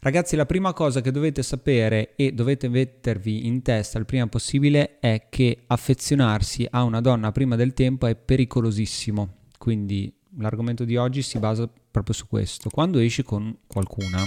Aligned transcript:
Ragazzi, 0.00 0.34
la 0.34 0.46
prima 0.46 0.72
cosa 0.72 1.02
che 1.02 1.10
dovete 1.10 1.42
sapere 1.42 2.14
e 2.16 2.32
dovete 2.32 2.68
mettervi 2.68 3.46
in 3.46 3.60
testa 3.60 3.98
il 3.98 4.06
prima 4.06 4.26
possibile 4.26 4.98
è 4.98 5.26
che 5.28 5.64
affezionarsi 5.66 6.66
a 6.70 6.82
una 6.84 7.02
donna 7.02 7.30
prima 7.32 7.54
del 7.54 7.74
tempo 7.74 8.06
è 8.06 8.16
pericolosissimo. 8.16 9.40
Quindi 9.58 10.10
l'argomento 10.38 10.84
di 10.84 10.96
oggi 10.96 11.20
si 11.20 11.38
basa 11.38 11.70
proprio 11.90 12.14
su 12.14 12.26
questo. 12.26 12.70
Quando 12.70 12.98
esci 12.98 13.22
con 13.22 13.58
qualcuna, 13.66 14.24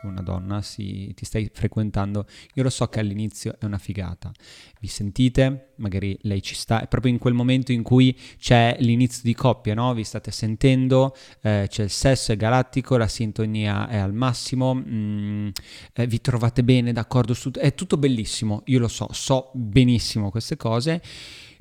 con 0.00 0.10
una 0.10 0.22
donna, 0.22 0.62
si, 0.62 1.12
ti 1.14 1.24
stai 1.24 1.50
frequentando, 1.52 2.26
io 2.54 2.62
lo 2.62 2.70
so 2.70 2.86
che 2.86 3.00
all'inizio 3.00 3.56
è 3.58 3.64
una 3.64 3.78
figata. 3.78 4.32
Vi 4.80 4.86
sentite? 4.86 5.72
Magari 5.76 6.16
lei 6.22 6.42
ci 6.42 6.54
sta, 6.54 6.82
è 6.82 6.88
proprio 6.88 7.12
in 7.12 7.18
quel 7.18 7.34
momento 7.34 7.72
in 7.72 7.82
cui 7.82 8.16
c'è 8.38 8.76
l'inizio 8.80 9.22
di 9.24 9.34
coppia, 9.34 9.74
no? 9.74 9.92
Vi 9.94 10.04
state 10.04 10.30
sentendo, 10.30 11.14
eh, 11.42 11.66
c'è 11.68 11.82
il 11.82 11.90
sesso, 11.90 12.32
è 12.32 12.36
galattico, 12.36 12.96
la 12.96 13.08
sintonia 13.08 13.88
è 13.88 13.96
al 13.96 14.12
massimo, 14.12 14.74
mm, 14.74 15.48
eh, 15.94 16.06
vi 16.06 16.20
trovate 16.20 16.62
bene, 16.62 16.92
d'accordo 16.92 17.34
su... 17.34 17.50
È 17.50 17.74
tutto 17.74 17.96
bellissimo, 17.96 18.62
io 18.66 18.78
lo 18.78 18.88
so, 18.88 19.08
so 19.12 19.50
benissimo 19.54 20.30
queste 20.30 20.56
cose, 20.56 21.02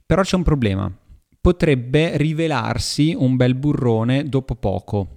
però 0.06 0.22
c'è 0.22 0.36
un 0.36 0.44
problema. 0.44 0.92
Potrebbe 1.40 2.18
rivelarsi 2.18 3.16
un 3.18 3.36
bel 3.36 3.56
burrone 3.56 4.28
dopo 4.28 4.56
poco 4.56 5.17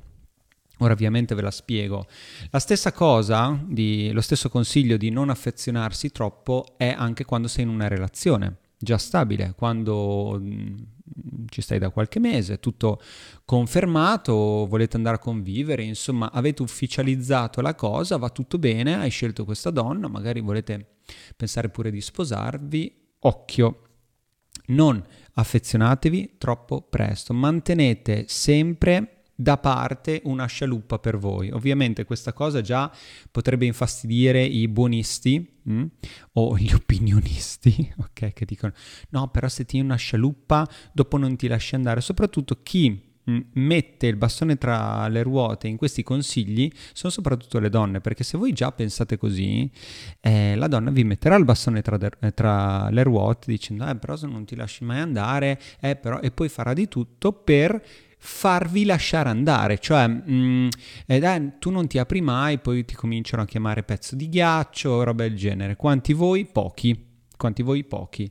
Ora 0.80 0.92
ovviamente 0.92 1.34
ve 1.34 1.42
la 1.42 1.50
spiego. 1.50 2.06
La 2.50 2.58
stessa 2.58 2.92
cosa, 2.92 3.58
di, 3.66 4.10
lo 4.12 4.20
stesso 4.20 4.48
consiglio 4.48 4.96
di 4.96 5.10
non 5.10 5.28
affezionarsi 5.28 6.10
troppo 6.10 6.74
è 6.76 6.94
anche 6.96 7.24
quando 7.24 7.48
sei 7.48 7.64
in 7.64 7.70
una 7.70 7.88
relazione 7.88 8.56
già 8.78 8.96
stabile, 8.96 9.52
quando 9.54 10.38
mm, 10.40 10.76
ci 11.48 11.60
stai 11.60 11.78
da 11.78 11.90
qualche 11.90 12.18
mese, 12.18 12.60
tutto 12.60 13.00
confermato, 13.44 14.66
volete 14.66 14.96
andare 14.96 15.16
a 15.16 15.18
convivere, 15.18 15.82
insomma 15.82 16.30
avete 16.32 16.62
ufficializzato 16.62 17.60
la 17.60 17.74
cosa, 17.74 18.16
va 18.16 18.30
tutto 18.30 18.58
bene, 18.58 18.96
hai 18.96 19.10
scelto 19.10 19.44
questa 19.44 19.70
donna, 19.70 20.08
magari 20.08 20.40
volete 20.40 21.00
pensare 21.36 21.68
pure 21.68 21.90
di 21.90 22.00
sposarvi, 22.00 22.94
occhio, 23.20 23.82
non 24.68 25.04
affezionatevi 25.34 26.36
troppo 26.38 26.80
presto, 26.80 27.34
mantenete 27.34 28.24
sempre 28.28 29.19
da 29.40 29.56
parte 29.56 30.20
una 30.24 30.44
scialuppa 30.44 30.98
per 30.98 31.16
voi. 31.16 31.50
Ovviamente 31.50 32.04
questa 32.04 32.34
cosa 32.34 32.60
già 32.60 32.92
potrebbe 33.30 33.64
infastidire 33.64 34.42
i 34.42 34.68
buonisti 34.68 35.58
mh? 35.62 35.72
Mm, 35.72 35.84
o 36.32 36.58
gli 36.58 36.72
opinionisti, 36.74 37.94
ok, 37.96 38.34
che 38.34 38.44
dicono 38.44 38.74
no, 39.10 39.28
però 39.28 39.48
se 39.48 39.64
tieni 39.64 39.86
una 39.86 39.96
scialuppa 39.96 40.68
dopo 40.92 41.16
non 41.16 41.36
ti 41.36 41.48
lasci 41.48 41.74
andare, 41.74 42.02
soprattutto 42.02 42.58
chi 42.62 43.02
mm, 43.30 43.38
mette 43.54 44.08
il 44.08 44.16
bastone 44.16 44.58
tra 44.58 45.08
le 45.08 45.22
ruote 45.22 45.68
in 45.68 45.78
questi 45.78 46.02
consigli 46.02 46.70
sono 46.92 47.10
soprattutto 47.10 47.58
le 47.60 47.70
donne, 47.70 48.02
perché 48.02 48.24
se 48.24 48.36
voi 48.36 48.52
già 48.52 48.70
pensate 48.72 49.16
così, 49.16 49.70
eh, 50.20 50.54
la 50.54 50.66
donna 50.68 50.90
vi 50.90 51.04
metterà 51.04 51.36
il 51.36 51.46
bastone 51.46 51.80
tra, 51.80 51.96
de- 51.96 52.34
tra, 52.34 52.90
le 52.90 53.02
ruote 53.04 53.50
dicendo 53.50 53.86
eh 53.86 53.96
però 53.96 54.16
se 54.16 54.26
non 54.26 54.44
ti 54.44 54.54
lasci 54.54 54.84
mai 54.84 54.98
andare, 54.98 55.58
eh 55.80 55.96
però 55.96 56.20
e 56.20 56.30
poi 56.30 56.50
farà 56.50 56.74
di 56.74 56.88
tutto 56.88 57.32
per 57.32 57.82
farvi 58.22 58.84
lasciare 58.84 59.30
andare, 59.30 59.78
cioè 59.78 60.06
mh, 60.06 60.32
mm, 60.32 60.68
eh, 61.06 61.52
tu 61.58 61.70
non 61.70 61.86
ti 61.86 61.98
apri 61.98 62.20
mai, 62.20 62.58
poi 62.58 62.84
ti 62.84 62.94
cominciano 62.94 63.42
a 63.42 63.46
chiamare 63.46 63.82
pezzo 63.82 64.14
di 64.14 64.28
ghiaccio, 64.28 65.02
roba 65.02 65.22
del 65.22 65.36
genere. 65.36 65.74
Quanti 65.76 66.12
voi? 66.12 66.44
Pochi. 66.44 67.08
Quanti 67.36 67.62
voi? 67.62 67.82
Pochi. 67.84 68.30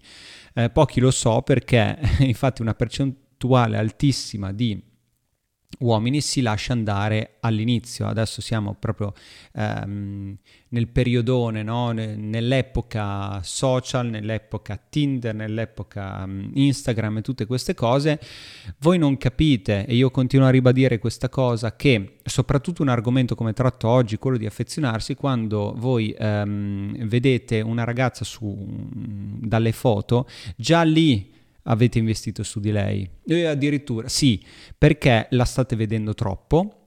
Eh, 0.54 0.70
pochi 0.70 1.00
lo 1.00 1.12
so 1.12 1.42
perché 1.42 1.98
infatti 2.20 2.62
una 2.62 2.76
percentuale 2.76 3.78
altissima 3.78 4.52
di 4.52 4.89
uomini 5.78 6.20
si 6.20 6.42
lascia 6.42 6.74
andare 6.74 7.36
all'inizio, 7.40 8.08
adesso 8.08 8.42
siamo 8.42 8.76
proprio 8.78 9.14
ehm, 9.54 10.36
nel 10.70 10.88
periodone, 10.88 11.64
no? 11.64 11.92
nell'epoca 11.92 13.42
social, 13.44 14.08
nell'epoca 14.08 14.80
Tinder, 14.90 15.34
nell'epoca 15.34 16.24
um, 16.26 16.50
Instagram 16.54 17.18
e 17.18 17.22
tutte 17.22 17.46
queste 17.46 17.76
cose, 17.76 18.20
voi 18.80 18.98
non 18.98 19.18
capite, 19.18 19.86
e 19.86 19.96
io 19.96 20.12
continuo 20.12 20.48
a 20.48 20.52
ribadire 20.52 21.00
questa 21.00 21.30
cosa, 21.30 21.76
che 21.76 22.18
soprattutto 22.24 22.82
un 22.82 22.90
argomento 22.90 23.36
come 23.36 23.54
tratto 23.54 23.88
oggi, 23.88 24.18
quello 24.18 24.38
di 24.38 24.46
affezionarsi, 24.46 25.16
quando 25.16 25.74
voi 25.78 26.14
ehm, 26.18 27.08
vedete 27.08 27.62
una 27.62 27.84
ragazza 27.84 28.26
su, 28.26 28.56
dalle 29.42 29.72
foto, 29.72 30.28
già 30.58 30.82
lì 30.82 31.38
avete 31.64 32.00
investito 32.00 32.44
su 32.44 32.60
di 32.60 32.72
lei. 32.72 33.10
E 33.26 33.46
addirittura 33.46 34.08
sì, 34.08 34.44
perché 34.78 35.28
la 35.32 35.46
state 35.46 35.76
vedendo 35.76 36.14
troppo, 36.14 36.80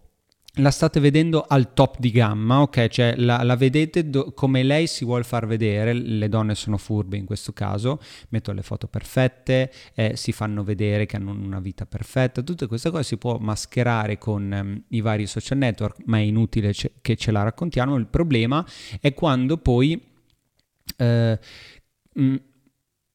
la 0.57 0.71
state 0.71 1.01
vedendo 1.01 1.47
al 1.49 1.73
top 1.73 1.99
di 1.99 2.11
gamma, 2.11 2.61
ok? 2.61 2.89
Cioè 2.89 3.15
la, 3.17 3.43
la 3.43 3.57
vedete 3.57 4.11
do- 4.11 4.33
come 4.35 4.63
lei 4.63 4.87
si 4.87 5.07
vuole 5.07 5.25
far 5.25 5.47
vedere, 5.47 5.95
le 5.95 6.29
donne 6.29 6.55
sono 6.55 6.77
furbe 6.77 7.17
in 7.17 7.25
questo 7.25 7.55
caso, 7.55 7.99
mettono 8.29 8.59
le 8.59 8.63
foto 8.63 8.87
perfette, 8.87 9.73
eh, 9.95 10.15
si 10.15 10.33
fanno 10.33 10.63
vedere 10.63 11.07
che 11.07 11.17
hanno 11.17 11.31
una 11.31 11.61
vita 11.61 11.87
perfetta, 11.87 12.43
tutte 12.43 12.67
queste 12.67 12.91
cose 12.91 13.05
si 13.05 13.17
può 13.17 13.39
mascherare 13.39 14.19
con 14.19 14.51
um, 14.53 14.83
i 14.89 15.01
vari 15.01 15.27
social 15.27 15.57
network, 15.57 16.03
ma 16.05 16.19
è 16.19 16.23
inutile 16.23 16.75
ce- 16.75 16.93
che 17.01 17.17
ce 17.17 17.31
la 17.31 17.43
raccontiamo, 17.43 17.97
il 17.97 18.07
problema 18.07 18.67
è 19.01 19.15
quando 19.15 19.57
poi... 19.57 20.01
Eh, 20.99 21.39
mh, 22.15 22.37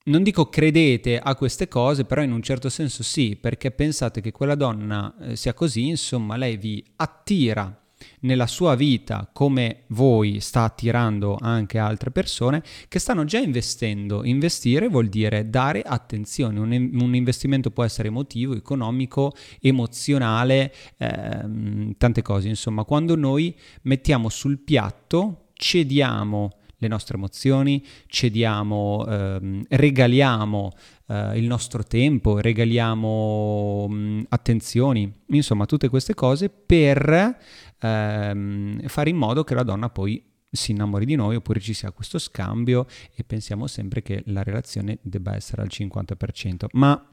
non 0.07 0.23
dico 0.23 0.49
credete 0.49 1.19
a 1.19 1.35
queste 1.35 1.67
cose, 1.67 2.05
però 2.05 2.21
in 2.21 2.31
un 2.31 2.41
certo 2.41 2.69
senso 2.69 3.03
sì, 3.03 3.37
perché 3.39 3.71
pensate 3.71 4.21
che 4.21 4.31
quella 4.31 4.55
donna 4.55 5.13
eh, 5.21 5.35
sia 5.35 5.53
così, 5.53 5.87
insomma, 5.87 6.35
lei 6.35 6.57
vi 6.57 6.83
attira 6.97 7.81
nella 8.21 8.47
sua 8.47 8.75
vita 8.75 9.27
come 9.31 9.83
voi 9.87 10.39
sta 10.39 10.63
attirando 10.63 11.37
anche 11.39 11.77
altre 11.77 12.11
persone 12.11 12.63
che 12.87 12.99
stanno 12.99 13.25
già 13.25 13.39
investendo. 13.39 14.23
Investire 14.23 14.87
vuol 14.87 15.07
dire 15.07 15.49
dare 15.49 15.81
attenzione, 15.81 16.59
un, 16.59 16.71
un 16.71 17.15
investimento 17.15 17.71
può 17.71 17.83
essere 17.83 18.07
emotivo, 18.07 18.55
economico, 18.55 19.33
emozionale, 19.59 20.73
ehm, 20.97 21.93
tante 21.97 22.21
cose. 22.21 22.47
Insomma, 22.47 22.83
quando 22.83 23.15
noi 23.15 23.55
mettiamo 23.83 24.29
sul 24.29 24.59
piatto, 24.59 25.47
cediamo 25.53 26.51
le 26.77 26.87
nostre 26.87 27.17
emozioni, 27.17 27.83
cediamo, 28.07 29.05
ehm, 29.07 29.65
regaliamo 29.67 30.71
eh, 31.07 31.37
il 31.37 31.45
nostro 31.45 31.83
tempo, 31.83 32.39
regaliamo 32.39 33.87
mh, 33.87 34.25
attenzioni, 34.29 35.11
insomma 35.27 35.65
tutte 35.65 35.89
queste 35.89 36.13
cose 36.13 36.49
per 36.49 37.37
ehm, 37.79 38.87
fare 38.87 39.09
in 39.09 39.17
modo 39.17 39.43
che 39.43 39.55
la 39.55 39.63
donna 39.63 39.89
poi 39.89 40.23
si 40.49 40.71
innamori 40.71 41.05
di 41.05 41.15
noi 41.15 41.35
oppure 41.35 41.59
ci 41.59 41.73
sia 41.73 41.91
questo 41.91 42.19
scambio 42.19 42.85
e 43.13 43.23
pensiamo 43.23 43.67
sempre 43.67 44.01
che 44.01 44.23
la 44.27 44.43
relazione 44.43 44.99
debba 45.01 45.35
essere 45.35 45.61
al 45.61 45.69
50%. 45.71 46.67
Ma 46.73 47.05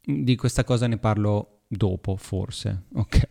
di 0.00 0.36
questa 0.36 0.64
cosa 0.64 0.86
ne 0.86 0.98
parlo 0.98 1.62
dopo, 1.68 2.16
forse. 2.16 2.84
Ok. 2.96 3.28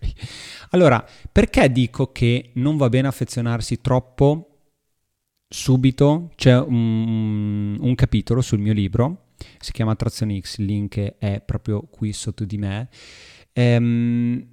Allora, 0.71 1.03
perché 1.31 1.71
dico 1.71 2.11
che 2.11 2.51
non 2.55 2.77
va 2.77 2.89
bene 2.89 3.07
affezionarsi 3.07 3.79
troppo 3.81 4.54
subito 5.47 6.31
c'è 6.35 6.57
un, 6.59 7.77
un, 7.79 7.95
capitolo 7.95 8.41
sul 8.41 8.59
mio 8.59 8.73
libro, 8.73 9.33
si 9.59 9.71
chiama 9.71 9.91
Attrazione 9.91 10.39
X, 10.39 10.57
il 10.57 10.65
link 10.65 11.15
è 11.17 11.41
proprio 11.41 11.81
qui 11.81 12.13
sotto 12.13 12.45
di 12.45 12.57
me, 12.57 12.89
ehm, 13.53 14.47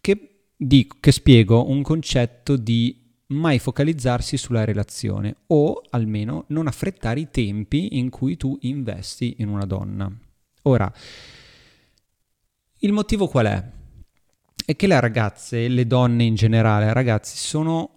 che, 0.00 0.46
dico, 0.56 0.96
che 1.00 1.12
spiego 1.12 1.68
un 1.68 1.82
concetto 1.82 2.56
di 2.56 3.02
mai 3.28 3.58
focalizzarsi 3.58 4.36
sulla 4.36 4.64
relazione 4.64 5.36
o 5.48 5.82
almeno 5.90 6.44
non 6.48 6.66
affrettare 6.66 7.20
i 7.20 7.30
tempi 7.30 7.98
in 7.98 8.10
cui 8.10 8.36
tu 8.36 8.56
investi 8.62 9.36
in 9.38 9.48
una 9.48 9.64
donna. 9.64 10.12
Ora, 10.62 10.92
il 12.78 12.92
motivo 12.92 13.26
qual 13.28 13.46
è? 13.46 13.70
È 14.66 14.76
che 14.76 14.86
le 14.86 15.00
ragazze, 15.00 15.68
le 15.68 15.86
donne 15.86 16.24
in 16.24 16.34
generale, 16.34 16.92
ragazzi, 16.92 17.36
sono 17.36 17.93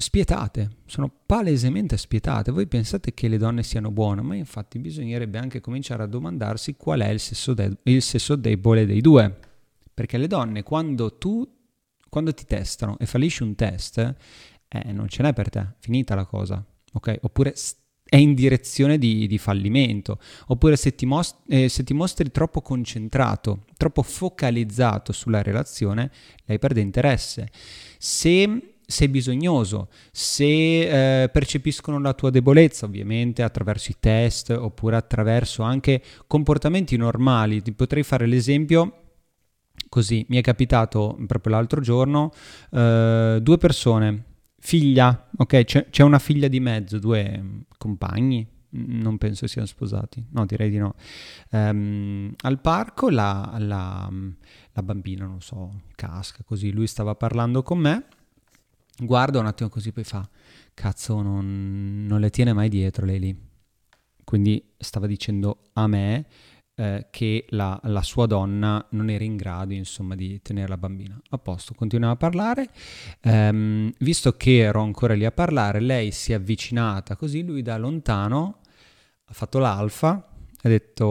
spietate, 0.00 0.78
sono 0.86 1.12
palesemente 1.26 1.98
spietate. 1.98 2.50
Voi 2.50 2.66
pensate 2.66 3.12
che 3.12 3.28
le 3.28 3.36
donne 3.36 3.62
siano 3.62 3.90
buone, 3.90 4.22
ma 4.22 4.34
infatti 4.34 4.78
bisognerebbe 4.78 5.36
anche 5.36 5.60
cominciare 5.60 6.02
a 6.02 6.06
domandarsi 6.06 6.74
qual 6.74 7.00
è 7.00 7.08
il 7.08 7.20
sesso, 7.20 7.52
de- 7.52 7.76
il 7.82 8.00
sesso 8.00 8.34
debole 8.34 8.86
dei 8.86 9.02
due. 9.02 9.38
Perché 9.92 10.16
le 10.16 10.26
donne, 10.26 10.62
quando 10.62 11.18
tu, 11.18 11.46
quando 12.08 12.32
ti 12.32 12.46
testano 12.46 12.98
e 12.98 13.04
fallisci 13.04 13.42
un 13.42 13.54
test, 13.54 13.98
eh, 14.68 14.92
non 14.92 15.06
ce 15.08 15.22
n'è 15.22 15.34
per 15.34 15.50
te, 15.50 15.74
finita 15.80 16.14
la 16.14 16.24
cosa, 16.24 16.64
ok? 16.94 17.18
Oppure 17.20 17.54
è 18.02 18.16
in 18.16 18.34
direzione 18.34 18.96
di, 18.96 19.26
di 19.26 19.36
fallimento, 19.36 20.18
oppure 20.46 20.76
se 20.76 20.94
ti, 20.94 21.04
most- 21.04 21.42
eh, 21.46 21.68
se 21.68 21.84
ti 21.84 21.92
mostri 21.92 22.30
troppo 22.30 22.62
concentrato, 22.62 23.66
troppo 23.76 24.02
focalizzato 24.02 25.12
sulla 25.12 25.42
relazione, 25.42 26.10
lei 26.46 26.58
perde 26.58 26.80
interesse. 26.80 27.50
Se 27.98 28.78
sei 28.90 29.08
bisognoso, 29.08 29.88
se 30.10 31.22
eh, 31.22 31.28
percepiscono 31.28 32.00
la 32.00 32.12
tua 32.12 32.30
debolezza, 32.30 32.86
ovviamente 32.86 33.42
attraverso 33.42 33.92
i 33.92 33.96
test 34.00 34.50
oppure 34.50 34.96
attraverso 34.96 35.62
anche 35.62 36.02
comportamenti 36.26 36.96
normali. 36.96 37.62
Ti 37.62 37.72
potrei 37.72 38.02
fare 38.02 38.26
l'esempio 38.26 38.94
così, 39.88 40.24
mi 40.28 40.36
è 40.36 40.40
capitato 40.40 41.16
proprio 41.26 41.54
l'altro 41.54 41.80
giorno, 41.80 42.32
eh, 42.72 43.38
due 43.40 43.58
persone, 43.58 44.24
figlia, 44.58 45.28
ok, 45.36 45.64
c'è, 45.64 45.88
c'è, 45.88 46.02
una 46.02 46.18
figlia 46.18 46.48
di 46.48 46.60
mezzo, 46.60 46.98
due 46.98 47.64
compagni, 47.78 48.46
non 48.70 49.18
penso 49.18 49.46
siano 49.46 49.66
sposati, 49.66 50.24
no 50.30 50.46
direi 50.46 50.70
di 50.70 50.78
no, 50.78 50.94
um, 51.50 52.32
al 52.42 52.60
parco 52.60 53.08
la, 53.08 53.56
la, 53.58 54.08
la 54.72 54.82
bambina, 54.82 55.26
non 55.26 55.40
so, 55.40 55.82
casca 55.94 56.42
così, 56.44 56.72
lui 56.72 56.86
stava 56.86 57.14
parlando 57.14 57.62
con 57.62 57.78
me 57.78 58.04
guarda 59.00 59.38
un 59.38 59.46
attimo 59.46 59.68
così, 59.68 59.92
poi 59.92 60.04
fa, 60.04 60.28
cazzo, 60.74 61.20
non, 61.22 62.06
non 62.06 62.20
le 62.20 62.30
tiene 62.30 62.52
mai 62.52 62.68
dietro 62.68 63.04
lei 63.06 63.18
lì. 63.18 63.48
Quindi 64.24 64.74
stava 64.78 65.06
dicendo 65.06 65.70
a 65.72 65.86
me 65.86 66.26
eh, 66.80 67.08
che 67.10 67.44
la, 67.50 67.78
la, 67.84 68.02
sua 68.02 68.26
donna 68.26 68.86
non 68.90 69.10
era 69.10 69.24
in 69.24 69.36
grado, 69.36 69.74
insomma, 69.74 70.14
di 70.14 70.40
tenere 70.40 70.68
la 70.68 70.76
bambina. 70.76 71.20
A 71.30 71.38
posto, 71.38 71.74
continuava 71.74 72.14
a 72.14 72.16
parlare. 72.16 72.70
Ehm, 73.22 73.92
visto 73.98 74.36
che 74.36 74.58
ero 74.58 74.80
ancora 74.82 75.14
lì 75.14 75.24
a 75.24 75.32
parlare, 75.32 75.80
lei 75.80 76.10
si 76.10 76.32
è 76.32 76.36
avvicinata 76.36 77.16
così, 77.16 77.42
lui 77.42 77.62
da 77.62 77.76
lontano 77.76 78.60
ha 79.24 79.32
fatto 79.32 79.58
l'alfa, 79.58 80.08
ha 80.62 80.68
detto, 80.68 81.04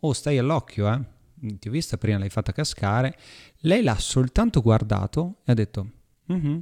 oh, 0.00 0.12
stai 0.12 0.38
all'occhio, 0.38 0.92
eh. 0.92 1.18
Ti 1.58 1.68
ho 1.68 1.70
vista 1.70 1.96
prima, 1.96 2.18
l'hai 2.18 2.28
fatta 2.28 2.52
cascare. 2.52 3.16
Lei 3.60 3.82
l'ha 3.82 3.96
soltanto 3.96 4.60
guardato 4.60 5.36
e 5.44 5.52
ha 5.52 5.54
detto, 5.54 5.90
mm-hmm, 6.30 6.58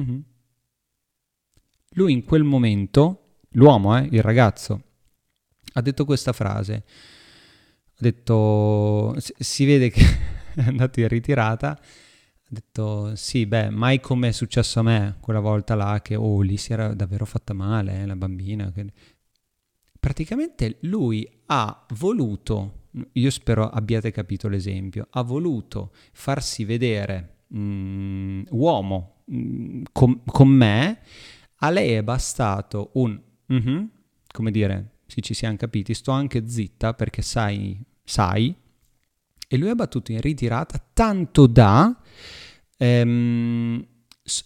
Mm-hmm. 0.00 0.18
Lui 1.92 2.12
in 2.12 2.24
quel 2.24 2.44
momento, 2.44 3.38
l'uomo, 3.50 3.96
eh, 3.98 4.08
il 4.10 4.22
ragazzo, 4.22 4.82
ha 5.72 5.80
detto 5.80 6.04
questa 6.04 6.32
frase. 6.32 6.74
Ha 6.74 8.00
detto, 8.00 9.16
si 9.18 9.64
vede 9.64 9.90
che 9.90 10.02
è 10.54 10.62
andato 10.62 11.00
in 11.00 11.08
ritirata, 11.08 11.70
ha 11.70 12.48
detto 12.48 13.14
sì, 13.16 13.46
beh, 13.46 13.70
mai 13.70 14.00
come 14.00 14.28
è 14.28 14.32
successo 14.32 14.80
a 14.80 14.82
me 14.82 15.16
quella 15.20 15.40
volta 15.40 15.74
là 15.74 16.00
che, 16.02 16.14
oh, 16.14 16.40
lì 16.40 16.56
si 16.56 16.72
era 16.72 16.94
davvero 16.94 17.24
fatta 17.24 17.52
male, 17.52 18.02
eh, 18.02 18.06
la 18.06 18.16
bambina. 18.16 18.70
Che... 18.70 18.86
Praticamente 19.98 20.78
lui 20.82 21.28
ha 21.46 21.86
voluto, 21.94 22.90
io 23.12 23.30
spero 23.30 23.68
abbiate 23.68 24.12
capito 24.12 24.48
l'esempio, 24.48 25.08
ha 25.10 25.22
voluto 25.22 25.92
farsi 26.12 26.64
vedere 26.64 27.38
mm, 27.52 28.42
uomo 28.50 29.17
con, 29.92 30.22
con, 30.24 30.48
me, 30.48 31.00
a 31.56 31.70
lei 31.70 31.92
è 31.92 32.02
bastato 32.02 32.90
un 32.94 33.20
mm-hmm, 33.52 33.84
come 34.32 34.50
dire, 34.50 34.98
sì 35.06 35.22
ci 35.22 35.34
siamo 35.34 35.56
capiti, 35.56 35.94
sto 35.94 36.12
anche 36.12 36.48
zitta 36.48 36.94
perché 36.94 37.22
sai, 37.22 37.80
sai, 38.04 38.54
e 39.48 39.56
lui 39.56 39.68
ha 39.68 39.74
battuto 39.74 40.12
in 40.12 40.20
ritirata 40.20 40.82
tanto 40.92 41.46
da 41.46 42.00
ehm, 42.76 43.86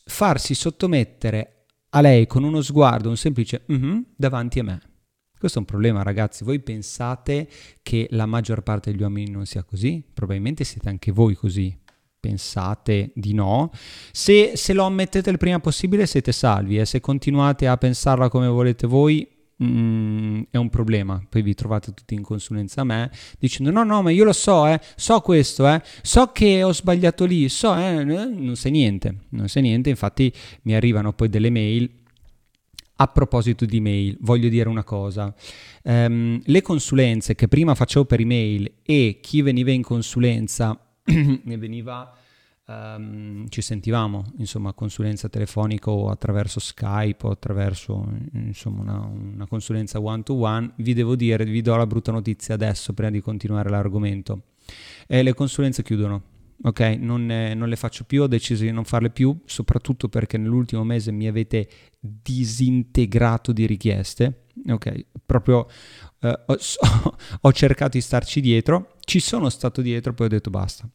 farsi 0.05 0.55
sottomettere 0.55 1.67
a 1.91 2.01
lei 2.01 2.27
con 2.27 2.45
uno 2.45 2.63
sguardo, 2.63 3.09
un 3.09 3.17
semplice 3.17 3.65
mm-hmm, 3.71 4.01
davanti 4.17 4.59
a 4.61 4.65
me. 4.65 4.81
Questo 5.39 5.59
è 5.59 5.63
un 5.63 5.67
problema, 5.67 6.05
ragazzi. 6.05 6.45
Voi 6.45 6.61
pensate 6.61 7.49
che 7.83 8.07
la 8.13 8.27
maggior 8.27 8.63
parte 8.63 8.93
degli 8.93 9.03
uomini 9.03 9.29
non 9.29 9.45
sia 9.45 9.65
così? 9.65 10.03
Probabilmente 10.15 10.63
siete 10.63 10.89
anche 10.89 11.11
voi 11.11 11.35
così 11.35 11.82
pensate 12.23 13.11
di 13.17 13.35
no. 13.35 13.73
Se, 14.13 14.53
se, 14.55 14.73
lo 14.73 14.85
ammettete 14.85 15.29
il 15.29 15.39
prima 15.39 15.59
possibile 15.59 16.07
siete 16.07 16.31
salvi 16.31 16.79
e 16.79 16.85
se 16.85 17.01
continuate 17.01 17.67
a 17.67 17.77
pensarla 17.77 18.29
come 18.29 18.47
volete 18.47 18.87
voi 18.87 19.29
mm, 19.61 20.43
è 20.49 20.57
un 20.57 20.71
problema. 20.71 21.21
Poi 21.29 21.43
vi 21.43 21.55
trovate 21.55 21.93
tutti 21.93 22.15
in 22.15 22.23
consulenza 22.23 22.83
a 22.83 22.85
me 22.85 23.11
dicendo 23.41 23.73
no 23.73 23.83
no 23.83 24.03
ma 24.03 24.13
io 24.13 24.23
lo 24.23 24.33
so, 24.33 24.69
eh, 24.69 24.81
so 24.95 25.21
questo, 25.21 25.67
eh, 25.69 25.83
so 26.03 26.29
che 26.29 26.63
ho 26.63 26.73
sbagliato 26.73 27.25
lì, 27.25 27.49
so, 27.49 27.77
eh, 27.77 28.05
non 28.05 28.55
sai 28.55 28.71
niente, 28.71 29.25
non 29.31 29.49
sai 29.49 29.63
niente, 29.63 29.91
infatti 29.91 30.33
mi 30.63 30.77
arrivano 30.77 31.13
poi 31.13 31.29
delle 31.29 31.51
mail 31.51 31.91
a 32.97 33.09
proposito 33.09 33.65
di 33.65 33.81
mail, 33.81 34.17
voglio 34.21 34.49
dire 34.49 34.69
una 34.69 34.85
cosa. 34.85 35.35
Um, 35.83 36.41
le 36.45 36.63
consulenze 36.63 37.35
che 37.35 37.49
prima 37.49 37.75
facevo 37.75 38.05
per 38.05 38.21
email 38.21 38.75
e 38.85 39.19
chi 39.21 39.43
veniva 39.43 39.73
in 39.73 39.83
consulenza 39.83 40.79
ne 41.05 41.57
veniva, 41.59 42.13
um, 42.67 43.49
ci 43.49 43.61
sentivamo, 43.61 44.33
insomma, 44.39 44.73
consulenza 44.73 45.29
telefonica 45.29 45.91
o 45.91 46.09
attraverso 46.09 46.61
Skype 46.61 47.27
o 47.27 47.31
attraverso, 47.31 48.07
insomma, 48.33 48.83
una, 48.83 48.99
una 49.07 49.47
consulenza 49.47 50.01
one 50.01 50.23
to 50.23 50.35
one, 50.35 50.73
vi 50.77 50.95
devo 50.95 51.17
dire, 51.17 51.45
vi 51.45 51.61
do 51.61 51.77
la 51.77 51.87
brutta 51.87 52.13
notizia 52.13 52.55
adesso 52.55 52.93
prima 52.93 53.11
di 53.11 53.21
continuare 53.21 53.69
l'argomento. 53.69 54.43
Eh, 55.07 55.23
le 55.23 55.35
consulenze 55.35 55.83
chiudono, 55.83 56.23
ok? 56.63 56.81
Non, 56.99 57.31
eh, 57.31 57.55
non, 57.55 57.69
le 57.69 57.77
faccio 57.77 58.05
più, 58.05 58.23
ho 58.23 58.27
deciso 58.27 58.63
di 58.63 58.71
non 58.71 58.85
farle 58.85 59.11
più, 59.11 59.37
soprattutto 59.45 60.09
perché 60.09 60.39
nell'ultimo 60.39 60.85
mese 60.85 61.11
mi 61.11 61.27
avete 61.27 61.69
disintegrato 62.01 63.53
di 63.53 63.67
richieste, 63.67 64.45
ok? 64.69 65.07
Proprio 65.27 65.67
eh, 66.21 66.41
ho, 66.47 66.57
ho 67.41 67.53
cercato 67.53 67.97
di 67.97 68.01
starci 68.01 68.41
dietro, 68.41 68.92
ci 69.05 69.21
sono 69.21 69.49
stato 69.49 69.81
dietro, 69.83 70.15
poi 70.15 70.27
ho 70.27 70.31
detto 70.31 70.51
basta. 70.51 70.89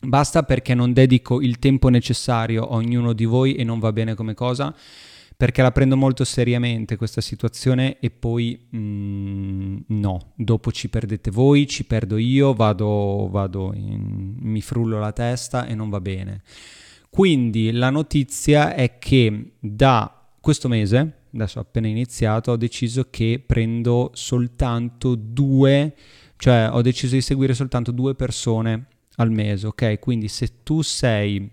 Basta 0.00 0.44
perché 0.44 0.74
non 0.74 0.92
dedico 0.92 1.40
il 1.40 1.58
tempo 1.58 1.88
necessario 1.88 2.68
a 2.68 2.74
ognuno 2.76 3.12
di 3.12 3.24
voi 3.24 3.54
e 3.54 3.64
non 3.64 3.80
va 3.80 3.92
bene 3.92 4.14
come 4.14 4.34
cosa, 4.34 4.74
perché 5.36 5.62
la 5.62 5.72
prendo 5.72 5.96
molto 5.96 6.24
seriamente 6.24 6.96
questa 6.96 7.20
situazione 7.20 7.98
e 8.00 8.10
poi 8.10 8.68
mm, 8.74 9.76
no, 9.86 10.32
dopo 10.36 10.72
ci 10.72 10.88
perdete 10.88 11.30
voi, 11.30 11.66
ci 11.66 11.84
perdo 11.84 12.16
io, 12.16 12.54
vado, 12.54 13.28
vado 13.30 13.72
in, 13.74 14.34
mi 14.36 14.60
frullo 14.60 14.98
la 14.98 15.12
testa 15.12 15.66
e 15.66 15.74
non 15.74 15.90
va 15.90 16.00
bene. 16.00 16.42
Quindi 17.10 17.72
la 17.72 17.90
notizia 17.90 18.74
è 18.74 18.98
che 18.98 19.52
da 19.58 20.26
questo 20.40 20.68
mese, 20.68 21.24
adesso 21.34 21.58
appena 21.58 21.86
iniziato, 21.88 22.52
ho 22.52 22.56
deciso 22.56 23.08
che 23.10 23.42
prendo 23.44 24.10
soltanto 24.14 25.14
due, 25.14 25.94
cioè 26.38 26.68
ho 26.70 26.80
deciso 26.80 27.14
di 27.14 27.20
seguire 27.20 27.52
soltanto 27.52 27.90
due 27.90 28.14
persone 28.14 28.86
al 29.16 29.30
mese, 29.30 29.66
ok? 29.66 29.98
Quindi 29.98 30.28
se 30.28 30.62
tu 30.62 30.82
sei, 30.82 31.50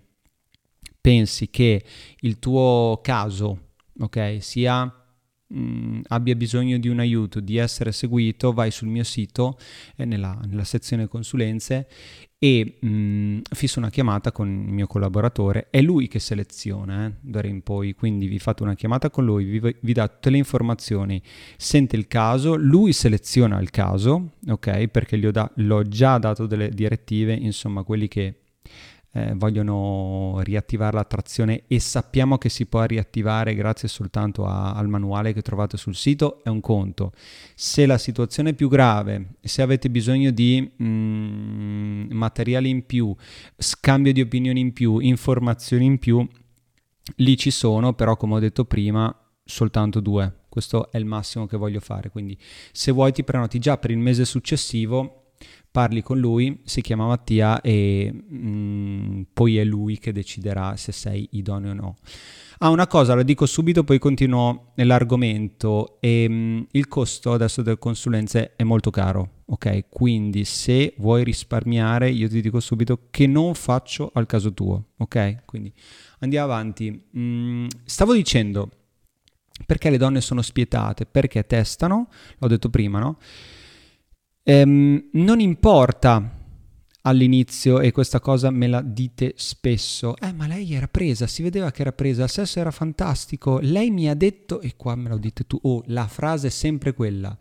pensi 1.00 1.50
che 1.50 1.84
il 2.20 2.38
tuo 2.38 3.00
caso, 3.02 3.72
ok, 3.98 4.38
sia 4.40 4.84
mh, 5.48 6.00
abbia 6.08 6.36
bisogno 6.36 6.78
di 6.78 6.88
un 6.88 7.00
aiuto, 7.00 7.40
di 7.40 7.56
essere 7.56 7.90
seguito, 7.90 8.52
vai 8.52 8.70
sul 8.70 8.88
mio 8.88 9.02
sito, 9.02 9.58
eh, 9.96 10.04
nella, 10.04 10.40
nella, 10.46 10.64
sezione 10.64 11.08
consulenze 11.08 11.88
e 12.38 12.76
mh, 12.80 12.88
mm, 12.88 13.38
fisso 13.50 13.78
una 13.78 13.90
chiamata 13.90 14.32
con 14.32 14.48
il 14.48 14.72
mio 14.72 14.86
collaboratore. 14.86 15.68
È 15.70 15.80
lui 15.80 16.08
che 16.08 16.18
seleziona 16.18 17.06
eh, 17.06 17.12
d'ora 17.20 17.48
in 17.48 17.62
poi, 17.62 17.94
quindi 17.94 18.26
vi 18.26 18.38
fate 18.38 18.62
una 18.62 18.74
chiamata 18.74 19.10
con 19.10 19.24
lui, 19.24 19.44
vi, 19.44 19.76
vi, 19.80 19.92
dà 19.92 20.08
tutte 20.08 20.30
le 20.30 20.36
informazioni, 20.38 21.20
sente 21.56 21.96
il 21.96 22.06
caso, 22.06 22.56
lui 22.56 22.92
seleziona 22.92 23.58
il 23.60 23.70
caso, 23.70 24.32
ok? 24.48 24.88
Perché 24.88 25.18
gli 25.18 25.26
ho, 25.26 25.30
da, 25.30 25.50
l'ho 25.56 25.82
già 25.82 26.18
dato 26.18 26.46
delle 26.46 26.68
direttive, 26.70 27.32
insomma, 27.32 27.82
quelli 27.82 28.08
che 28.08 28.40
eh, 29.16 29.32
vogliono 29.34 30.40
riattivare 30.42 30.94
l'attrazione 30.94 31.62
e 31.68 31.80
sappiamo 31.80 32.36
che 32.36 32.50
si 32.50 32.66
può 32.66 32.84
riattivare 32.84 33.54
grazie 33.54 33.88
soltanto 33.88 34.44
a, 34.44 34.74
al 34.74 34.88
manuale 34.88 35.32
che 35.32 35.40
trovate 35.40 35.78
sul 35.78 35.94
sito, 35.94 36.44
è 36.44 36.50
un 36.50 36.60
conto. 36.60 37.12
Se 37.54 37.86
la 37.86 37.96
situazione 37.96 38.50
è 38.50 38.54
più 38.54 38.68
grave, 38.68 39.36
se 39.40 39.62
avete 39.62 39.88
bisogno 39.88 40.30
di 40.30 40.70
mm, 40.82 42.10
materiali 42.10 42.68
in 42.68 42.84
più, 42.84 43.14
scambio 43.56 44.12
di 44.12 44.20
opinioni 44.20 44.60
in 44.60 44.74
più, 44.74 44.98
informazioni 44.98 45.86
in 45.86 45.98
più, 45.98 46.26
lì 47.16 47.36
ci 47.38 47.50
sono, 47.50 47.94
però 47.94 48.18
come 48.18 48.34
ho 48.34 48.38
detto 48.38 48.66
prima, 48.66 49.14
soltanto 49.42 50.00
due. 50.00 50.40
Questo 50.50 50.90
è 50.90 50.98
il 50.98 51.06
massimo 51.06 51.46
che 51.46 51.56
voglio 51.56 51.80
fare, 51.80 52.10
quindi 52.10 52.36
se 52.70 52.92
vuoi 52.92 53.12
ti 53.12 53.24
prenoti 53.24 53.58
già 53.58 53.78
per 53.78 53.90
il 53.90 53.98
mese 53.98 54.26
successivo 54.26 55.25
parli 55.76 56.00
con 56.00 56.18
lui, 56.18 56.58
si 56.64 56.80
chiama 56.80 57.06
Mattia 57.06 57.60
e 57.60 58.10
mh, 58.10 58.48
mm, 58.48 59.22
poi 59.34 59.58
è 59.58 59.64
lui 59.64 59.98
che 59.98 60.10
deciderà 60.10 60.74
se 60.78 60.90
sei 60.90 61.28
idoneo 61.32 61.72
o 61.72 61.74
no. 61.74 61.96
Ah, 62.60 62.70
una 62.70 62.86
cosa, 62.86 63.14
la 63.14 63.22
dico 63.22 63.44
subito, 63.44 63.84
poi 63.84 63.98
continuo 63.98 64.72
nell'argomento. 64.76 65.98
E, 66.00 66.26
mh, 66.26 66.32
mm, 66.32 66.62
il 66.70 66.88
costo 66.88 67.34
adesso 67.34 67.60
delle 67.60 67.76
consulenze 67.76 68.54
è 68.56 68.62
molto 68.62 68.88
caro, 68.88 69.42
ok? 69.44 69.90
Quindi 69.90 70.46
se 70.46 70.94
vuoi 70.96 71.22
risparmiare, 71.24 72.08
io 72.08 72.26
ti 72.26 72.40
dico 72.40 72.58
subito 72.58 73.08
che 73.10 73.26
non 73.26 73.52
faccio 73.52 74.10
al 74.14 74.24
caso 74.24 74.54
tuo, 74.54 74.92
ok? 74.96 75.44
Quindi 75.44 75.70
andiamo 76.20 76.50
avanti. 76.50 77.02
Mm, 77.18 77.66
stavo 77.84 78.14
dicendo, 78.14 78.70
perché 79.66 79.90
le 79.90 79.98
donne 79.98 80.22
sono 80.22 80.40
spietate? 80.40 81.04
Perché 81.04 81.44
testano, 81.44 82.08
l'ho 82.38 82.48
detto 82.48 82.70
prima, 82.70 82.98
no? 82.98 83.18
Ehm, 84.48 85.08
non 85.12 85.40
importa 85.40 86.36
all'inizio 87.02 87.80
e 87.80 87.92
questa 87.92 88.20
cosa 88.20 88.50
me 88.50 88.68
la 88.68 88.80
dite 88.80 89.34
spesso. 89.36 90.16
Eh, 90.16 90.32
ma 90.32 90.46
lei 90.46 90.72
era 90.72 90.88
presa, 90.88 91.26
si 91.26 91.42
vedeva 91.42 91.70
che 91.70 91.82
era 91.82 91.92
presa, 91.92 92.24
il 92.24 92.30
sesso 92.30 92.60
era 92.60 92.70
fantastico. 92.70 93.58
Lei 93.60 93.90
mi 93.90 94.08
ha 94.08 94.14
detto, 94.14 94.60
e 94.60 94.74
qua 94.76 94.94
me 94.94 95.08
lo 95.08 95.18
dite 95.18 95.46
tu, 95.46 95.58
oh, 95.62 95.82
la 95.86 96.06
frase 96.06 96.48
è 96.48 96.50
sempre 96.50 96.94
quella. 96.94 97.36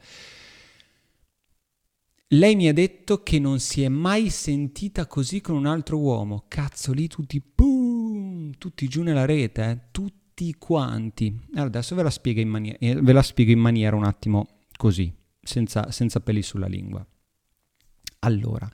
Lei 2.30 2.56
mi 2.56 2.68
ha 2.68 2.74
detto 2.74 3.22
che 3.22 3.38
non 3.40 3.60
si 3.60 3.84
è 3.84 3.88
mai 3.88 4.30
sentita 4.30 5.06
così 5.06 5.42
con 5.42 5.56
un 5.56 5.68
altro 5.68 6.00
uomo. 6.00 6.46
Cazzo, 6.48 6.92
lì 6.92 7.08
tutti, 7.08 7.42
boom, 7.54 8.58
tutti 8.58 8.88
giù 8.88 9.04
nella 9.04 9.26
rete, 9.26 9.70
eh? 9.70 9.80
tutti 9.92 10.56
quanti. 10.58 11.40
Allora, 11.54 11.68
adesso 11.68 11.94
ve 11.94 12.04
la, 12.04 12.12
in 12.24 12.50
maniera, 12.50 12.78
eh, 12.80 12.96
ve 12.96 13.14
la 13.14 13.22
spiego 13.22 13.52
in 13.52 13.60
maniera 13.60 13.96
un 13.96 14.06
attimo 14.06 14.48
così, 14.76 15.14
senza, 15.46 15.92
senza 15.92 16.20
peli 16.20 16.42
sulla 16.42 16.68
lingua. 16.68 17.06
Allora, 18.20 18.70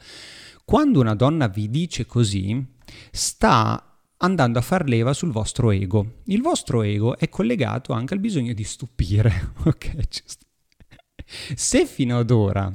quando 0.66 1.02
una 1.02 1.14
donna 1.14 1.48
vi 1.48 1.70
dice 1.70 2.06
così, 2.06 2.66
sta 3.12 4.00
andando 4.18 4.60
a 4.60 4.62
far 4.62 4.88
leva 4.88 5.14
sul 5.14 5.32
vostro 5.32 5.72
ego. 5.72 6.22
Il 6.26 6.42
vostro 6.42 6.82
ego 6.82 7.18
è 7.18 7.28
collegato 7.30 7.94
anche 7.94 8.14
al 8.14 8.20
bisogno 8.20 8.54
di 8.54 8.64
stupire, 8.64 9.54
ok? 9.66 9.96
Se 11.56 11.86
fino 11.86 12.18
ad 12.20 12.32
ora 12.32 12.74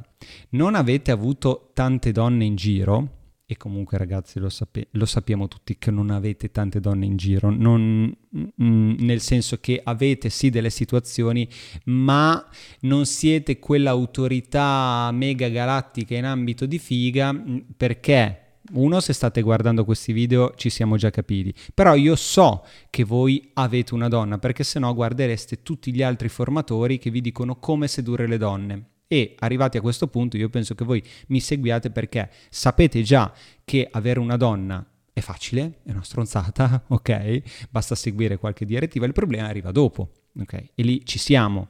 non 0.51 0.75
avete 0.75 1.11
avuto 1.11 1.71
tante 1.73 2.11
donne 2.11 2.45
in 2.45 2.55
giro, 2.55 3.16
e 3.49 3.55
comunque 3.55 3.97
ragazzi 3.97 4.39
lo, 4.39 4.49
sape- 4.49 4.89
lo, 4.91 5.05
sappiamo 5.05 5.47
tutti 5.47 5.77
che 5.77 5.89
non 5.89 6.09
avete 6.09 6.51
tante 6.51 6.81
donne 6.81 7.05
in 7.05 7.15
giro, 7.15 7.49
non, 7.49 8.13
mm, 8.61 8.95
nel 8.99 9.21
senso 9.21 9.57
che 9.61 9.79
avete 9.81 10.29
sì 10.29 10.49
delle 10.49 10.69
situazioni, 10.69 11.47
ma 11.85 12.45
non 12.81 13.05
siete 13.05 13.57
quell'autorità 13.57 15.09
mega 15.13 15.47
galattica 15.47 16.13
in 16.15 16.25
ambito 16.25 16.65
di 16.65 16.77
figa 16.77 17.31
mm, 17.31 17.57
perché 17.77 18.41
uno, 18.73 18.99
se 18.99 19.13
state 19.13 19.41
guardando 19.41 19.85
questi 19.85 20.11
video 20.11 20.53
ci 20.57 20.69
siamo 20.69 20.97
già 20.97 21.09
capiti, 21.09 21.53
però 21.73 21.95
io 21.95 22.17
so 22.17 22.65
che 22.89 23.05
voi 23.05 23.51
avete 23.53 23.93
una 23.93 24.09
donna 24.09 24.39
perché 24.39 24.65
se 24.65 24.77
no 24.77 24.93
guardereste 24.93 25.63
tutti 25.63 25.93
gli 25.93 26.03
altri 26.03 26.27
formatori 26.27 26.97
che 26.97 27.09
vi 27.09 27.21
dicono 27.21 27.55
come 27.55 27.87
sedurre 27.87 28.27
le 28.27 28.37
donne 28.37 28.85
e 29.07 29.35
arrivati 29.39 29.77
a 29.77 29.81
questo 29.81 30.07
punto 30.07 30.37
io 30.37 30.49
penso 30.49 30.75
che 30.75 30.83
voi 30.83 31.03
mi 31.27 31.39
seguiate 31.39 31.89
perché 31.91 32.29
sapete 32.49 33.01
già 33.01 33.31
che 33.63 33.87
avere 33.89 34.19
una 34.19 34.37
donna 34.37 34.85
è 35.13 35.21
facile, 35.21 35.79
è 35.83 35.91
una 35.91 36.03
stronzata, 36.03 36.83
ok? 36.89 37.67
Basta 37.69 37.95
seguire 37.95 38.37
qualche 38.37 38.65
direttiva, 38.65 39.05
il 39.05 39.13
problema 39.13 39.47
arriva 39.47 39.71
dopo, 39.71 40.11
ok? 40.39 40.53
E 40.75 40.83
lì 40.83 41.03
ci 41.05 41.17
siamo. 41.17 41.69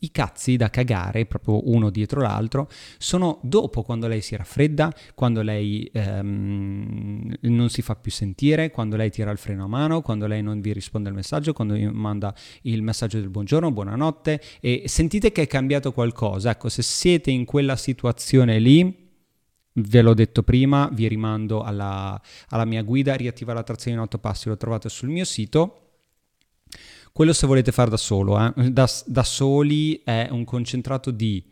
I 0.00 0.10
cazzi 0.10 0.56
da 0.56 0.70
cagare, 0.70 1.26
proprio 1.26 1.68
uno 1.70 1.90
dietro 1.90 2.20
l'altro, 2.20 2.68
sono 2.98 3.38
dopo 3.42 3.82
quando 3.82 4.06
lei 4.06 4.20
si 4.20 4.36
raffredda, 4.36 4.92
quando 5.14 5.42
lei 5.42 5.88
ehm, 5.92 7.36
non 7.40 7.68
si 7.68 7.82
fa 7.82 7.96
più 7.96 8.10
sentire, 8.10 8.70
quando 8.70 8.96
lei 8.96 9.10
tira 9.10 9.30
il 9.30 9.38
freno 9.38 9.64
a 9.64 9.68
mano, 9.68 10.02
quando 10.02 10.26
lei 10.26 10.42
non 10.42 10.60
vi 10.60 10.72
risponde 10.72 11.08
al 11.08 11.14
messaggio, 11.14 11.52
quando 11.52 11.74
vi 11.74 11.86
manda 11.86 12.34
il 12.62 12.82
messaggio 12.82 13.18
del 13.18 13.30
buongiorno, 13.30 13.70
buonanotte 13.70 14.40
e 14.60 14.84
sentite 14.86 15.32
che 15.32 15.42
è 15.42 15.46
cambiato 15.46 15.92
qualcosa. 15.92 16.50
Ecco, 16.50 16.68
se 16.68 16.82
siete 16.82 17.30
in 17.30 17.44
quella 17.44 17.76
situazione 17.76 18.58
lì, 18.58 19.04
Ve 19.78 20.00
l'ho 20.00 20.14
detto 20.14 20.42
prima, 20.42 20.88
vi 20.90 21.06
rimando 21.06 21.60
alla, 21.60 22.18
alla 22.48 22.64
mia 22.64 22.82
guida, 22.82 23.14
riattiva 23.14 23.52
la 23.52 23.62
trazione 23.62 23.98
in 23.98 24.02
otto 24.02 24.16
passi, 24.16 24.48
lo 24.48 24.56
trovate 24.56 24.88
sul 24.88 25.10
mio 25.10 25.26
sito 25.26 25.85
quello 27.16 27.32
se 27.32 27.46
volete 27.46 27.72
fare 27.72 27.88
da 27.88 27.96
solo, 27.96 28.38
eh. 28.38 28.70
da, 28.70 28.86
da, 29.06 29.22
soli 29.22 30.02
è 30.04 30.28
un 30.30 30.44
concentrato 30.44 31.10
di... 31.10 31.42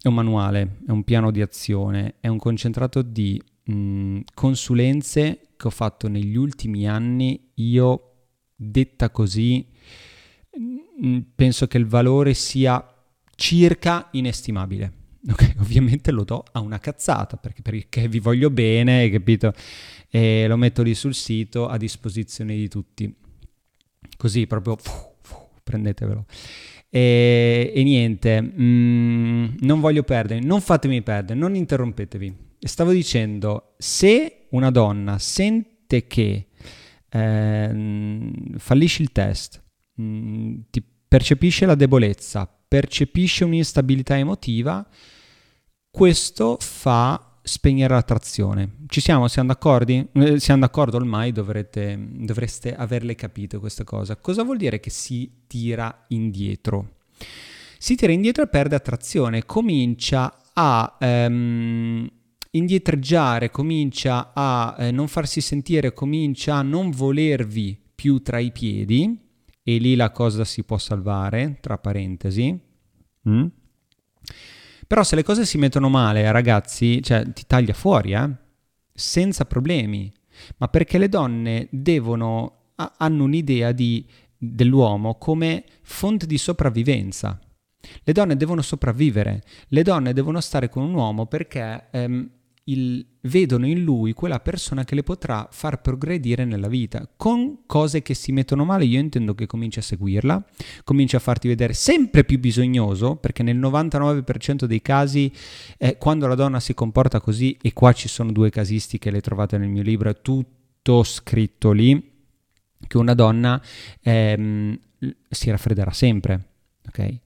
è 0.00 0.08
un 0.08 0.14
manuale, 0.14 0.78
è 0.86 0.92
un 0.92 1.04
piano 1.04 1.30
di 1.30 1.42
azione, 1.42 2.14
è 2.20 2.28
un 2.28 2.38
concentrato 2.38 3.02
di 3.02 3.38
mh, 3.64 3.74
mm, 3.74 4.20
consulenze 4.32 5.48
che 5.58 5.66
ho 5.66 5.70
fatto 5.70 6.08
negli 6.08 6.36
ultimi 6.36 6.88
anni. 6.88 7.50
Io, 7.56 8.12
detta 8.56 9.10
così, 9.10 9.62
mh, 10.52 11.06
mm, 11.06 11.18
penso 11.34 11.66
che 11.66 11.76
il 11.76 11.86
valore 11.86 12.32
sia 12.32 12.82
circa 13.34 14.08
inestimabile. 14.12 14.92
Okay, 15.28 15.54
ovviamente 15.58 16.12
lo 16.12 16.24
do 16.24 16.44
a 16.52 16.60
una 16.60 16.78
cazzata 16.78 17.36
perché, 17.36 17.60
perché 17.60 18.08
vi 18.08 18.20
voglio 18.20 18.48
bene, 18.48 19.10
capito? 19.10 19.52
E 20.08 20.46
lo 20.46 20.56
metto 20.56 20.82
lì 20.82 20.94
sul 20.94 21.14
sito 21.14 21.66
a 21.68 21.76
disposizione 21.76 22.54
di 22.54 22.68
tutti. 22.68 23.24
Così 24.16 24.46
proprio 24.46 24.76
prendetevelo. 25.62 26.24
E, 26.88 27.72
e 27.74 27.82
niente, 27.82 28.40
mm, 28.40 29.56
non 29.60 29.80
voglio 29.80 30.02
perdere, 30.02 30.40
non 30.40 30.60
fatemi 30.60 31.02
perdere, 31.02 31.38
non 31.38 31.54
interrompetevi. 31.54 32.44
Stavo 32.58 32.92
dicendo, 32.92 33.74
se 33.76 34.46
una 34.50 34.70
donna 34.70 35.18
sente 35.18 36.06
che 36.06 36.46
eh, 37.08 38.30
fallisci 38.56 39.02
il 39.02 39.12
test, 39.12 39.62
mh, 39.94 40.04
mm, 40.04 40.54
ti 40.70 40.82
percepisce 41.08 41.66
la 41.66 41.74
debolezza, 41.74 42.50
percepisce 42.68 43.44
un'instabilità 43.44 44.16
emotiva, 44.16 44.86
questo 45.90 46.56
fa 46.60 47.35
spegnere 47.46 47.94
la 47.94 48.02
trazione. 48.02 48.70
Ci 48.88 49.00
siamo? 49.00 49.28
Siamo 49.28 49.48
d'accordo? 49.48 49.92
Eh, 49.92 50.40
siamo 50.40 50.60
d'accordo 50.60 50.96
ormai? 50.96 51.30
Dovrete, 51.30 51.96
dovreste 51.98 52.74
averle 52.74 53.14
capito 53.14 53.60
questa 53.60 53.84
cosa. 53.84 54.16
Cosa 54.16 54.42
vuol 54.42 54.56
dire 54.56 54.80
che 54.80 54.90
si 54.90 55.30
tira 55.46 56.06
indietro? 56.08 56.96
Si 57.78 57.94
tira 57.94 58.12
indietro 58.12 58.42
e 58.42 58.48
perde 58.48 58.74
attrazione, 58.74 59.44
comincia 59.44 60.36
a 60.52 60.96
ehm, 60.98 62.10
indietreggiare, 62.50 63.50
comincia 63.50 64.32
a 64.34 64.74
eh, 64.78 64.90
non 64.90 65.06
farsi 65.06 65.40
sentire, 65.40 65.92
comincia 65.92 66.56
a 66.56 66.62
non 66.62 66.90
volervi 66.90 67.78
più 67.94 68.22
tra 68.22 68.40
i 68.40 68.50
piedi 68.50 69.16
e 69.62 69.78
lì 69.78 69.94
la 69.94 70.10
cosa 70.10 70.44
si 70.44 70.64
può 70.64 70.78
salvare, 70.78 71.58
tra 71.60 71.78
parentesi. 71.78 72.58
Mm? 73.28 73.46
Però 74.86 75.02
se 75.02 75.16
le 75.16 75.24
cose 75.24 75.44
si 75.44 75.58
mettono 75.58 75.88
male, 75.88 76.30
ragazzi, 76.30 77.02
cioè 77.02 77.32
ti 77.32 77.44
taglia 77.46 77.72
fuori, 77.72 78.12
eh? 78.12 78.30
Senza 78.92 79.44
problemi. 79.44 80.12
Ma 80.58 80.68
perché 80.68 80.98
le 80.98 81.08
donne 81.08 81.66
devono, 81.70 82.72
hanno 82.74 83.24
un'idea 83.24 83.72
di, 83.72 84.06
dell'uomo 84.36 85.16
come 85.16 85.64
fonte 85.82 86.26
di 86.26 86.38
sopravvivenza. 86.38 87.38
Le 88.02 88.12
donne 88.12 88.36
devono 88.36 88.62
sopravvivere, 88.62 89.42
le 89.68 89.82
donne 89.82 90.12
devono 90.12 90.40
stare 90.40 90.68
con 90.68 90.82
un 90.82 90.94
uomo 90.94 91.26
perché 91.26 91.86
ehm, 91.90 92.30
il, 92.68 93.04
vedono 93.22 93.66
in 93.66 93.82
lui 93.82 94.12
quella 94.12 94.40
persona 94.40 94.84
che 94.84 94.94
le 94.94 95.02
potrà 95.02 95.48
far 95.50 95.80
progredire 95.80 96.44
nella 96.44 96.68
vita. 96.68 97.08
Con 97.16 97.60
cose 97.66 98.02
che 98.02 98.14
si 98.14 98.32
mettono 98.32 98.64
male, 98.64 98.84
io 98.84 98.98
intendo 98.98 99.34
che 99.34 99.46
cominci 99.46 99.78
a 99.78 99.82
seguirla, 99.82 100.44
cominci 100.84 101.16
a 101.16 101.20
farti 101.20 101.48
vedere 101.48 101.74
sempre 101.74 102.24
più 102.24 102.38
bisognoso, 102.38 103.16
perché 103.16 103.42
nel 103.42 103.58
99% 103.58 104.64
dei 104.64 104.82
casi, 104.82 105.32
eh, 105.78 105.96
quando 105.98 106.26
la 106.26 106.34
donna 106.34 106.60
si 106.60 106.74
comporta 106.74 107.20
così, 107.20 107.56
e 107.60 107.72
qua 107.72 107.92
ci 107.92 108.08
sono 108.08 108.32
due 108.32 108.50
casistiche, 108.50 109.10
le 109.10 109.20
trovate 109.20 109.58
nel 109.58 109.68
mio 109.68 109.82
libro, 109.82 110.10
è 110.10 110.20
tutto 110.20 111.02
scritto 111.04 111.72
lì, 111.72 112.14
che 112.86 112.98
una 112.98 113.14
donna 113.14 113.60
ehm, 114.00 114.78
si 115.28 115.50
raffredderà 115.50 115.92
sempre. 115.92 116.48
ok? 116.88 117.24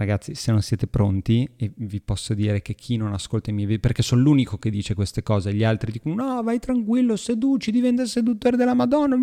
Ragazzi, 0.00 0.34
se 0.34 0.50
non 0.50 0.62
siete 0.62 0.86
pronti, 0.86 1.46
e 1.56 1.72
vi 1.76 2.00
posso 2.00 2.32
dire 2.32 2.62
che 2.62 2.74
chi 2.74 2.96
non 2.96 3.12
ascolta 3.12 3.50
i 3.50 3.52
miei 3.52 3.66
video, 3.66 3.82
perché 3.82 4.02
sono 4.02 4.22
l'unico 4.22 4.56
che 4.56 4.70
dice 4.70 4.94
queste 4.94 5.22
cose, 5.22 5.52
gli 5.52 5.62
altri 5.62 5.92
dicono 5.92 6.14
no, 6.14 6.42
vai 6.42 6.58
tranquillo, 6.58 7.16
seduci, 7.16 7.70
diventa 7.70 8.06
seduttore 8.06 8.56
della 8.56 8.72
Madonna, 8.72 9.18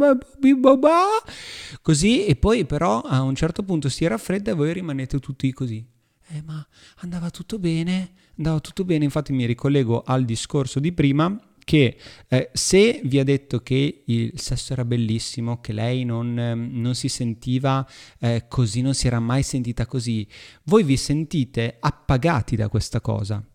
così, 1.82 2.26
e 2.26 2.36
poi 2.36 2.66
però 2.66 3.02
a 3.02 3.24
un 3.24 3.34
certo 3.34 3.64
punto 3.64 3.90
si 3.90 4.06
raffredda 4.06 4.52
e 4.52 4.54
voi 4.54 4.72
rimanete 4.72 5.18
tutti 5.18 5.52
così. 5.52 5.84
Eh, 6.28 6.44
ma 6.46 6.64
andava 6.98 7.32
tutto 7.32 7.58
bene, 7.58 8.12
andava 8.38 8.60
tutto 8.60 8.86
bene, 8.86 9.04
infatti 9.04 9.34
mi 9.34 9.48
ricollego 9.48 10.04
al 10.06 10.26
discorso 10.26 10.80
di 10.80 10.92
prima, 10.92 11.36
che 11.68 11.98
eh, 12.30 12.50
se 12.54 13.02
vi 13.04 13.20
ha 13.20 13.26
detto 13.26 13.60
che 13.60 14.04
il 14.06 14.40
sesso 14.40 14.72
era 14.72 14.86
bellissimo, 14.86 15.60
che 15.60 15.74
lei 15.74 16.06
non, 16.06 16.40
eh, 16.40 16.56
non 16.56 16.96
si 16.96 17.10
sentiva 17.10 17.86
eh, 18.20 18.46
così, 18.48 18.80
non 18.80 18.94
si 18.94 19.06
era 19.06 19.20
mai 19.20 19.44
sentita 19.44 19.86
così, 19.86 20.26
voi 20.64 20.84
vi 20.84 20.96
sentite 20.96 21.76
appagati 21.78 22.56
da 22.56 22.70
questa 22.70 23.02
cosa. 23.02 23.46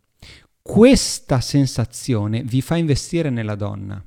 Questa 0.60 1.40
sensazione 1.40 2.42
vi 2.42 2.60
fa 2.60 2.76
investire 2.76 3.30
nella 3.30 3.54
donna. 3.54 4.04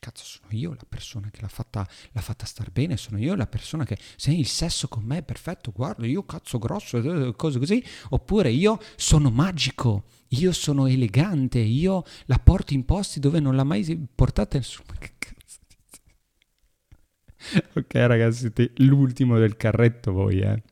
Cazzo, 0.00 0.24
sono 0.24 0.48
io 0.50 0.70
la 0.70 0.86
persona 0.88 1.28
che 1.30 1.42
l'ha 1.42 1.48
fatta, 1.48 1.86
l'ha 2.12 2.20
fatta 2.20 2.46
star 2.46 2.70
bene, 2.70 2.96
sono 2.96 3.18
io 3.18 3.34
la 3.34 3.46
persona 3.46 3.84
che, 3.84 3.98
se 4.16 4.32
il 4.32 4.46
sesso 4.46 4.88
con 4.88 5.04
me 5.04 5.18
è 5.18 5.22
perfetto, 5.22 5.72
guarda, 5.72 6.06
io 6.06 6.24
cazzo 6.24 6.58
grosso, 6.58 6.96
eh, 6.96 7.36
cose 7.36 7.58
così, 7.58 7.84
oppure 8.08 8.50
io 8.50 8.80
sono 8.96 9.30
magico 9.30 10.04
io 10.32 10.52
sono 10.52 10.86
elegante, 10.86 11.58
io 11.58 12.04
la 12.26 12.38
porto 12.38 12.74
in 12.74 12.84
posti 12.84 13.18
dove 13.18 13.40
non 13.40 13.56
l'ha 13.56 13.64
mai 13.64 14.06
portata 14.14 14.58
nessuno. 14.58 14.86
Cazzo 15.18 15.38
Ok 17.74 17.94
ragazzi, 17.94 18.38
siete 18.40 18.72
l'ultimo 18.76 19.38
del 19.38 19.56
carretto 19.56 20.12
voi, 20.12 20.40
eh. 20.40 20.62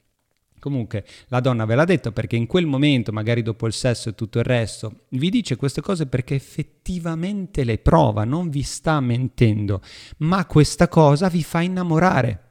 Comunque 0.58 1.04
la 1.28 1.40
donna 1.40 1.64
ve 1.64 1.74
l'ha 1.74 1.84
detto 1.84 2.12
perché 2.12 2.36
in 2.36 2.46
quel 2.46 2.66
momento, 2.66 3.12
magari 3.12 3.42
dopo 3.42 3.66
il 3.66 3.72
sesso 3.72 4.08
e 4.08 4.14
tutto 4.14 4.38
il 4.38 4.44
resto, 4.44 5.04
vi 5.10 5.30
dice 5.30 5.56
queste 5.56 5.80
cose 5.80 6.06
perché 6.06 6.34
effettivamente 6.34 7.64
le 7.64 7.78
prova, 7.78 8.24
non 8.24 8.50
vi 8.50 8.62
sta 8.62 9.00
mentendo, 9.00 9.80
ma 10.18 10.44
questa 10.46 10.88
cosa 10.88 11.28
vi 11.28 11.42
fa 11.42 11.60
innamorare, 11.60 12.42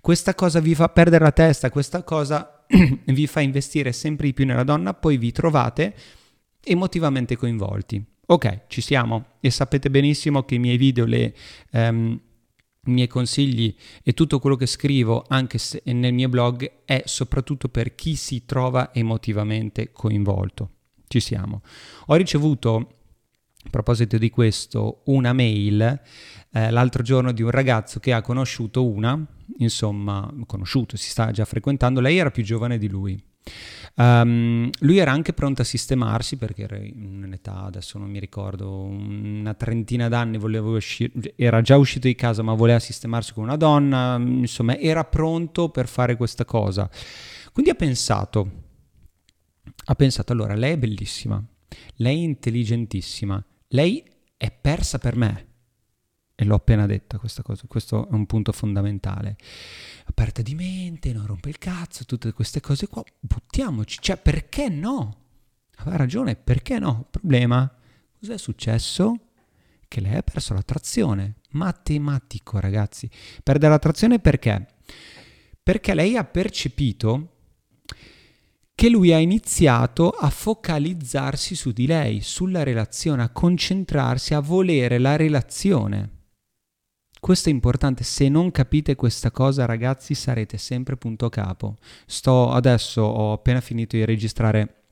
questa 0.00 0.34
cosa 0.34 0.60
vi 0.60 0.74
fa 0.74 0.88
perdere 0.88 1.24
la 1.24 1.32
testa, 1.32 1.70
questa 1.70 2.02
cosa 2.02 2.64
vi 3.06 3.26
fa 3.26 3.40
investire 3.40 3.92
sempre 3.92 4.26
di 4.26 4.34
più 4.34 4.46
nella 4.46 4.64
donna, 4.64 4.94
poi 4.94 5.16
vi 5.16 5.32
trovate 5.32 5.94
emotivamente 6.64 7.36
coinvolti. 7.36 8.04
Ok, 8.26 8.62
ci 8.68 8.80
siamo. 8.80 9.26
E 9.40 9.50
sapete 9.50 9.90
benissimo 9.90 10.44
che 10.44 10.54
i 10.54 10.58
miei 10.58 10.76
video, 10.76 11.04
le... 11.04 11.34
Um, 11.72 12.20
i 12.86 12.90
miei 12.90 13.06
consigli 13.06 13.74
e 14.02 14.12
tutto 14.12 14.40
quello 14.40 14.56
che 14.56 14.66
scrivo 14.66 15.24
anche 15.28 15.58
nel 15.84 16.12
mio 16.12 16.28
blog 16.28 16.82
è 16.84 17.02
soprattutto 17.06 17.68
per 17.68 17.94
chi 17.94 18.16
si 18.16 18.44
trova 18.44 18.92
emotivamente 18.92 19.92
coinvolto. 19.92 20.70
Ci 21.06 21.20
siamo. 21.20 21.62
Ho 22.06 22.14
ricevuto, 22.16 22.76
a 23.64 23.70
proposito 23.70 24.18
di 24.18 24.30
questo, 24.30 25.02
una 25.04 25.32
mail 25.32 26.00
eh, 26.50 26.70
l'altro 26.70 27.04
giorno 27.04 27.30
di 27.30 27.42
un 27.42 27.50
ragazzo 27.50 28.00
che 28.00 28.12
ha 28.12 28.20
conosciuto 28.20 28.84
una, 28.84 29.24
insomma, 29.58 30.32
conosciuto, 30.46 30.96
si 30.96 31.08
sta 31.08 31.30
già 31.30 31.44
frequentando, 31.44 32.00
lei 32.00 32.18
era 32.18 32.32
più 32.32 32.42
giovane 32.42 32.78
di 32.78 32.88
lui. 32.88 33.22
Um, 33.94 34.70
lui 34.80 34.98
era 34.98 35.12
anche 35.12 35.34
pronto 35.34 35.60
a 35.60 35.64
sistemarsi 35.66 36.36
perché 36.36 36.62
era 36.62 36.78
in 36.78 37.22
un'età, 37.24 37.64
adesso 37.64 37.98
non 37.98 38.08
mi 38.08 38.18
ricordo, 38.18 38.84
una 38.84 39.52
trentina 39.54 40.08
d'anni, 40.08 40.38
uscire, 40.38 41.34
era 41.36 41.60
già 41.60 41.76
uscito 41.76 42.06
di 42.06 42.14
casa 42.14 42.42
ma 42.42 42.54
voleva 42.54 42.78
sistemarsi 42.78 43.34
con 43.34 43.44
una 43.44 43.56
donna, 43.56 44.16
insomma 44.16 44.78
era 44.78 45.04
pronto 45.04 45.68
per 45.68 45.88
fare 45.88 46.16
questa 46.16 46.44
cosa. 46.44 46.88
Quindi 47.52 47.70
ha 47.70 47.74
pensato, 47.74 48.50
ha 49.84 49.94
pensato 49.94 50.32
allora, 50.32 50.54
lei 50.54 50.72
è 50.72 50.78
bellissima, 50.78 51.42
lei 51.96 52.20
è 52.20 52.24
intelligentissima, 52.24 53.44
lei 53.68 54.02
è 54.38 54.50
persa 54.50 54.98
per 54.98 55.16
me 55.16 55.46
e 56.34 56.44
l'ho 56.44 56.54
appena 56.54 56.86
detta 56.86 57.18
questa 57.18 57.42
cosa, 57.42 57.64
questo 57.68 58.08
è 58.08 58.14
un 58.14 58.26
punto 58.26 58.52
fondamentale. 58.52 59.36
Aperta 60.12 60.42
di 60.42 60.54
mente, 60.54 61.10
non 61.14 61.24
rompe 61.24 61.48
il 61.48 61.56
cazzo, 61.56 62.04
tutte 62.04 62.34
queste 62.34 62.60
cose 62.60 62.86
qua, 62.86 63.02
buttiamoci, 63.18 63.96
cioè 63.98 64.18
perché 64.18 64.68
no? 64.68 65.20
Aveva 65.76 65.96
ragione, 65.96 66.36
perché 66.36 66.78
no? 66.78 67.06
Problema, 67.10 67.74
cos'è 68.20 68.36
successo? 68.36 69.16
Che 69.88 70.00
lei 70.02 70.16
ha 70.16 70.22
perso 70.22 70.52
l'attrazione, 70.52 71.36
matematico 71.52 72.60
ragazzi. 72.60 73.08
Perde 73.42 73.68
l'attrazione 73.68 74.18
perché? 74.18 74.66
Perché 75.62 75.94
lei 75.94 76.18
ha 76.18 76.24
percepito 76.24 77.36
che 78.74 78.90
lui 78.90 79.14
ha 79.14 79.18
iniziato 79.18 80.10
a 80.10 80.28
focalizzarsi 80.28 81.54
su 81.54 81.72
di 81.72 81.86
lei, 81.86 82.20
sulla 82.20 82.64
relazione, 82.64 83.22
a 83.22 83.30
concentrarsi, 83.30 84.34
a 84.34 84.40
volere 84.40 84.98
la 84.98 85.16
relazione. 85.16 86.20
Questo 87.22 87.50
è 87.50 87.52
importante, 87.52 88.02
se 88.02 88.28
non 88.28 88.50
capite 88.50 88.96
questa 88.96 89.30
cosa 89.30 89.64
ragazzi 89.64 90.12
sarete 90.12 90.58
sempre 90.58 90.96
punto 90.96 91.28
capo. 91.28 91.76
Sto 92.04 92.50
adesso, 92.50 93.00
ho 93.02 93.32
appena 93.32 93.60
finito 93.60 93.94
di 93.94 94.04
registrare 94.04 94.86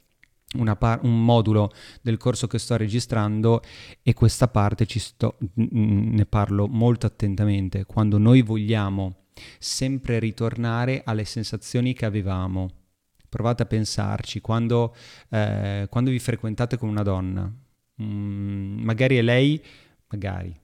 par- 0.79 1.01
un 1.03 1.25
modulo 1.25 1.73
del 2.01 2.19
corso 2.19 2.47
che 2.47 2.61
sto 2.61 2.77
registrando 2.77 3.63
e 4.01 4.15
questa 4.15 4.47
parte 4.47 4.87
sto, 5.01 5.39
ne 5.55 6.25
parlo 6.25 6.69
molto 6.69 7.07
attentamente. 7.07 7.85
Quando 7.85 8.17
noi 8.17 8.43
vogliamo 8.43 9.25
sempre 9.59 10.21
ritornare 10.21 11.03
alle 11.05 11.25
sensazioni 11.25 11.95
che 11.95 12.05
avevamo, 12.07 12.71
provate 13.29 13.65
a 13.65 13.67
pensarci, 13.67 14.41
quando, 14.41 14.95
eh, 15.31 15.89
quando 15.91 16.11
vi 16.11 16.21
frequentate 16.21 16.79
con 16.79 16.91
una 16.91 17.03
donna, 17.03 17.53
mm, 18.01 18.85
magari 18.85 19.17
è 19.17 19.23
lei, 19.23 19.61
magari 20.07 20.60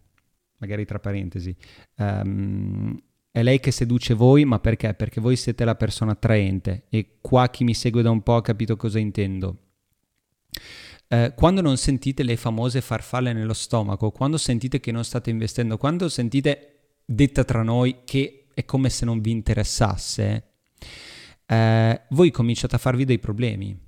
magari 0.58 0.84
tra 0.84 0.98
parentesi, 0.98 1.54
um, 1.96 2.98
è 3.36 3.42
lei 3.42 3.60
che 3.60 3.70
seduce 3.70 4.14
voi, 4.14 4.46
ma 4.46 4.58
perché? 4.60 4.94
Perché 4.94 5.20
voi 5.20 5.36
siete 5.36 5.66
la 5.66 5.74
persona 5.74 6.12
attraente 6.12 6.84
e 6.88 7.18
qua 7.20 7.50
chi 7.50 7.64
mi 7.64 7.74
segue 7.74 8.00
da 8.00 8.10
un 8.10 8.22
po' 8.22 8.36
ha 8.36 8.40
capito 8.40 8.76
cosa 8.76 8.98
intendo. 8.98 9.58
Eh, 11.08 11.34
quando 11.36 11.60
non 11.60 11.76
sentite 11.76 12.22
le 12.22 12.38
famose 12.38 12.80
farfalle 12.80 13.34
nello 13.34 13.52
stomaco, 13.52 14.10
quando 14.10 14.38
sentite 14.38 14.80
che 14.80 14.90
non 14.90 15.04
state 15.04 15.28
investendo, 15.28 15.76
quando 15.76 16.08
sentite, 16.08 16.94
detta 17.04 17.44
tra 17.44 17.62
noi, 17.62 17.98
che 18.06 18.46
è 18.54 18.64
come 18.64 18.88
se 18.88 19.04
non 19.04 19.20
vi 19.20 19.32
interessasse, 19.32 20.52
eh, 21.44 22.00
voi 22.08 22.30
cominciate 22.30 22.76
a 22.76 22.78
farvi 22.78 23.04
dei 23.04 23.18
problemi. 23.18 23.78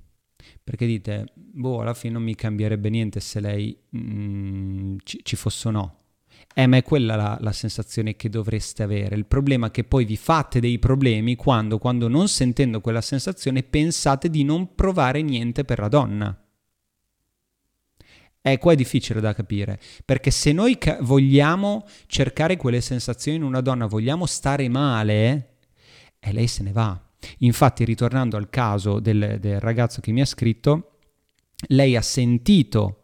Perché 0.63 0.85
dite, 0.85 1.25
boh, 1.33 1.81
alla 1.81 1.95
fine 1.95 2.13
non 2.13 2.21
mi 2.21 2.35
cambierebbe 2.35 2.89
niente 2.91 3.19
se 3.19 3.39
lei 3.39 3.75
mm, 3.97 4.97
ci, 5.03 5.21
ci 5.23 5.35
fosse 5.35 5.69
o 5.69 5.71
no 5.71 5.99
eh, 6.55 6.67
ma 6.67 6.77
è 6.77 6.83
quella 6.83 7.15
la, 7.15 7.37
la, 7.39 7.51
sensazione 7.51 8.15
che 8.15 8.29
dovreste 8.29 8.83
avere. 8.83 9.15
Il 9.15 9.25
problema 9.25 9.67
è 9.67 9.71
che 9.71 9.83
poi 9.83 10.03
vi 10.05 10.17
fate 10.17 10.59
dei 10.59 10.79
problemi 10.79 11.35
quando, 11.35 11.77
quando 11.77 12.07
non 12.07 12.27
sentendo 12.27 12.81
quella 12.81 13.01
sensazione, 13.01 13.63
pensate 13.63 14.29
di 14.29 14.43
non 14.43 14.73
provare 14.75 15.21
niente 15.21 15.63
per 15.63 15.79
la 15.79 15.87
donna. 15.87 16.43
E 18.41 18.57
qua 18.57 18.71
è 18.71 18.75
difficile 18.75 19.19
da 19.19 19.33
capire, 19.33 19.79
perché 20.05 20.31
se 20.31 20.51
noi 20.53 20.77
ca- 20.77 20.97
vogliamo 21.01 21.85
cercare 22.07 22.57
quelle 22.57 22.81
sensazioni 22.81 23.37
in 23.37 23.43
una 23.43 23.61
donna, 23.61 23.85
vogliamo 23.85 24.25
stare 24.25 24.67
male, 24.69 25.57
e 26.19 26.33
lei 26.33 26.47
se 26.47 26.63
ne 26.63 26.71
va. 26.71 26.99
Infatti, 27.39 27.83
ritornando 27.83 28.37
al 28.37 28.49
caso 28.49 28.99
del, 28.99 29.37
del 29.39 29.59
ragazzo 29.59 30.01
che 30.01 30.11
mi 30.11 30.21
ha 30.21 30.25
scritto, 30.25 30.91
lei 31.67 31.95
ha 31.95 32.01
sentito 32.01 32.98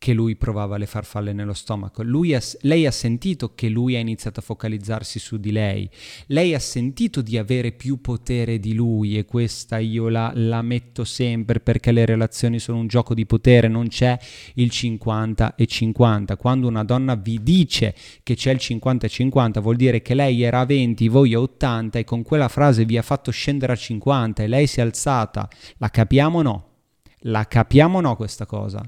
che 0.00 0.14
lui 0.14 0.34
provava 0.34 0.78
le 0.78 0.86
farfalle 0.86 1.34
nello 1.34 1.52
stomaco. 1.52 2.00
Ha, 2.00 2.40
lei 2.62 2.86
ha 2.86 2.90
sentito 2.90 3.54
che 3.54 3.68
lui 3.68 3.96
ha 3.96 3.98
iniziato 3.98 4.40
a 4.40 4.42
focalizzarsi 4.42 5.18
su 5.18 5.36
di 5.36 5.52
lei. 5.52 5.90
Lei 6.28 6.54
ha 6.54 6.58
sentito 6.58 7.20
di 7.20 7.36
avere 7.36 7.72
più 7.72 8.00
potere 8.00 8.58
di 8.58 8.72
lui 8.72 9.18
e 9.18 9.26
questa 9.26 9.76
io 9.76 10.08
la, 10.08 10.32
la 10.34 10.62
metto 10.62 11.04
sempre 11.04 11.60
perché 11.60 11.92
le 11.92 12.06
relazioni 12.06 12.58
sono 12.58 12.78
un 12.78 12.86
gioco 12.86 13.12
di 13.12 13.26
potere, 13.26 13.68
non 13.68 13.88
c'è 13.88 14.18
il 14.54 14.70
50 14.70 15.54
e 15.54 15.66
50. 15.66 16.34
Quando 16.38 16.66
una 16.66 16.82
donna 16.82 17.14
vi 17.14 17.42
dice 17.42 17.94
che 18.22 18.34
c'è 18.34 18.52
il 18.52 18.58
50 18.58 19.04
e 19.04 19.10
50 19.10 19.60
vuol 19.60 19.76
dire 19.76 20.00
che 20.00 20.14
lei 20.14 20.40
era 20.40 20.60
a 20.60 20.64
20, 20.64 21.08
voi 21.08 21.34
a 21.34 21.40
80 21.40 21.98
e 21.98 22.04
con 22.04 22.22
quella 22.22 22.48
frase 22.48 22.86
vi 22.86 22.96
ha 22.96 23.02
fatto 23.02 23.30
scendere 23.30 23.74
a 23.74 23.76
50 23.76 24.44
e 24.44 24.46
lei 24.46 24.66
si 24.66 24.80
è 24.80 24.82
alzata. 24.82 25.46
La 25.76 25.90
capiamo 25.90 26.38
o 26.38 26.42
no? 26.42 26.68
La 27.24 27.46
capiamo 27.46 27.98
o 27.98 28.00
no 28.00 28.16
questa 28.16 28.46
cosa? 28.46 28.80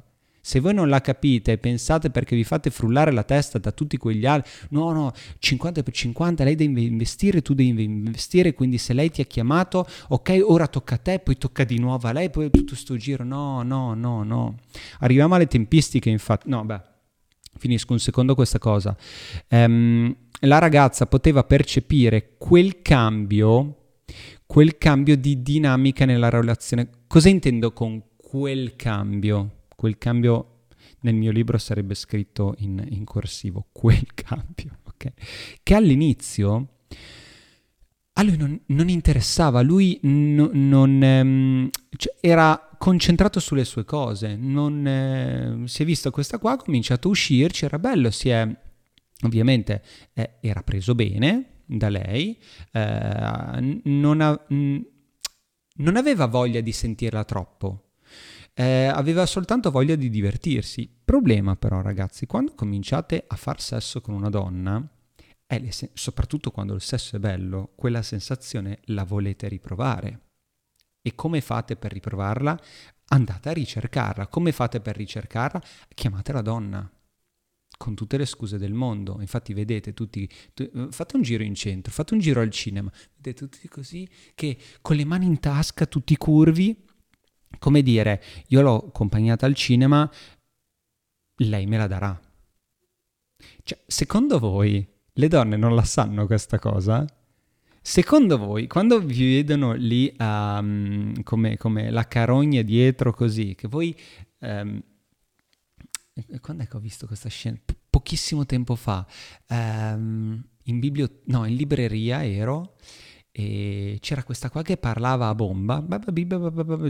Se 0.45 0.59
voi 0.59 0.75
non 0.75 0.89
la 0.89 1.01
capite 1.01 1.53
e 1.53 1.59
pensate 1.59 2.11
perché 2.11 2.35
vi 2.35 2.43
fate 2.43 2.71
frullare 2.71 3.13
la 3.13 3.23
testa 3.23 3.59
da 3.59 3.71
tutti 3.71 3.97
quegli 3.97 4.27
altri, 4.27 4.51
no, 4.71 4.91
no, 4.91 5.13
50 5.39 5.85
per 5.85 5.95
50, 5.95 6.43
lei 6.43 6.57
deve 6.57 6.81
investire, 6.81 7.43
tu 7.43 7.55
devi 7.55 7.85
investire, 7.85 8.53
quindi 8.53 8.77
se 8.77 8.93
lei 8.93 9.09
ti 9.09 9.21
ha 9.21 9.25
chiamato, 9.25 9.87
ok, 10.09 10.43
ora 10.45 10.67
tocca 10.67 10.97
a 10.97 10.99
te, 10.99 11.21
poi 11.21 11.39
tocca 11.39 11.63
di 11.63 11.79
nuovo 11.79 12.09
a 12.09 12.13
lei, 12.13 12.29
poi 12.29 12.51
tutto 12.51 12.75
sto 12.75 12.97
giro, 12.97 13.23
no, 13.23 13.63
no, 13.63 13.95
no, 13.95 14.25
no. 14.25 14.59
Arriviamo 14.99 15.37
alle 15.37 15.47
tempistiche, 15.47 16.11
infatti, 16.11 16.49
no, 16.49 16.65
beh, 16.65 16.81
finisco 17.57 17.93
un 17.93 18.01
secondo 18.01 18.35
questa 18.35 18.59
cosa. 18.59 18.97
Um, 19.49 20.13
la 20.41 20.59
ragazza 20.59 21.07
poteva 21.07 21.45
percepire 21.45 22.35
quel 22.37 22.83
cambio, 22.83 23.93
quel 24.45 24.77
cambio 24.77 25.17
di 25.17 25.41
dinamica 25.41 26.05
nella 26.05 26.31
relazione. 26.31 26.89
Cosa 27.07 27.29
intendo 27.29 27.73
con 27.73 28.03
quel 28.17 28.75
cambio? 28.75 29.62
Quel 29.83 29.99
cambio 29.99 30.67
nel 31.01 31.17
mio 31.17 31.33
libro 31.33 31.59
sarebbe 31.59 31.97
scritto 31.97 32.55
in, 32.59 32.87
in 32.91 33.03
corsivo, 33.03 33.67
quel 33.73 34.07
cambio, 34.15 34.79
ok? 34.85 35.13
Che 35.61 35.75
all'inizio 35.75 36.69
a 38.13 38.23
lui 38.23 38.37
non, 38.37 38.61
non 38.67 38.89
interessava, 38.89 39.61
lui 39.61 39.99
no, 40.03 40.51
non, 40.53 41.03
ehm, 41.03 41.71
cioè 41.97 42.15
era 42.21 42.77
concentrato 42.79 43.41
sulle 43.41 43.65
sue 43.65 43.85
cose, 43.85 44.37
non, 44.37 44.87
eh, 44.87 45.63
si 45.67 45.83
è 45.83 45.85
visto 45.85 46.13
questa 46.13 46.39
qua, 46.39 46.53
ha 46.53 46.57
cominciato 46.57 47.09
a 47.09 47.11
uscirci, 47.11 47.65
era 47.65 47.81
bello, 47.81 48.13
si 48.13 48.29
è 48.29 48.49
ovviamente 49.25 49.83
eh, 50.13 50.35
era 50.41 50.63
preso 50.63 50.95
bene 50.95 51.63
da 51.67 51.89
lei, 51.89 52.39
eh, 52.71 53.81
non, 53.83 54.21
ha, 54.21 54.47
non 54.49 55.97
aveva 55.97 56.27
voglia 56.27 56.61
di 56.61 56.71
sentirla 56.71 57.25
troppo, 57.25 57.92
eh, 58.55 58.87
aveva 58.87 59.27
soltanto 59.27 59.71
voglia 59.71 59.95
di 59.95 60.11
divertirsi. 60.11 60.91
Problema 61.05 61.57
però 61.57 61.81
ragazzi, 61.81 62.27
quando 62.27 62.55
cominciate 62.55 63.25
a 63.27 63.37
far 63.37 63.61
sesso 63.61 64.01
con 64.01 64.15
una 64.15 64.29
donna, 64.29 64.87
sen- 65.69 65.91
soprattutto 65.95 66.51
quando 66.51 66.75
il 66.75 66.81
sesso 66.81 67.17
è 67.17 67.19
bello, 67.19 67.73
quella 67.75 68.03
sensazione 68.03 68.81
la 68.85 69.05
volete 69.05 69.49
riprovare. 69.49 70.21
E 71.03 71.15
come 71.15 71.41
fate 71.41 71.77
per 71.77 71.93
riprovarla? 71.93 72.61
Andate 73.09 73.49
a 73.49 73.53
ricercarla. 73.53 74.29
Come 74.29 74.53
fate 74.53 74.81
per 74.81 74.97
ricercarla? 74.97 75.63
Chiamate 75.95 76.33
la 76.33 76.43
donna. 76.43 76.91
con 77.77 77.95
tutte 77.97 78.17
le 78.17 78.27
scuse 78.27 78.59
del 78.59 78.75
mondo. 78.75 79.19
Infatti 79.21 79.53
vedete 79.55 79.93
tutti, 79.93 80.29
tu, 80.55 80.89
fate 80.91 81.17
un 81.17 81.23
giro 81.23 81.43
in 81.43 81.55
centro, 81.57 81.93
fate 81.93 82.15
un 82.15 82.21
giro 82.21 82.41
al 82.41 82.51
cinema, 82.51 82.91
vedete 83.17 83.49
tutti 83.49 83.67
così 83.69 84.09
che 84.35 84.57
con 84.81 84.95
le 84.95 85.05
mani 85.05 85.27
in 85.27 85.41
tasca, 85.41 85.87
tutti 85.87 86.17
curvi, 86.17 86.77
come 87.59 87.83
dire, 87.83 88.23
io 88.49 88.63
l'ho 88.63 88.87
accompagnata 88.89 89.47
al 89.47 89.55
cinema, 89.55 90.11
lei 91.37 91.67
me 91.67 91.77
la 91.77 91.87
darà. 91.87 92.21
Cioè, 93.63 93.79
secondo 93.87 94.39
voi 94.39 94.87
le 95.15 95.29
donne 95.29 95.57
non 95.57 95.75
la 95.75 95.85
sanno 95.85 96.27
questa 96.27 96.59
cosa? 96.59 97.05
Secondo 97.85 98.39
voi, 98.39 98.69
quando 98.69 99.01
vi 99.01 99.35
vedono 99.35 99.73
lì 99.73 100.15
um, 100.19 101.21
come, 101.25 101.57
come, 101.57 101.91
la 101.91 102.07
carogna 102.07 102.63
dietro 102.63 103.13
così, 103.13 103.55
che 103.55 103.69
voi... 103.69 103.95
Um, 104.39 104.81
quando 106.41 106.63
è 106.63 106.69
che 106.69 106.77
ho 106.77 106.81
visto 106.81 107.07
questa 107.07 107.29
scena? 107.29 107.59
P- 107.65 107.75
pochissimo 107.91 108.47
tempo 108.47 108.77
fa. 108.77 109.05
Um, 109.49 110.43
in, 110.65 110.79
biblio- 110.79 111.23
no, 111.25 111.45
in 111.45 111.57
libreria 111.57 112.25
ero 112.25 112.77
e 113.35 113.97
c'era 114.01 114.23
questa 114.25 114.51
qua 114.51 114.61
che 114.61 114.77
parlava 114.77 115.29
a 115.29 115.35
bomba, 115.35 115.83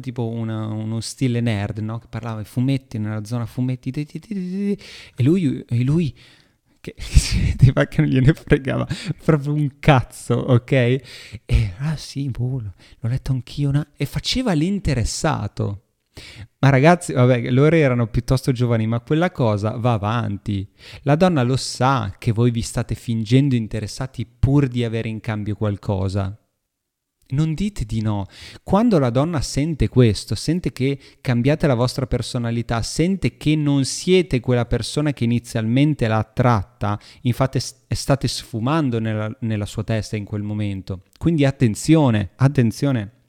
tipo 0.01 0.29
una, 0.29 0.67
uno 0.67 1.01
stile 1.01 1.41
nerd, 1.41 1.79
no? 1.79 1.99
Che 2.01 2.09
parlava 2.09 2.41
ai 2.41 2.45
fumetti, 2.45 2.99
nella 2.99 3.25
zona 3.25 3.47
fumetti, 3.47 3.91
e 3.91 4.77
lui, 5.23 5.65
e 5.69 5.85
lui 5.85 6.13
che 6.81 6.97
si 6.99 7.41
vedeva 7.41 7.87
che 7.87 8.01
non 8.01 8.11
gliene 8.11 8.33
fregava 8.35 8.87
proprio 9.25 9.53
un 9.53 9.79
cazzo, 9.79 10.35
ok? 10.35 10.73
E 10.73 11.75
ah 11.79 11.97
sì, 11.97 12.29
boh, 12.29 12.61
l'ho 12.61 13.09
letto 13.09 13.31
anch'io, 13.31 13.69
una... 13.69 13.87
e 13.97 14.05
faceva 14.05 14.53
l'interessato. 14.53 15.92
Ma 16.59 16.69
ragazzi, 16.71 17.13
vabbè, 17.13 17.51
loro 17.51 17.75
erano 17.75 18.07
piuttosto 18.07 18.53
giovani, 18.53 18.87
ma 18.87 19.01
quella 19.01 19.31
cosa 19.31 19.77
va 19.77 19.95
avanti. 19.95 20.69
La 21.03 21.17
donna 21.17 21.43
lo 21.43 21.57
sa 21.57 22.15
che 22.19 22.33
voi 22.33 22.51
vi 22.51 22.63
state 22.63 22.95
fingendo 22.95 23.55
interessati 23.55 24.27
pur 24.27 24.69
di 24.69 24.85
avere 24.85 25.09
in 25.09 25.21
cambio 25.21 25.55
qualcosa 25.57 26.37
non 27.33 27.55
dite 27.55 27.85
di 27.85 28.01
no. 28.01 28.27
Quando 28.63 28.99
la 28.99 29.11
donna 29.11 29.41
sente 29.41 29.89
questo, 29.89 30.35
sente 30.35 30.73
che 30.73 30.99
cambiate 31.21 31.67
la 31.67 31.75
vostra 31.75 32.07
personalità, 32.07 32.83
sente 32.83 33.37
che 33.37 33.57
non 33.57 33.85
siete 33.85 34.41
quella 34.41 34.67
persona 34.67 35.13
che 35.13 35.25
inizialmente 35.25 36.07
l'ha 36.07 36.19
attratta, 36.19 36.99
infatti 37.23 37.59
state 37.61 38.29
sfumando 38.29 38.99
nella, 38.99 39.35
nella 39.41 39.67
sua 39.67 39.85
testa 39.85 40.17
in 40.17 40.25
quel 40.25 40.43
momento. 40.43 41.03
Quindi 41.19 41.45
attenzione, 41.45 42.31
attenzione. 42.37 43.21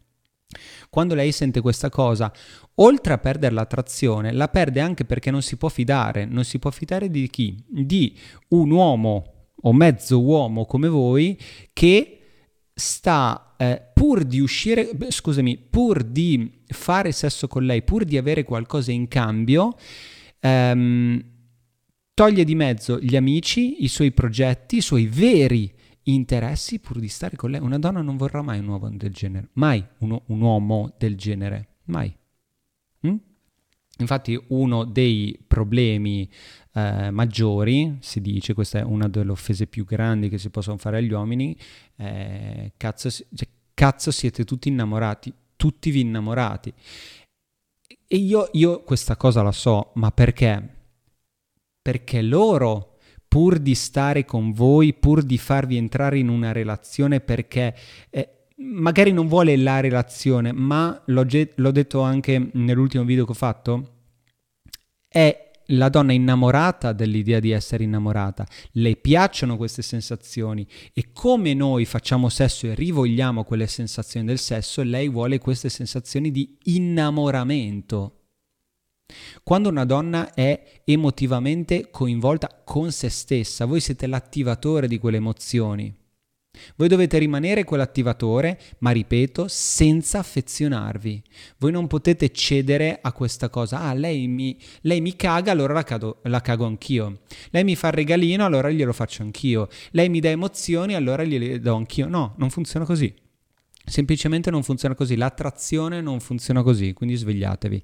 Quando 0.90 1.16
lei 1.16 1.32
sente 1.32 1.62
questa 1.62 1.90
cosa, 1.90 2.32
oltre 2.76 3.14
a 3.14 3.18
perdere 3.18 3.54
l'attrazione, 3.54 4.32
la 4.32 4.48
perde 4.48 4.80
anche 4.80 5.06
perché 5.06 5.32
non 5.32 5.42
si 5.42 5.58
può 5.58 5.70
fidare. 5.70 6.26
Non 6.26 6.44
si 6.44 6.60
può 6.60 6.72
fidare 6.72 7.10
di 7.10 7.30
chi? 7.30 7.56
Di 7.68 8.18
un 8.50 8.72
uomo 8.72 9.34
o 9.62 9.74
mezzo 9.74 10.22
uomo 10.22 10.66
come 10.66 10.88
voi 10.88 11.40
che 11.72 12.18
sta 12.74 13.54
eh, 13.58 13.82
pur 13.94 14.24
di 14.24 14.40
uscire, 14.40 14.90
scusami, 15.08 15.58
pur 15.58 16.04
di 16.04 16.62
fare 16.68 17.12
sesso 17.12 17.48
con 17.48 17.66
lei, 17.66 17.84
pur 17.84 18.04
di 18.04 18.18
avere 18.18 18.44
qualcosa 18.44 18.92
in 18.92 19.08
cambio, 19.08 19.76
ehm, 20.40 21.24
toglie 22.14 22.44
di 22.44 22.56
mezzo 22.56 23.00
gli 23.00 23.16
amici, 23.16 23.84
i 23.84 23.88
suoi 23.88 24.12
progetti, 24.12 24.78
i 24.78 24.82
suoi 24.82 25.06
veri 25.06 25.72
interessi 26.04 26.80
pur 26.80 27.00
di 27.00 27.08
stare 27.08 27.36
con 27.36 27.52
lei. 27.52 27.62
Una 27.62 27.80
donna 27.80 28.02
non 28.02 28.18
vorrà 28.18 28.42
mai 28.42 28.60
un 28.60 28.68
uomo 28.68 28.90
del 28.90 29.14
genere, 29.14 29.50
mai 29.54 29.86
un, 30.00 30.20
un 30.26 30.42
uomo 30.42 30.94
del 30.98 31.16
genere, 31.16 31.78
mai. 31.86 32.16
Mm? 33.08 33.16
Infatti 34.00 34.42
uno 34.48 34.86
dei 34.86 35.38
problemi 35.46 36.30
eh, 36.74 37.12
maggiori, 37.12 37.98
si 38.00 38.22
dice, 38.22 38.54
questa 38.54 38.80
è 38.80 38.84
una 38.84 39.08
delle 39.08 39.32
offese 39.32 39.68
più 39.68 39.86
grandi 39.86 40.30
che 40.30 40.38
si 40.38 40.50
possono 40.50 40.78
fare 40.78 40.98
agli 40.98 41.12
uomini, 41.12 41.56
eh, 41.98 42.74
cazzo, 42.76 43.10
cioè, 43.10 43.48
cazzo 43.74 44.12
siete 44.12 44.44
tutti 44.46 44.68
innamorati, 44.68 45.32
tutti 45.56 45.92
vi 45.92 46.02
innamorati. 46.02 46.74
E 48.08 48.18
io, 48.18 48.50
io 48.54 48.84
questa 48.84 49.16
cosa 49.16 49.44
la 49.44 49.52
so, 49.52 49.92
ma 49.96 50.12
perché? 50.12 50.82
Perché 51.82 52.22
loro 52.22 52.93
pur 53.34 53.58
di 53.58 53.74
stare 53.74 54.26
con 54.26 54.52
voi, 54.52 54.94
pur 54.94 55.24
di 55.24 55.40
farvi 55.40 55.76
entrare 55.76 56.20
in 56.20 56.30
una 56.30 56.52
relazione 56.52 57.20
perché 57.20 57.76
eh, 58.12 58.50
magari 58.58 59.12
non 59.12 59.28
vuole 59.28 59.58
la 59.58 59.80
relazione, 59.80 60.52
ma 60.52 61.02
l'ho, 61.08 61.26
ge- 61.26 61.52
l'ho 61.56 61.72
detto 61.72 62.02
anche 62.02 62.52
nell'ultimo 62.54 63.04
video 63.06 63.26
che 63.26 63.32
ho 63.32 63.34
fatto, 63.34 63.94
è 65.08 65.50
la 65.70 65.90
donna 65.90 66.14
innamorata 66.14 66.94
dell'idea 66.94 67.40
di 67.40 67.50
essere 67.50 67.84
innamorata, 67.86 68.46
le 68.74 68.98
piacciono 68.98 69.58
queste 69.58 69.82
sensazioni 69.82 70.68
e 70.94 71.12
come 71.12 71.56
noi 71.56 71.86
facciamo 71.86 72.30
sesso 72.30 72.68
e 72.68 72.76
rivogliamo 72.76 73.44
quelle 73.44 73.66
sensazioni 73.66 74.28
del 74.28 74.38
sesso, 74.38 74.84
lei 74.84 75.10
vuole 75.10 75.40
queste 75.40 75.70
sensazioni 75.70 76.30
di 76.30 76.56
innamoramento. 76.66 78.23
Quando 79.44 79.70
una 79.70 79.86
donna 79.86 80.34
è 80.34 80.82
emotivamente 80.86 81.90
coinvolta 81.92 82.62
con 82.64 82.92
se 82.92 83.10
stessa, 83.10 83.66
voi 83.66 83.80
siete 83.80 84.08
l'attivatore 84.08 84.88
di 84.88 84.98
quelle 84.98 85.18
emozioni. 85.18 85.94
Voi 86.76 86.88
dovete 86.88 87.18
rimanere 87.18 87.64
quell'attivatore, 87.64 88.60
ma 88.80 88.92
ripeto, 88.92 89.48
senza 89.48 90.20
affezionarvi. 90.20 91.22
Voi 91.58 91.72
non 91.72 91.88
potete 91.88 92.32
cedere 92.32 93.00
a 93.02 93.12
questa 93.12 93.50
cosa. 93.50 93.82
Ah, 93.82 93.94
lei 93.94 94.28
mi, 94.28 94.58
lei 94.82 95.02
mi 95.02 95.16
caga, 95.16 95.52
allora 95.52 95.74
la, 95.74 95.84
cado, 95.84 96.20
la 96.24 96.42
cago 96.42 96.66
anch'io. 96.66 97.22
Lei 97.50 97.64
mi 97.64 97.76
fa 97.76 97.88
il 97.88 97.94
regalino, 97.94 98.46
allora 98.46 98.70
glielo 98.70 98.94
faccio 98.94 99.24
anch'io. 99.24 99.68
Lei 99.92 100.10
mi 100.10 100.20
dà 100.20 100.30
emozioni, 100.30 100.94
allora 100.94 101.24
gliele 101.24 101.60
do 101.60 101.76
anch'io. 101.76 102.08
No, 102.08 102.36
non 102.38 102.52
funziona 102.52 102.86
così. 102.86 103.14
Semplicemente 103.86 104.52
non 104.52 104.64
funziona 104.64 104.96
così. 104.96 105.16
L'attrazione 105.16 106.02
non 106.02 106.20
funziona 106.20 106.62
così, 106.62 106.94
quindi 106.94 107.16
svegliatevi. 107.16 107.84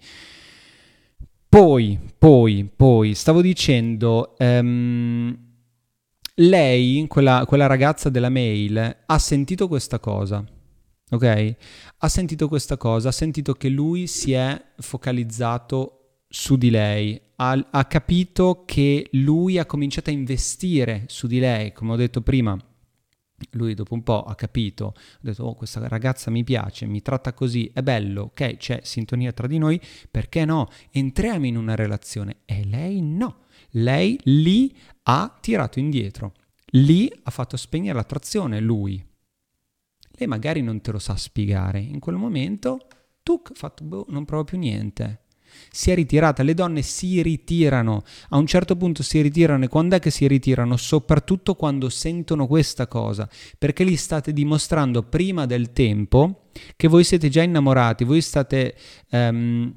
Poi, 1.49 1.99
poi, 2.17 2.69
poi, 2.75 3.15
stavo 3.15 3.41
dicendo... 3.41 4.35
Um, 4.39 5.47
lei, 6.41 7.05
quella, 7.07 7.43
quella 7.45 7.65
ragazza 7.65 8.09
della 8.09 8.29
mail, 8.29 8.97
ha 9.05 9.19
sentito 9.19 9.67
questa 9.67 9.99
cosa. 9.99 10.43
Ok? 11.12 11.55
Ha 11.97 12.07
sentito 12.07 12.47
questa 12.47 12.77
cosa, 12.77 13.09
ha 13.09 13.12
sentito 13.12 13.53
che 13.53 13.67
lui 13.67 14.07
si 14.07 14.33
è 14.33 14.63
focalizzato 14.77 16.21
su 16.29 16.55
di 16.55 16.69
lei, 16.69 17.19
ha, 17.38 17.67
ha, 17.71 17.85
capito 17.85 18.63
che 18.65 19.07
lui 19.13 19.57
ha 19.57 19.65
cominciato 19.65 20.12
a 20.12 20.13
investire 20.13 21.05
su 21.07 21.25
di 21.25 21.39
lei, 21.39 21.73
come 21.73 21.93
ho 21.93 21.95
detto 21.95 22.21
prima. 22.21 22.57
Lui 23.52 23.73
dopo 23.73 23.93
un 23.93 24.04
po' 24.04 24.23
ha 24.23 24.36
capito, 24.36 24.93
ha 24.95 25.19
detto, 25.21 25.43
oh 25.43 25.56
questa 25.56 25.88
ragazza 25.88 26.32
mi 26.32 26.43
piace, 26.43 26.86
mi 26.86 27.02
tratta 27.02 27.34
così, 27.34 27.71
è 27.73 27.82
bello, 27.82 28.23
ok, 28.23 28.58
c'è 28.58 28.82
sintonia 28.84 29.32
tra 29.32 29.47
di 29.47 29.58
noi, 29.58 29.82
perché 30.10 30.45
no? 30.45 30.67
Entriamo 30.91 31.45
in 31.45 31.58
una 31.58 31.75
relazione. 31.75 32.38
E 32.45 32.65
lei 32.65 33.02
no 33.02 33.47
lei 33.71 34.19
lì 34.23 34.75
ha 35.04 35.38
tirato 35.39 35.80
indietro, 35.80 36.34
lì 36.71 37.12
ha 37.23 37.32
fatto 37.32 37.58
spegnere 37.58 37.95
l'attrazione 37.95 38.60
lui. 38.60 39.04
Lei 40.12 40.28
magari 40.28 40.62
non 40.62 40.82
te 40.82 40.91
lo 40.91 40.99
sa 40.99 41.15
spiegare, 41.15 41.80
in 41.80 41.99
quel 41.99 42.15
momento 42.15 42.80
tu 43.21 43.41
fatto, 43.54 43.84
boh, 43.84 44.06
non 44.10 44.25
prova 44.25 44.43
più 44.43 44.58
niente. 44.58 45.25
Si 45.72 45.91
è 45.91 45.95
ritirata, 45.95 46.43
le 46.43 46.54
donne 46.54 46.82
si 46.82 47.22
ritirano, 47.22 48.04
a 48.30 48.38
un 48.38 48.48
certo 48.48 48.76
punto 48.76 49.04
si 49.04 49.22
ritirano 49.22 49.65
e 49.65 49.67
quando 49.67 49.95
è 49.95 50.00
che 50.00 50.12
si 50.12 50.28
ritirano? 50.28 50.78
Soprattutto 50.78 51.56
quando 51.56 51.89
sentono 51.89 52.48
questa 52.48 52.88
cosa, 52.88 53.30
perché 53.58 53.86
gli 53.86 53.98
state 53.98 54.34
dimostrando 54.34 55.04
prima 55.04 55.45
del 55.45 55.72
tempo 55.72 56.50
che 56.76 56.88
voi 56.88 57.04
siete 57.04 57.30
già 57.30 57.43
innamorati, 57.43 58.04
voi 58.04 58.22
state 58.22 58.76
um, 59.12 59.74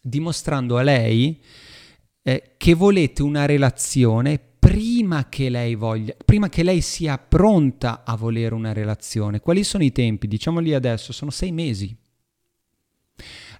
dimostrando 0.00 0.76
a 0.76 0.82
lei 0.82 1.40
eh, 2.22 2.54
che 2.56 2.74
volete 2.74 3.22
una 3.22 3.46
relazione 3.46 4.40
prima 4.58 5.28
che 5.28 5.50
lei 5.50 5.74
voglia, 5.74 6.14
prima 6.24 6.48
che 6.48 6.62
lei 6.62 6.80
sia 6.80 7.18
pronta 7.18 8.02
a 8.04 8.16
volere 8.16 8.54
una 8.54 8.72
relazione. 8.72 9.40
Quali 9.40 9.62
sono 9.62 9.84
i 9.84 9.92
tempi? 9.92 10.26
Diciamoli 10.26 10.72
adesso, 10.72 11.12
sono 11.12 11.30
sei 11.30 11.52
mesi. 11.52 11.94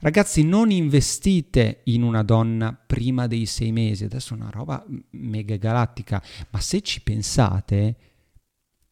Ragazzi, 0.04 0.44
non 0.44 0.70
investite 0.70 1.80
in 1.84 2.02
una 2.02 2.22
donna 2.22 2.74
prima 2.74 3.26
dei 3.26 3.46
sei 3.46 3.72
mesi, 3.72 4.04
adesso 4.04 4.34
è 4.34 4.36
una 4.36 4.50
roba 4.50 4.84
mega 5.12 5.56
galattica, 5.56 6.22
ma 6.50 6.60
se 6.60 6.82
ci 6.82 7.00
pensate, 7.00 7.96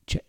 cioè, 0.05 0.25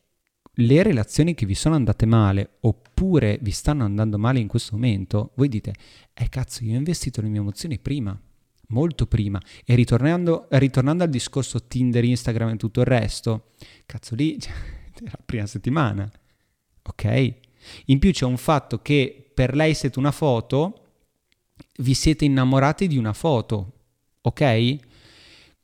le 0.55 0.83
relazioni 0.83 1.35
che 1.35 1.45
vi 1.45 1.55
sono 1.55 1.75
andate 1.75 2.05
male 2.05 2.57
oppure 2.59 3.39
vi 3.41 3.51
stanno 3.51 3.85
andando 3.85 4.17
male 4.17 4.39
in 4.39 4.49
questo 4.49 4.75
momento, 4.75 5.31
voi 5.35 5.47
dite, 5.47 5.73
eh 6.13 6.27
cazzo, 6.27 6.65
io 6.65 6.73
ho 6.73 6.77
investito 6.77 7.21
le 7.21 7.29
mie 7.29 7.39
emozioni 7.39 7.79
prima 7.79 8.19
molto 8.67 9.05
prima. 9.05 9.39
E 9.63 9.75
ritornando, 9.75 10.47
ritornando 10.49 11.03
al 11.03 11.09
discorso 11.09 11.65
Tinder, 11.65 12.03
Instagram 12.03 12.49
e 12.49 12.57
tutto 12.57 12.81
il 12.81 12.87
resto, 12.87 13.51
cazzo 13.85 14.15
lì, 14.15 14.37
la 14.99 15.17
prima 15.23 15.45
settimana, 15.45 16.11
ok? 16.81 17.33
In 17.85 17.99
più 17.99 18.11
c'è 18.11 18.25
un 18.25 18.37
fatto 18.37 18.81
che 18.81 19.22
per 19.33 19.55
lei 19.55 19.73
siete 19.73 19.99
una 19.99 20.11
foto, 20.11 20.79
vi 21.79 21.93
siete 21.93 22.25
innamorati 22.25 22.87
di 22.87 22.97
una 22.97 23.13
foto, 23.13 23.71
ok? 24.21 24.91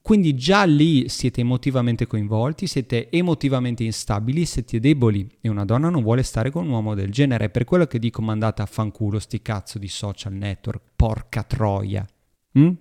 Quindi 0.01 0.33
già 0.33 0.63
lì 0.63 1.07
siete 1.07 1.41
emotivamente 1.41 2.07
coinvolti, 2.07 2.65
siete 2.65 3.11
emotivamente 3.11 3.83
instabili, 3.83 4.45
siete 4.45 4.79
deboli 4.79 5.29
e 5.39 5.49
una 5.49 5.65
donna 5.65 5.89
non 5.89 6.01
vuole 6.01 6.23
stare 6.23 6.49
con 6.49 6.65
un 6.65 6.71
uomo 6.71 6.95
del 6.95 7.11
genere. 7.11 7.45
È 7.45 7.49
per 7.49 7.63
quello 7.65 7.85
che 7.85 7.99
dico 7.99 8.21
mandate 8.21 8.61
a 8.61 8.65
fanculo 8.65 9.19
sti 9.19 9.41
cazzo 9.41 9.77
di 9.77 9.87
social 9.87 10.33
network, 10.33 10.81
porca 10.95 11.43
troia. 11.43 12.03
Mm? 12.57 12.71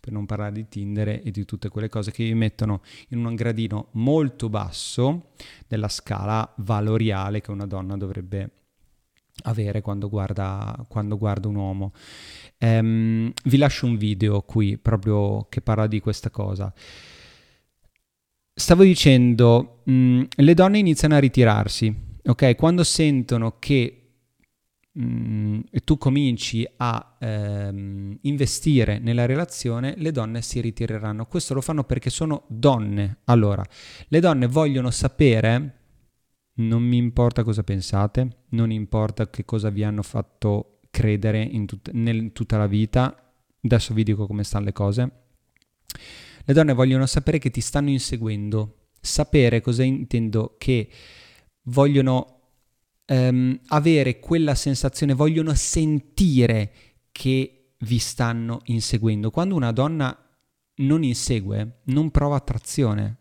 Per 0.00 0.12
non 0.12 0.26
parlare 0.26 0.52
di 0.52 0.66
Tinder 0.68 1.20
e 1.22 1.30
di 1.30 1.44
tutte 1.44 1.68
quelle 1.68 1.88
cose 1.88 2.10
che 2.10 2.24
vi 2.24 2.34
mettono 2.34 2.80
in 3.10 3.24
un 3.24 3.34
gradino 3.34 3.88
molto 3.92 4.48
basso 4.48 5.32
della 5.68 5.88
scala 5.88 6.52
valoriale 6.58 7.40
che 7.40 7.50
una 7.50 7.66
donna 7.66 7.96
dovrebbe 7.96 8.50
avere 9.42 9.80
quando 9.80 10.08
guarda, 10.08 10.84
quando 10.88 11.16
guarda 11.18 11.48
un 11.48 11.56
uomo. 11.56 11.92
Um, 12.58 13.32
vi 13.44 13.56
lascio 13.56 13.86
un 13.86 13.96
video 13.96 14.42
qui 14.42 14.78
proprio 14.78 15.46
che 15.48 15.60
parla 15.60 15.86
di 15.86 16.00
questa 16.00 16.30
cosa. 16.30 16.72
Stavo 18.54 18.82
dicendo, 18.82 19.82
mh, 19.84 19.92
mm, 19.92 20.22
le 20.36 20.54
donne 20.54 20.78
iniziano 20.78 21.14
a 21.14 21.18
ritirarsi, 21.18 21.94
ok? 22.24 22.56
Quando 22.56 22.84
sentono 22.84 23.58
che 23.58 24.06
mh, 24.92 25.04
mm, 25.04 25.60
tu 25.84 25.98
cominci 25.98 26.66
a 26.78 27.16
ehm, 27.20 28.18
investire 28.22 28.98
nella 28.98 29.26
relazione, 29.26 29.94
le 29.98 30.10
donne 30.10 30.40
si 30.40 30.60
ritireranno. 30.60 31.26
Questo 31.26 31.52
lo 31.52 31.60
fanno 31.60 31.84
perché 31.84 32.08
sono 32.08 32.44
donne. 32.48 33.18
Allora, 33.24 33.62
le 34.08 34.20
donne 34.20 34.46
vogliono 34.46 34.90
sapere 34.90 35.75
non 36.56 36.82
mi 36.82 36.96
importa 36.96 37.42
cosa 37.42 37.62
pensate, 37.62 38.44
non 38.50 38.70
importa 38.70 39.28
che 39.28 39.44
cosa 39.44 39.68
vi 39.70 39.82
hanno 39.82 40.02
fatto 40.02 40.78
credere 40.90 41.42
in 41.42 41.66
tut- 41.66 41.90
nel, 41.92 42.32
tutta 42.32 42.56
la 42.56 42.66
vita, 42.66 43.32
adesso 43.62 43.92
vi 43.92 44.02
dico 44.02 44.26
come 44.26 44.44
stanno 44.44 44.66
le 44.66 44.72
cose. 44.72 45.10
Le 46.44 46.54
donne 46.54 46.72
vogliono 46.72 47.06
sapere 47.06 47.38
che 47.38 47.50
ti 47.50 47.60
stanno 47.60 47.90
inseguendo, 47.90 48.88
sapere 49.00 49.60
cosa 49.60 49.82
intendo, 49.82 50.54
che 50.58 50.88
vogliono 51.64 52.40
um, 53.06 53.58
avere 53.68 54.20
quella 54.20 54.54
sensazione, 54.54 55.14
vogliono 55.14 55.52
sentire 55.54 56.72
che 57.12 57.74
vi 57.80 57.98
stanno 57.98 58.60
inseguendo. 58.66 59.30
Quando 59.30 59.54
una 59.54 59.72
donna 59.72 60.16
non 60.76 61.02
insegue, 61.02 61.80
non 61.84 62.10
prova 62.10 62.36
attrazione, 62.36 63.16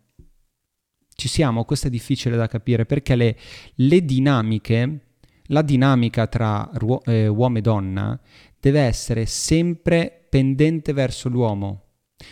ci 1.15 1.27
siamo, 1.29 1.63
questo 1.63 1.87
è 1.87 1.89
difficile 1.89 2.35
da 2.35 2.47
capire 2.47 2.85
perché 2.85 3.15
le, 3.15 3.37
le 3.75 4.03
dinamiche, 4.03 4.99
la 5.47 5.61
dinamica 5.61 6.27
tra 6.27 6.69
ruo- 6.73 7.01
eh, 7.05 7.27
uomo 7.27 7.57
e 7.57 7.61
donna 7.61 8.19
deve 8.59 8.81
essere 8.81 9.25
sempre 9.25 10.25
pendente 10.29 10.91
verso 10.91 11.29
l'uomo, 11.29 11.83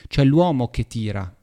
cioè 0.08 0.26
l'uomo 0.26 0.68
che 0.68 0.86
tira. 0.86 1.34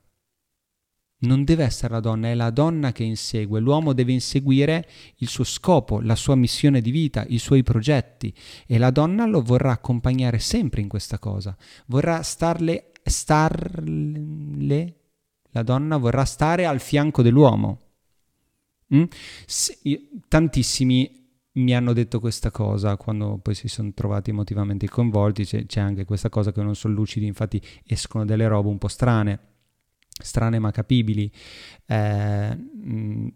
Non 1.22 1.44
deve 1.44 1.64
essere 1.64 1.92
la 1.92 2.00
donna, 2.00 2.28
è 2.28 2.34
la 2.34 2.48
donna 2.48 2.92
che 2.92 3.04
insegue. 3.04 3.60
L'uomo 3.60 3.92
deve 3.92 4.12
inseguire 4.12 4.88
il 5.16 5.28
suo 5.28 5.44
scopo, 5.44 6.00
la 6.00 6.16
sua 6.16 6.34
missione 6.34 6.80
di 6.80 6.90
vita, 6.90 7.26
i 7.28 7.38
suoi 7.38 7.62
progetti 7.62 8.34
e 8.66 8.78
la 8.78 8.90
donna 8.90 9.26
lo 9.26 9.42
vorrà 9.42 9.70
accompagnare 9.70 10.38
sempre 10.38 10.80
in 10.80 10.88
questa 10.88 11.18
cosa. 11.18 11.54
Vorrà 11.86 12.22
starle, 12.22 12.92
starle 13.02 14.99
la 15.50 15.62
donna 15.62 15.96
vorrà 15.96 16.24
stare 16.24 16.66
al 16.66 16.80
fianco 16.80 17.22
dell'uomo. 17.22 17.80
Mm? 18.94 19.04
Se, 19.46 19.78
io, 19.82 20.00
tantissimi 20.28 21.18
mi 21.52 21.74
hanno 21.74 21.92
detto 21.92 22.20
questa 22.20 22.50
cosa 22.50 22.96
quando 22.96 23.38
poi 23.38 23.54
si 23.54 23.68
sono 23.68 23.92
trovati 23.92 24.30
emotivamente 24.30 24.88
coinvolti, 24.88 25.44
c'è, 25.44 25.66
c'è 25.66 25.80
anche 25.80 26.04
questa 26.04 26.28
cosa 26.28 26.52
che 26.52 26.62
non 26.62 26.76
sono 26.76 26.94
lucidi, 26.94 27.26
infatti 27.26 27.60
escono 27.84 28.24
delle 28.24 28.46
robe 28.46 28.68
un 28.68 28.78
po' 28.78 28.88
strane, 28.88 29.38
strane 30.08 30.58
ma 30.58 30.70
capibili. 30.70 31.30
Eh, 31.86 32.56
mm, 32.56 33.28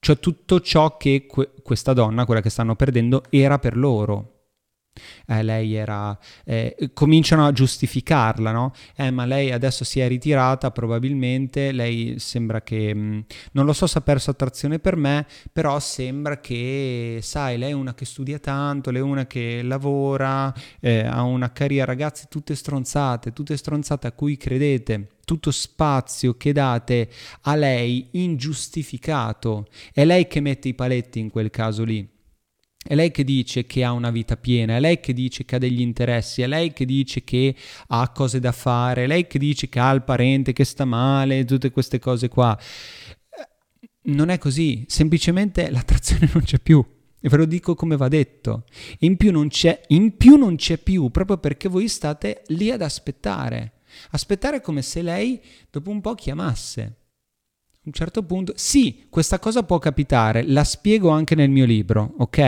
cioè 0.00 0.18
tutto 0.18 0.60
ciò 0.60 0.96
che 0.96 1.26
que- 1.26 1.52
questa 1.62 1.92
donna, 1.92 2.24
quella 2.24 2.40
che 2.40 2.50
stanno 2.50 2.74
perdendo, 2.74 3.22
era 3.30 3.58
per 3.58 3.76
loro 3.76 4.39
eh, 5.26 5.42
lei 5.42 5.74
era... 5.74 6.16
Eh, 6.44 6.90
cominciano 6.92 7.46
a 7.46 7.52
giustificarla, 7.52 8.52
no? 8.52 8.72
Eh, 8.96 9.10
ma 9.10 9.24
lei 9.24 9.52
adesso 9.52 9.84
si 9.84 10.00
è 10.00 10.08
ritirata, 10.08 10.70
probabilmente, 10.70 11.72
lei 11.72 12.18
sembra 12.18 12.62
che... 12.62 12.94
Mh, 12.94 12.98
mm, 13.00 13.20
non 13.52 13.64
lo 13.64 13.72
so 13.72 13.86
se 13.86 13.98
ha 13.98 14.02
perso 14.02 14.30
attrazione 14.30 14.78
per 14.78 14.96
me, 14.96 15.26
però 15.52 15.78
sembra 15.80 16.40
che, 16.40 17.18
sai, 17.22 17.58
lei 17.58 17.70
è 17.70 17.74
una 17.74 17.94
che 17.94 18.04
studia 18.04 18.38
tanto, 18.38 18.90
lei 18.90 19.00
è 19.00 19.04
una 19.04 19.26
che 19.26 19.62
lavora, 19.62 20.52
eh, 20.80 21.04
ha 21.04 21.22
una 21.22 21.52
carriera, 21.52 21.86
ragazzi, 21.86 22.26
tutte 22.28 22.54
stronzate, 22.54 23.32
tutte 23.32 23.56
stronzate 23.56 24.06
a 24.06 24.12
cui 24.12 24.36
credete 24.36 25.08
tutto 25.30 25.52
spazio 25.52 26.36
che 26.36 26.52
date 26.52 27.08
a 27.42 27.54
lei 27.54 28.08
ingiustificato. 28.12 29.68
È 29.92 30.04
lei 30.04 30.26
che 30.26 30.40
mette 30.40 30.66
i 30.66 30.74
paletti 30.74 31.20
in 31.20 31.30
quel 31.30 31.50
caso 31.50 31.84
lì. 31.84 32.04
È 32.82 32.94
lei 32.94 33.10
che 33.10 33.24
dice 33.24 33.66
che 33.66 33.84
ha 33.84 33.92
una 33.92 34.10
vita 34.10 34.38
piena, 34.38 34.76
è 34.76 34.80
lei 34.80 35.00
che 35.00 35.12
dice 35.12 35.44
che 35.44 35.56
ha 35.56 35.58
degli 35.58 35.82
interessi, 35.82 36.40
è 36.40 36.46
lei 36.46 36.72
che 36.72 36.86
dice 36.86 37.22
che 37.22 37.54
ha 37.88 38.08
cose 38.08 38.40
da 38.40 38.52
fare, 38.52 39.04
è 39.04 39.06
lei 39.06 39.26
che 39.26 39.38
dice 39.38 39.68
che 39.68 39.78
ha 39.78 39.90
il 39.90 40.02
parente 40.02 40.54
che 40.54 40.64
sta 40.64 40.86
male, 40.86 41.44
tutte 41.44 41.70
queste 41.70 41.98
cose 41.98 42.28
qua. 42.28 42.58
Non 44.04 44.30
è 44.30 44.38
così, 44.38 44.84
semplicemente 44.88 45.70
l'attrazione 45.70 46.30
non 46.32 46.42
c'è 46.42 46.58
più. 46.58 46.82
E 47.20 47.28
ve 47.28 47.36
lo 47.36 47.44
dico 47.44 47.74
come 47.74 47.98
va 47.98 48.08
detto. 48.08 48.64
In 49.00 49.18
più 49.18 49.30
non 49.30 49.48
c'è, 49.48 49.82
in 49.88 50.16
più 50.16 50.36
non 50.36 50.56
c'è 50.56 50.78
più, 50.78 51.10
proprio 51.10 51.36
perché 51.36 51.68
voi 51.68 51.86
state 51.86 52.44
lì 52.46 52.70
ad 52.70 52.80
aspettare. 52.80 53.72
Aspettare 54.12 54.62
come 54.62 54.80
se 54.80 55.02
lei 55.02 55.38
dopo 55.70 55.90
un 55.90 56.00
po' 56.00 56.14
chiamasse 56.14 56.99
un 57.82 57.92
certo 57.92 58.22
punto, 58.22 58.52
sì, 58.56 59.06
questa 59.08 59.38
cosa 59.38 59.62
può 59.62 59.78
capitare, 59.78 60.42
la 60.42 60.64
spiego 60.64 61.08
anche 61.08 61.34
nel 61.34 61.48
mio 61.48 61.64
libro, 61.64 62.12
ok? 62.18 62.38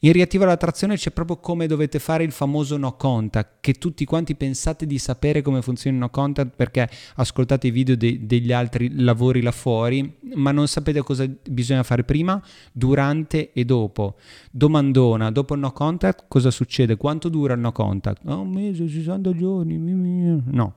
In 0.00 0.12
Riattiva 0.12 0.46
l'attrazione 0.46 0.96
c'è 0.96 1.12
proprio 1.12 1.36
come 1.36 1.68
dovete 1.68 2.00
fare 2.00 2.24
il 2.24 2.32
famoso 2.32 2.76
no 2.76 2.96
contact, 2.96 3.58
che 3.60 3.74
tutti 3.74 4.04
quanti 4.04 4.34
pensate 4.34 4.84
di 4.84 4.98
sapere 4.98 5.42
come 5.42 5.62
funziona 5.62 5.94
il 5.94 6.02
no 6.02 6.10
contact 6.10 6.56
perché 6.56 6.90
ascoltate 7.14 7.68
i 7.68 7.70
video 7.70 7.94
de- 7.94 8.26
degli 8.26 8.50
altri 8.50 8.90
lavori 9.00 9.42
là 9.42 9.52
fuori, 9.52 10.18
ma 10.34 10.50
non 10.50 10.66
sapete 10.66 11.02
cosa 11.02 11.24
bisogna 11.48 11.84
fare 11.84 12.02
prima, 12.02 12.42
durante 12.72 13.52
e 13.52 13.64
dopo. 13.64 14.16
Domandona, 14.50 15.30
dopo 15.30 15.54
il 15.54 15.60
no 15.60 15.70
contact 15.70 16.24
cosa 16.26 16.50
succede? 16.50 16.96
Quanto 16.96 17.28
dura 17.28 17.54
il 17.54 17.60
no 17.60 17.70
contact? 17.70 18.22
Oh, 18.26 18.40
un 18.40 18.50
mese, 18.50 18.88
60 18.88 19.36
giorni, 19.36 19.78
no 19.78 20.74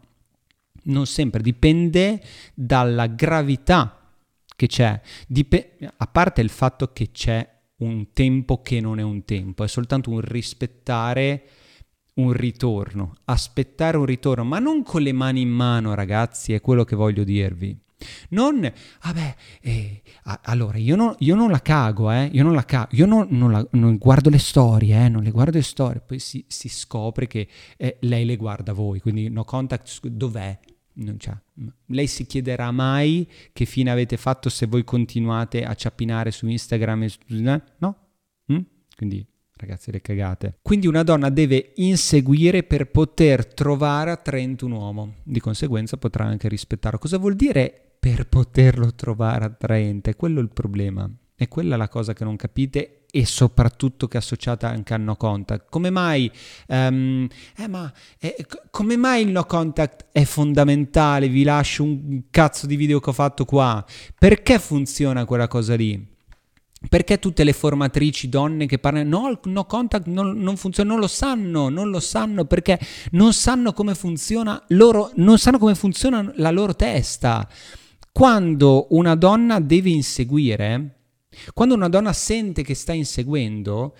non 0.87 1.05
sempre, 1.05 1.41
dipende 1.41 2.21
dalla 2.53 3.07
gravità 3.07 3.97
che 4.55 4.67
c'è, 4.67 4.99
Dip- 5.27 5.93
a 5.97 6.07
parte 6.07 6.41
il 6.41 6.49
fatto 6.49 6.91
che 6.91 7.11
c'è 7.11 7.47
un 7.77 8.11
tempo 8.11 8.61
che 8.61 8.81
non 8.81 8.99
è 8.99 9.03
un 9.03 9.23
tempo, 9.23 9.63
è 9.63 9.67
soltanto 9.67 10.09
un 10.09 10.21
rispettare 10.21 11.43
un 12.17 12.33
ritorno, 12.33 13.15
aspettare 13.25 13.97
un 13.97 14.05
ritorno, 14.05 14.43
ma 14.43 14.59
non 14.59 14.83
con 14.83 15.01
le 15.01 15.11
mani 15.11 15.41
in 15.41 15.49
mano, 15.49 15.93
ragazzi, 15.93 16.53
è 16.53 16.61
quello 16.61 16.83
che 16.83 16.95
voglio 16.95 17.23
dirvi. 17.23 17.77
Non, 18.29 18.71
vabbè, 19.03 19.35
eh, 19.61 20.01
allora 20.43 20.77
io 20.77 20.95
non, 20.95 21.15
io 21.19 21.35
non, 21.35 21.49
la 21.49 21.61
cago, 21.61 22.11
eh, 22.11 22.29
io 22.31 22.43
non 22.43 22.53
la 22.53 22.63
cago, 22.63 22.95
io 22.95 23.05
non, 23.05 23.27
non, 23.31 23.51
la, 23.51 23.67
non 23.71 23.97
guardo 23.97 24.29
le 24.29 24.37
storie, 24.37 25.05
eh, 25.05 25.09
non 25.09 25.23
le 25.23 25.31
guardo 25.31 25.57
le 25.57 25.63
storie, 25.63 26.01
poi 26.05 26.19
si, 26.19 26.45
si 26.47 26.69
scopre 26.69 27.25
che 27.27 27.47
eh, 27.77 27.97
lei 28.01 28.25
le 28.25 28.35
guarda 28.35 28.73
voi, 28.73 28.99
quindi 28.99 29.29
no 29.29 29.43
contact, 29.43 30.07
dov'è? 30.07 30.59
Non 30.97 31.17
c'è. 31.17 31.35
Lei 31.87 32.07
si 32.07 32.25
chiederà 32.25 32.71
mai 32.71 33.29
che 33.53 33.65
fine 33.65 33.91
avete 33.91 34.17
fatto 34.17 34.49
se 34.49 34.65
voi 34.65 34.83
continuate 34.83 35.63
a 35.63 35.73
ciappinare 35.73 36.31
su 36.31 36.47
Instagram 36.47 37.03
e 37.03 37.09
su... 37.09 37.17
No? 37.27 37.95
Mm? 38.51 38.59
Quindi 38.95 39.25
ragazzi 39.57 39.91
le 39.91 40.01
cagate. 40.01 40.59
Quindi 40.61 40.87
una 40.87 41.03
donna 41.03 41.29
deve 41.29 41.73
inseguire 41.75 42.63
per 42.63 42.89
poter 42.89 43.45
trovare 43.53 44.11
attraente 44.11 44.65
un 44.65 44.71
uomo, 44.71 45.15
di 45.23 45.39
conseguenza 45.39 45.97
potrà 45.97 46.25
anche 46.25 46.47
rispettarlo. 46.47 46.99
Cosa 46.99 47.17
vuol 47.17 47.35
dire 47.35 47.95
per 47.99 48.27
poterlo 48.27 48.93
trovare 48.93 49.45
attraente? 49.45 50.15
Quello 50.15 50.39
è 50.39 50.43
il 50.43 50.51
problema. 50.51 51.09
È 51.35 51.47
quella 51.47 51.75
la 51.75 51.87
cosa 51.87 52.13
che 52.13 52.23
non 52.23 52.35
capite 52.35 53.05
e 53.17 53.25
soprattutto 53.25 54.07
che 54.07 54.17
è 54.17 54.19
associata 54.19 54.69
anche 54.69 54.93
al 54.93 55.01
no 55.01 55.15
contact. 55.15 55.65
Come 55.71 55.89
mai, 55.89 56.31
um, 56.67 57.27
eh, 57.57 57.67
ma, 57.67 57.91
eh, 58.19 58.45
come 58.69 58.95
mai 58.95 59.23
il 59.23 59.29
no 59.29 59.43
contact 59.45 60.05
è 60.11 60.23
fondamentale? 60.23 61.27
Vi 61.27 61.41
lascio 61.41 61.81
un 61.81 62.25
cazzo 62.29 62.67
di 62.67 62.75
video 62.75 62.99
che 62.99 63.09
ho 63.09 63.13
fatto 63.13 63.43
qua. 63.43 63.83
Perché 64.19 64.59
funziona 64.59 65.25
quella 65.25 65.47
cosa 65.47 65.73
lì? 65.73 66.15
Perché 66.87 67.17
tutte 67.17 67.43
le 67.43 67.53
formatrici 67.53 68.29
donne 68.29 68.67
che 68.67 68.77
parlano 68.77 69.19
no, 69.19 69.39
no 69.45 69.65
contact 69.65 70.05
non, 70.05 70.37
non, 70.37 70.55
funziona, 70.55 70.91
non 70.91 70.99
lo 70.99 71.07
sanno, 71.07 71.69
non 71.69 71.89
lo 71.89 71.99
sanno 71.99 72.45
perché 72.45 72.79
non 73.13 73.33
sanno 73.33 73.73
come 73.73 73.95
funziona 73.95 74.63
loro, 74.67 75.09
non 75.15 75.39
sanno 75.39 75.57
come 75.57 75.73
funziona 75.73 76.31
la 76.35 76.51
loro 76.51 76.75
testa. 76.75 77.49
Quando 78.11 78.85
una 78.91 79.15
donna 79.15 79.59
deve 79.59 79.89
inseguire, 79.89 80.96
quando 81.53 81.75
una 81.75 81.89
donna 81.89 82.13
sente 82.13 82.63
che 82.63 82.73
sta 82.73 82.93
inseguendo, 82.93 83.95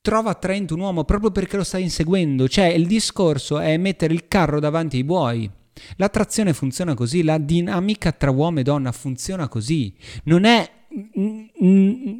trova 0.00 0.30
attraente 0.30 0.72
un 0.72 0.80
uomo 0.80 1.04
proprio 1.04 1.30
perché 1.30 1.56
lo 1.56 1.64
sta 1.64 1.78
inseguendo. 1.78 2.48
Cioè, 2.48 2.66
il 2.66 2.86
discorso 2.86 3.58
è 3.58 3.76
mettere 3.76 4.14
il 4.14 4.28
carro 4.28 4.60
davanti 4.60 4.96
ai 4.96 5.04
buoi. 5.04 5.50
L'attrazione 5.96 6.52
funziona 6.52 6.94
così, 6.94 7.22
la 7.22 7.38
dinamica 7.38 8.12
tra 8.12 8.30
uomo 8.30 8.60
e 8.60 8.62
donna 8.62 8.92
funziona 8.92 9.48
così. 9.48 9.94
Non 10.24 10.44
è 10.44 10.70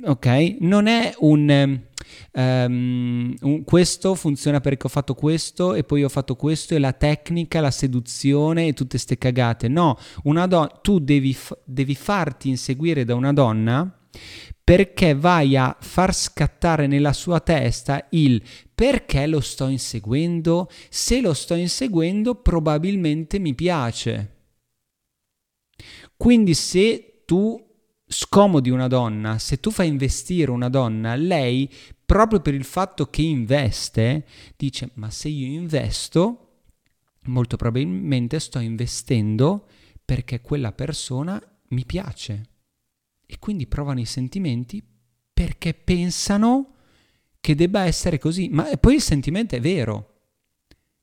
ok, 0.04 0.56
non 0.60 0.86
è 0.86 1.14
un, 1.20 1.80
um, 2.32 3.34
un, 3.40 3.64
questo 3.64 4.14
funziona 4.14 4.60
perché 4.60 4.86
ho 4.86 4.90
fatto 4.90 5.14
questo 5.14 5.74
e 5.74 5.82
poi 5.82 6.04
ho 6.04 6.08
fatto 6.08 6.36
questo 6.36 6.74
e 6.74 6.78
la 6.78 6.92
tecnica, 6.92 7.60
la 7.60 7.70
seduzione 7.70 8.66
e 8.66 8.72
tutte 8.72 8.90
queste 8.90 9.16
cagate. 9.16 9.68
No, 9.68 9.96
una 10.24 10.46
donna, 10.46 10.68
tu 10.82 10.98
devi, 10.98 11.32
f- 11.32 11.56
devi 11.64 11.94
farti 11.94 12.48
inseguire 12.48 13.04
da 13.04 13.14
una 13.14 13.32
donna 13.32 13.90
perché 14.66 15.14
vai 15.14 15.56
a 15.56 15.76
far 15.78 16.12
scattare 16.12 16.88
nella 16.88 17.12
sua 17.12 17.38
testa 17.38 18.04
il 18.10 18.42
perché 18.74 19.28
lo 19.28 19.38
sto 19.38 19.68
inseguendo? 19.68 20.68
Se 20.88 21.20
lo 21.20 21.34
sto 21.34 21.54
inseguendo 21.54 22.34
probabilmente 22.34 23.38
mi 23.38 23.54
piace. 23.54 24.34
Quindi 26.16 26.54
se 26.54 27.22
tu 27.24 27.56
scomodi 28.08 28.70
una 28.70 28.88
donna, 28.88 29.38
se 29.38 29.60
tu 29.60 29.70
fai 29.70 29.86
investire 29.86 30.50
una 30.50 30.68
donna, 30.68 31.14
lei 31.14 31.72
proprio 32.04 32.40
per 32.40 32.54
il 32.54 32.64
fatto 32.64 33.08
che 33.08 33.22
investe 33.22 34.26
dice 34.56 34.90
ma 34.94 35.10
se 35.10 35.28
io 35.28 35.46
investo 35.46 36.62
molto 37.26 37.56
probabilmente 37.56 38.40
sto 38.40 38.58
investendo 38.58 39.68
perché 40.04 40.40
quella 40.40 40.72
persona 40.72 41.40
mi 41.68 41.84
piace 41.84 42.54
e 43.26 43.38
quindi 43.38 43.66
provano 43.66 44.00
i 44.00 44.04
sentimenti 44.04 44.82
perché 45.32 45.74
pensano 45.74 46.74
che 47.40 47.54
debba 47.54 47.82
essere 47.82 48.18
così, 48.18 48.48
ma 48.50 48.64
poi 48.80 48.94
il 48.94 49.02
sentimento 49.02 49.54
è 49.54 49.60
vero. 49.60 50.14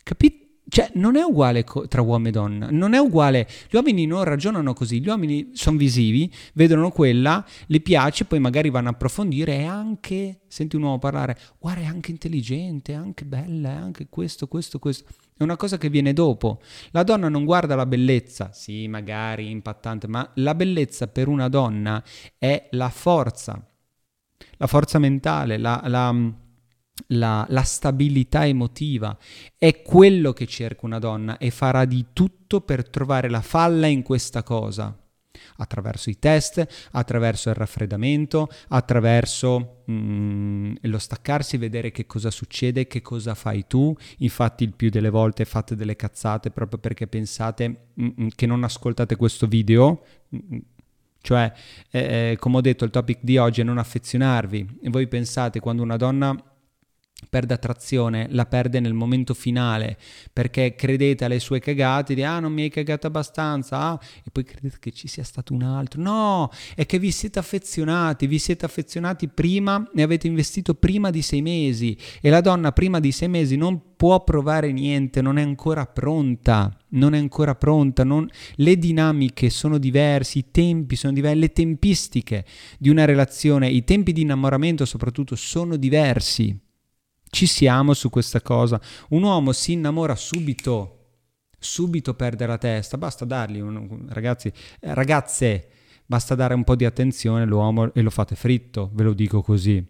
Capite? 0.04 0.42
Cioè, 0.68 0.92
non 0.96 1.18
è 1.18 1.22
uguale 1.22 1.64
co- 1.64 1.88
tra 1.88 2.02
uomo 2.02 2.30
e 2.30 2.32
donna, 2.32 2.70
non 2.72 2.94
è 2.94 2.98
uguale. 2.98 3.48
Gli 3.70 3.76
uomini 3.76 4.06
non 4.06 4.24
ragionano 4.24 4.74
così, 4.74 5.02
gli 5.02 5.08
uomini 5.08 5.52
sono 5.54 5.78
visivi, 5.78 6.34
vedono 6.54 6.90
quella, 6.90 7.46
gli 7.68 7.80
piace, 7.82 8.26
poi 8.26 8.40
magari 8.40 8.70
vanno 8.70 8.90
a 8.90 8.92
approfondire 8.92 9.58
e 9.60 9.66
anche, 9.66 10.42
senti 10.48 10.76
un 10.76 10.84
uomo 10.84 11.00
parlare, 11.00 11.38
guarda, 11.60 11.82
è 11.82 11.86
anche 11.86 12.12
intelligente, 12.12 12.94
è 12.94 12.96
anche 12.96 13.26
bella, 13.26 13.70
è 13.70 13.76
anche 13.76 14.08
questo, 14.10 14.48
questo, 14.48 14.80
questo. 14.80 15.06
È 15.36 15.44
una 15.44 15.58
cosa 15.58 15.78
che 15.78 15.90
viene 15.90 16.14
dopo. 16.14 16.62
La 16.92 17.04
donna 17.04 17.30
non 17.30 17.46
guarda 17.46 17.76
la 17.76 17.86
bellezza, 17.86 18.52
sì, 18.54 18.88
magari 18.88 19.50
impattante, 19.50 20.08
ma 20.08 20.30
la 20.36 20.56
bellezza 20.56 21.08
per 21.08 21.28
una 21.28 21.50
donna 21.50 22.04
è 22.38 22.68
la 22.72 22.90
forza, 22.90 23.66
la 24.58 24.68
forza 24.68 25.00
mentale, 25.00 25.58
la, 25.58 25.82
la 25.88 26.42
la, 27.08 27.46
la, 27.50 27.64
stabilità 27.64 28.46
emotiva. 28.46 29.18
È 29.58 29.82
quello 29.82 30.32
che 30.32 30.46
cerca 30.46 30.86
una 30.86 31.00
donna 31.00 31.38
e 31.38 31.50
farà 31.50 31.86
di 31.86 32.08
tutto 32.14 32.62
per 32.62 32.88
trovare 32.88 33.30
la 33.30 33.42
falla 33.42 33.88
in 33.88 34.04
questa 34.04 34.44
cosa. 34.44 35.03
Attraverso 35.58 36.10
i 36.10 36.20
test, 36.20 36.90
attraverso 36.92 37.50
il 37.50 37.56
raffreddamento, 37.56 38.50
attraverso 38.70 39.84
mm, 39.90 40.76
lo 40.82 40.98
staccarsi, 41.00 41.58
vedere 41.58 41.92
che 41.92 42.06
cosa 42.06 42.32
succede, 42.32 42.88
che 42.88 43.02
cosa 43.02 43.36
fai 43.36 43.66
tu. 43.68 43.96
Infatti, 44.20 44.64
il 44.64 44.74
più 44.74 44.90
delle 44.90 45.10
volte 45.10 45.46
fate 45.46 45.76
delle 45.76 45.96
cazzate 45.96 46.52
proprio 46.52 46.80
perché 46.80 47.08
pensate 47.08 47.88
mm, 48.00 48.28
che 48.36 48.46
non 48.46 48.64
ascoltate 48.64 49.16
questo 49.16 49.48
video. 49.48 50.04
Mm 50.36 50.58
cioè, 51.24 51.50
eh, 51.90 52.32
eh, 52.32 52.38
come 52.38 52.58
ho 52.58 52.62
detto, 52.62 52.84
il 52.84 52.92
topic 52.92 53.20
di 53.22 53.38
oggi 53.38 53.62
è 53.62 53.64
non 53.64 53.78
affezionarvi. 53.78 54.80
E 54.84 54.90
voi 54.90 55.08
pensate 55.08 55.62
quando 55.62 55.82
una 55.82 55.96
donna 55.96 56.36
perde 57.30 57.54
attrazione, 57.54 58.28
la 58.32 58.46
perde 58.46 58.80
nel 58.80 58.94
momento 58.94 59.34
finale 59.34 59.98
perché 60.32 60.76
credete 60.76 61.26
alle 61.26 61.40
sue 61.40 61.60
cagate 61.60 62.14
di 62.14 62.24
ah 62.24 62.40
non 62.40 62.54
mi 62.54 62.64
hai 62.64 62.70
cagato 62.70 63.08
abbastanza 63.08 63.78
ah, 63.80 64.00
e 64.24 64.30
poi 64.32 64.44
credete 64.44 64.78
che 64.80 64.92
ci 64.92 65.08
sia 65.08 65.24
stato 65.24 65.54
un 65.54 65.64
altro. 65.64 66.02
No 66.02 66.50
è 66.76 66.86
che 66.86 67.00
vi 67.00 67.12
siete 67.12 67.40
affezionati 67.40 68.28
vi 68.28 68.40
siete 68.40 68.66
affezionati 68.66 69.28
prima 69.28 69.90
e 69.96 70.02
avete 70.02 70.28
investito 70.28 70.74
prima 70.76 71.10
di 71.10 71.22
sei 71.22 71.42
mesi 71.42 71.98
e 72.22 72.30
la 72.30 72.42
donna 72.42 72.72
prima 72.72 73.00
di 73.00 73.12
sei 73.12 73.30
mesi 73.30 73.56
non 73.56 73.96
può 73.96 74.24
provare 74.24 74.72
niente 74.72 75.22
non 75.22 75.38
è 75.38 75.42
ancora 75.42 75.86
pronta 75.86 76.76
non 76.90 77.14
è 77.14 77.18
ancora 77.18 77.56
pronta 77.56 78.04
non... 78.04 78.30
le 78.56 78.78
dinamiche 78.78 79.50
sono 79.50 79.78
diverse 79.78 80.40
i 80.40 80.46
tempi 80.52 80.96
sono 80.96 81.14
diversi 81.14 81.40
le 81.40 81.54
tempistiche 81.54 82.46
di 82.78 82.90
una 82.90 83.06
relazione 83.06 83.70
i 83.70 83.84
tempi 83.84 84.12
di 84.12 84.22
innamoramento 84.22 84.86
soprattutto 84.86 85.36
sono 85.36 85.78
diversi 85.78 86.58
ci 87.34 87.48
siamo 87.48 87.96
su 87.96 88.12
questa 88.12 88.42
cosa. 88.42 88.80
Un 89.10 89.24
uomo 89.24 89.54
si 89.54 89.72
innamora 89.72 90.16
subito, 90.16 91.00
subito 91.58 92.14
perde 92.14 92.46
la 92.46 92.60
testa, 92.60 92.98
basta 92.98 93.26
dargli, 93.26 93.60
un, 93.60 94.06
ragazzi, 94.10 94.50
eh, 94.50 94.94
ragazze, 94.94 95.70
basta 96.06 96.36
dare 96.36 96.54
un 96.54 96.64
po' 96.64 96.76
di 96.76 96.86
attenzione 96.86 97.42
all'uomo 97.42 97.92
e 97.92 98.02
lo 98.04 98.12
fate 98.12 98.36
fritto, 98.36 98.92
ve 98.94 99.04
lo 99.04 99.14
dico 99.14 99.42
così. 99.42 99.84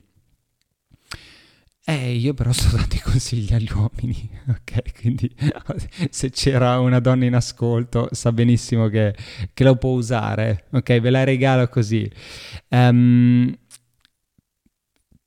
Eh, 1.86 2.16
io 2.16 2.34
però 2.34 2.54
sto 2.54 2.70
dando 2.78 2.96
i 2.96 3.02
consigli 3.02 3.54
agli 3.54 3.72
uomini, 3.74 4.30
ok? 4.48 5.02
Quindi 5.02 5.30
se 6.10 6.30
c'era 6.30 6.80
una 6.80 7.02
donna 7.02 7.26
in 7.26 7.36
ascolto 7.36 8.08
sa 8.12 8.32
benissimo 8.32 8.88
che, 8.88 9.14
che 9.54 9.64
lo 9.66 9.76
può 9.76 9.92
usare, 9.92 10.68
ok? 10.72 11.00
Ve 11.02 11.10
la 11.10 11.26
regalo 11.26 11.68
così. 11.68 12.10
Um, 12.70 13.54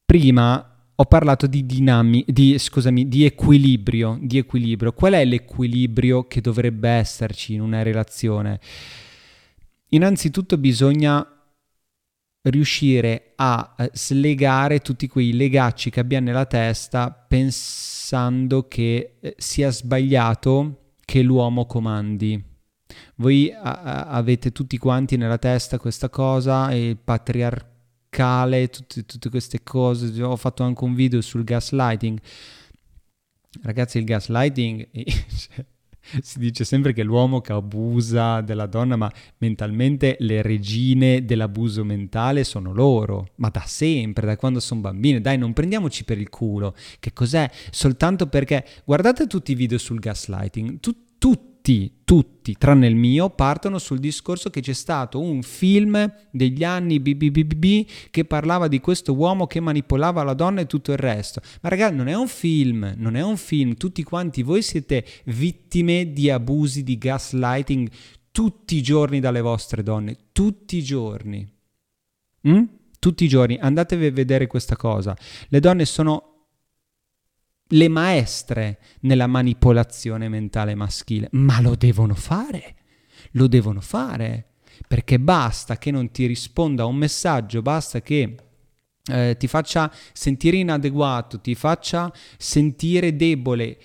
prima 0.07 0.76
ho 0.99 1.05
parlato 1.05 1.47
di 1.47 1.67
dinamica, 1.67 2.33
di, 2.33 2.59
scusami, 2.59 3.07
di 3.07 3.25
equilibrio, 3.25 4.19
di 4.21 4.39
equilibrio. 4.39 4.93
Qual 4.93 5.13
è 5.13 5.25
l'equilibrio 5.25 6.27
che 6.27 6.41
dovrebbe 6.41 6.89
esserci 6.89 7.53
in 7.53 7.61
una 7.61 7.83
relazione? 7.83 8.61
Innanzitutto 9.89 10.57
bisogna 10.57 11.27
riuscire 12.43 13.33
a 13.37 13.75
eh, 13.77 13.91
slegare 13.93 14.81
tutti 14.81 15.07
quei 15.07 15.33
legacci 15.33 15.91
che 15.91 16.01
abbiamo 16.01 16.27
nella 16.27 16.47
testa 16.47 17.11
pensando 17.11 18.67
che 18.67 19.17
eh, 19.21 19.35
sia 19.37 19.71
sbagliato 19.71 20.93
che 21.05 21.23
l'uomo 21.23 21.67
comandi. 21.67 22.43
Voi 23.17 23.53
a- 23.53 24.05
avete 24.07 24.51
tutti 24.51 24.79
quanti 24.79 25.17
nella 25.17 25.39
testa 25.39 25.79
questa 25.79 26.09
cosa, 26.09 26.73
il 26.73 26.97
patriarcato 26.97 27.75
fiscale, 28.17 28.69
tutte, 28.69 29.05
tutte 29.05 29.29
queste 29.29 29.63
cose. 29.63 30.23
Ho 30.23 30.37
fatto 30.37 30.63
anche 30.63 30.85
un 30.85 30.95
video 30.95 31.21
sul 31.21 31.45
gaslighting. 31.45 32.19
Ragazzi, 33.63 33.99
il 33.99 34.05
gaslighting 34.05 34.89
si 36.23 36.39
dice 36.39 36.65
sempre 36.65 36.93
che 36.93 37.03
l'uomo 37.03 37.41
che 37.41 37.53
abusa 37.53 38.41
della 38.41 38.67
donna, 38.67 38.97
ma 38.97 39.11
mentalmente 39.39 40.17
le 40.21 40.41
regine 40.41 41.25
dell'abuso 41.25 41.85
mentale 41.85 42.45
sono 42.45 42.73
loro, 42.73 43.29
ma 43.37 43.51
da 43.51 43.65
sempre, 43.67 44.27
da 44.27 44.37
quando 44.37 44.61
sono 44.61 44.81
bambine. 44.81 45.21
Dai, 45.21 45.37
non 45.37 45.53
prendiamoci 45.53 46.05
per 46.05 46.19
il 46.19 46.31
culo. 46.31 46.75
Che 46.99 47.13
cos'è? 47.13 47.51
Soltanto 47.71 48.29
perché 48.29 48.65
guardate 48.85 49.27
tutti 49.27 49.53
i 49.53 49.55
video 49.55 49.79
sul 49.79 49.99
gaslighting, 49.99 50.81
tu, 50.81 50.95
tutti 51.19 51.56
tutti, 51.67 51.93
tutti, 52.05 52.55
tranne 52.57 52.87
il 52.87 52.95
mio, 52.95 53.29
partono 53.29 53.79
sul 53.79 53.99
discorso 53.99 54.51
che 54.51 54.61
c'è 54.61 54.73
stato 54.73 55.19
un 55.19 55.43
film 55.43 56.13
degli 56.31 56.63
anni 56.63 57.01
BBBB 57.01 57.91
che 58.13 58.25
parlava 58.25 58.69
di 58.69 58.79
questo 58.79 59.15
uomo 59.15 59.49
che 59.49 59.59
manipolava 59.59 60.23
la 60.23 60.35
donna 60.35 60.61
e 60.61 60.67
tutto 60.67 60.93
il 60.93 60.99
resto. 60.99 61.41
Ma 61.63 61.69
ragazzi, 61.69 61.97
non 61.97 62.07
è 62.07 62.15
un 62.15 62.29
film, 62.29 62.95
non 62.97 63.17
è 63.17 63.23
un 63.23 63.37
film, 63.37 63.75
tutti 63.75 64.05
quanti 64.05 64.45
voi 64.45 64.63
siete 64.63 65.05
vittime 65.25 66.13
di 66.13 66.31
abusi, 66.31 66.85
di 66.85 66.99
gaslighting 66.99 67.91
tutti 68.31 68.77
i 68.77 68.83
giorni 68.83 69.19
dalle 69.19 69.41
vostre 69.41 69.83
donne, 69.83 70.17
tutti 70.31 70.77
i 70.77 70.85
giorni. 70.85 71.45
Mm? 72.47 72.63
Tutti 73.01 73.25
i 73.25 73.29
giorni, 73.29 73.59
andatevi 73.61 74.07
a 74.07 74.13
vedere 74.13 74.47
questa 74.47 74.77
cosa. 74.77 75.17
Le 75.49 75.59
donne 75.59 75.85
sono 75.85 76.36
le 77.69 77.89
maestre 77.89 78.79
nella 79.01 79.27
manipolazione 79.27 80.29
mentale 80.29 80.75
maschile, 80.75 81.29
ma 81.33 81.61
lo 81.61 81.75
devono 81.75 82.15
fare, 82.15 82.77
lo 83.33 83.47
devono 83.47 83.81
fare, 83.81 84.47
perché 84.87 85.19
basta 85.19 85.77
che 85.79 85.91
non 85.91 86.11
ti 86.11 86.27
risponda 86.27 86.85
a 86.85 86.87
un 86.87 86.97
messaggio, 86.97 87.63
basta 87.63 88.01
che 88.01 88.37
eh, 89.09 89.37
ti 89.39 89.47
faccia 89.47 89.93
sentire 90.13 90.59
inadeguato, 90.59 91.41
ti 91.41 91.55
faccia 91.55 92.13
sentire 92.37 93.17
debole. 93.17 93.79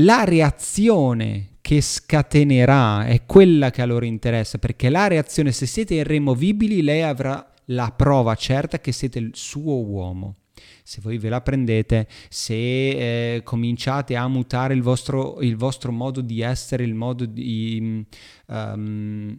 La 0.00 0.24
reazione 0.24 1.56
che 1.60 1.80
scatenerà 1.80 3.06
è 3.06 3.26
quella 3.26 3.70
che 3.70 3.82
a 3.82 3.86
loro 3.86 4.04
interessa, 4.04 4.58
perché 4.58 4.88
la 4.90 5.06
reazione, 5.06 5.52
se 5.52 5.66
siete 5.66 5.94
irremovibili, 5.94 6.82
lei 6.82 7.02
avrà 7.02 7.46
la 7.66 7.92
prova 7.92 8.34
certa 8.34 8.80
che 8.80 8.92
siete 8.92 9.18
il 9.18 9.32
suo 9.34 9.84
uomo 9.84 10.36
se 10.88 11.02
voi 11.02 11.18
ve 11.18 11.28
la 11.28 11.42
prendete, 11.42 12.08
se 12.30 12.54
eh, 13.34 13.42
cominciate 13.42 14.16
a 14.16 14.26
mutare 14.26 14.72
il 14.72 14.80
vostro, 14.80 15.38
il 15.42 15.54
vostro, 15.54 15.92
modo 15.92 16.22
di 16.22 16.40
essere, 16.40 16.82
il 16.82 16.94
modo 16.94 17.26
di, 17.26 18.06
um, 18.46 19.38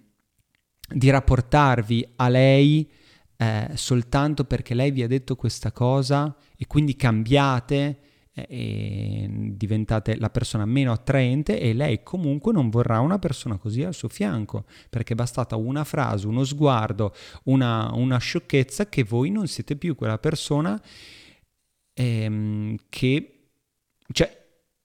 di 0.88 1.10
rapportarvi 1.10 2.08
a 2.18 2.30
lei 2.30 2.88
eh, 3.36 3.72
soltanto 3.74 4.44
perché 4.44 4.76
lei 4.76 4.92
vi 4.92 5.02
ha 5.02 5.08
detto 5.08 5.36
questa 5.36 5.72
cosa 5.72 6.36
e 6.56 6.68
quindi 6.68 6.96
cambiate, 6.96 8.00
eh, 8.32 9.28
diventate 9.56 10.18
la 10.18 10.30
persona 10.30 10.66
meno 10.66 10.92
attraente 10.92 11.60
e 11.60 11.74
lei 11.74 12.04
comunque 12.04 12.54
non 12.54 12.70
vorrà 12.70 13.00
una 13.00 13.18
persona 13.18 13.58
così 13.58 13.82
al 13.82 13.96
suo 13.96 14.08
fianco, 14.08 14.66
perché 14.88 15.14
è 15.14 15.16
bastata 15.16 15.56
una 15.56 15.84
frase, 15.84 16.28
uno 16.28 16.44
sguardo, 16.44 17.12
una, 17.46 17.90
una 17.96 18.20
sciocchezza 18.20 18.88
che 18.88 19.04
voi 19.04 19.32
non 19.32 19.48
siete 19.48 19.76
più 19.76 19.96
quella 19.96 20.20
persona 20.20 20.80
ehm, 22.00 22.76
che... 22.90 23.34
Cioè, 24.12 24.38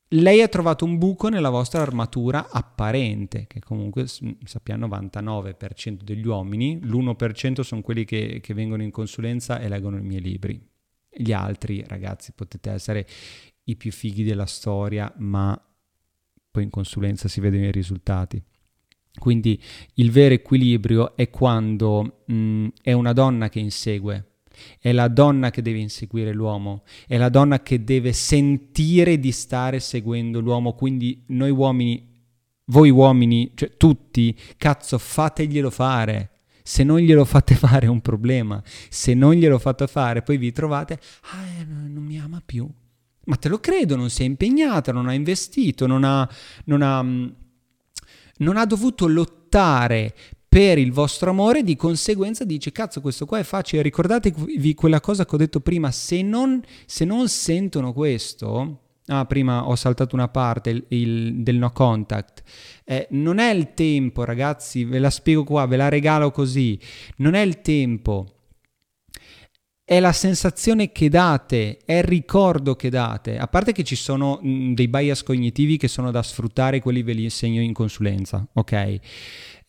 lei 0.08 0.42
ha 0.42 0.48
trovato 0.48 0.84
un 0.84 0.98
buco 0.98 1.28
nella 1.28 1.48
vostra 1.48 1.80
armatura 1.80 2.50
apparente, 2.50 3.46
che 3.46 3.60
comunque 3.60 4.06
sappiamo 4.44 4.86
99% 4.86 6.02
degli 6.02 6.26
uomini, 6.26 6.78
l'1% 6.82 7.62
sono 7.62 7.80
quelli 7.80 8.04
che, 8.04 8.38
che 8.40 8.54
vengono 8.54 8.82
in 8.82 8.90
consulenza 8.90 9.58
e 9.58 9.68
leggono 9.68 9.96
i 9.96 10.02
miei 10.02 10.20
libri. 10.20 10.60
Gli 11.08 11.32
altri, 11.32 11.82
ragazzi, 11.86 12.32
potete 12.32 12.70
essere 12.70 13.06
i 13.64 13.76
più 13.76 13.90
fighi 13.90 14.22
della 14.22 14.46
storia, 14.46 15.12
ma 15.18 15.60
poi 16.50 16.62
in 16.62 16.70
consulenza 16.70 17.26
si 17.26 17.40
vedono 17.40 17.64
i 17.64 17.72
risultati. 17.72 18.40
Quindi 19.18 19.60
il 19.94 20.10
vero 20.10 20.34
equilibrio 20.34 21.16
è 21.16 21.30
quando 21.30 22.22
mh, 22.26 22.68
è 22.82 22.92
una 22.92 23.12
donna 23.12 23.48
che 23.48 23.58
insegue, 23.58 24.33
è 24.78 24.92
la 24.92 25.08
donna 25.08 25.50
che 25.50 25.62
deve 25.62 25.78
inseguire 25.78 26.32
l'uomo, 26.32 26.82
è 27.06 27.16
la 27.16 27.28
donna 27.28 27.60
che 27.60 27.84
deve 27.84 28.12
sentire 28.12 29.18
di 29.18 29.32
stare 29.32 29.80
seguendo 29.80 30.40
l'uomo. 30.40 30.74
Quindi 30.74 31.24
noi 31.28 31.50
uomini, 31.50 32.06
voi 32.66 32.90
uomini, 32.90 33.52
cioè 33.54 33.76
tutti, 33.76 34.36
cazzo, 34.56 34.98
fateglielo 34.98 35.70
fare. 35.70 36.30
Se 36.62 36.82
non 36.82 36.98
glielo 36.98 37.24
fate 37.24 37.54
fare 37.56 37.86
è 37.86 37.90
un 37.90 38.00
problema. 38.00 38.62
Se 38.88 39.14
non 39.14 39.34
glielo 39.34 39.58
fate 39.58 39.86
fare, 39.86 40.22
poi 40.22 40.36
vi 40.36 40.52
trovate, 40.52 40.98
ah, 41.32 41.60
eh, 41.60 41.64
non 41.64 42.02
mi 42.02 42.18
ama 42.18 42.42
più. 42.44 42.68
Ma 43.26 43.36
te 43.36 43.48
lo 43.48 43.58
credo, 43.58 43.96
non 43.96 44.10
si 44.10 44.22
è 44.22 44.26
impegnata, 44.26 44.92
non 44.92 45.08
ha 45.08 45.14
investito, 45.14 45.86
non 45.86 46.04
ha, 46.04 46.28
non 46.64 46.82
ha, 46.82 47.02
mm, 47.02 47.26
non 48.38 48.56
ha 48.56 48.66
dovuto 48.66 49.06
lottare 49.06 50.14
per 50.54 50.78
il 50.78 50.92
vostro 50.92 51.30
amore, 51.30 51.64
di 51.64 51.74
conseguenza 51.74 52.44
dice 52.44 52.70
cazzo 52.70 53.00
questo 53.00 53.26
qua 53.26 53.40
è 53.40 53.42
facile, 53.42 53.82
ricordatevi 53.82 54.72
quella 54.74 55.00
cosa 55.00 55.26
che 55.26 55.34
ho 55.34 55.38
detto 55.38 55.58
prima, 55.58 55.90
se 55.90 56.22
non, 56.22 56.62
se 56.86 57.04
non 57.04 57.28
sentono 57.28 57.92
questo, 57.92 58.82
ah 59.06 59.24
prima 59.24 59.66
ho 59.66 59.74
saltato 59.74 60.14
una 60.14 60.28
parte 60.28 60.70
il, 60.70 60.84
il, 60.90 61.42
del 61.42 61.56
no 61.56 61.72
contact, 61.72 62.44
eh, 62.84 63.08
non 63.10 63.38
è 63.40 63.52
il 63.52 63.74
tempo 63.74 64.22
ragazzi, 64.22 64.84
ve 64.84 65.00
la 65.00 65.10
spiego 65.10 65.42
qua, 65.42 65.66
ve 65.66 65.76
la 65.76 65.88
regalo 65.88 66.30
così, 66.30 66.78
non 67.16 67.34
è 67.34 67.40
il 67.40 67.60
tempo 67.60 68.28
è 69.86 70.00
la 70.00 70.12
sensazione 70.12 70.92
che 70.92 71.10
date, 71.10 71.76
è 71.84 71.98
il 71.98 72.04
ricordo 72.04 72.74
che 72.74 72.88
date. 72.88 73.36
A 73.36 73.46
parte 73.48 73.72
che 73.72 73.84
ci 73.84 73.96
sono 73.96 74.38
mh, 74.40 74.48
mm, 74.48 74.72
dei 74.72 74.88
bias 74.88 75.22
cognitivi 75.22 75.76
che 75.76 75.88
sono 75.88 76.10
da 76.10 76.22
sfruttare, 76.22 76.80
quelli 76.80 77.02
ve 77.02 77.12
li 77.12 77.24
insegno 77.24 77.60
in 77.60 77.74
consulenza, 77.74 78.46
ok? 78.54 78.98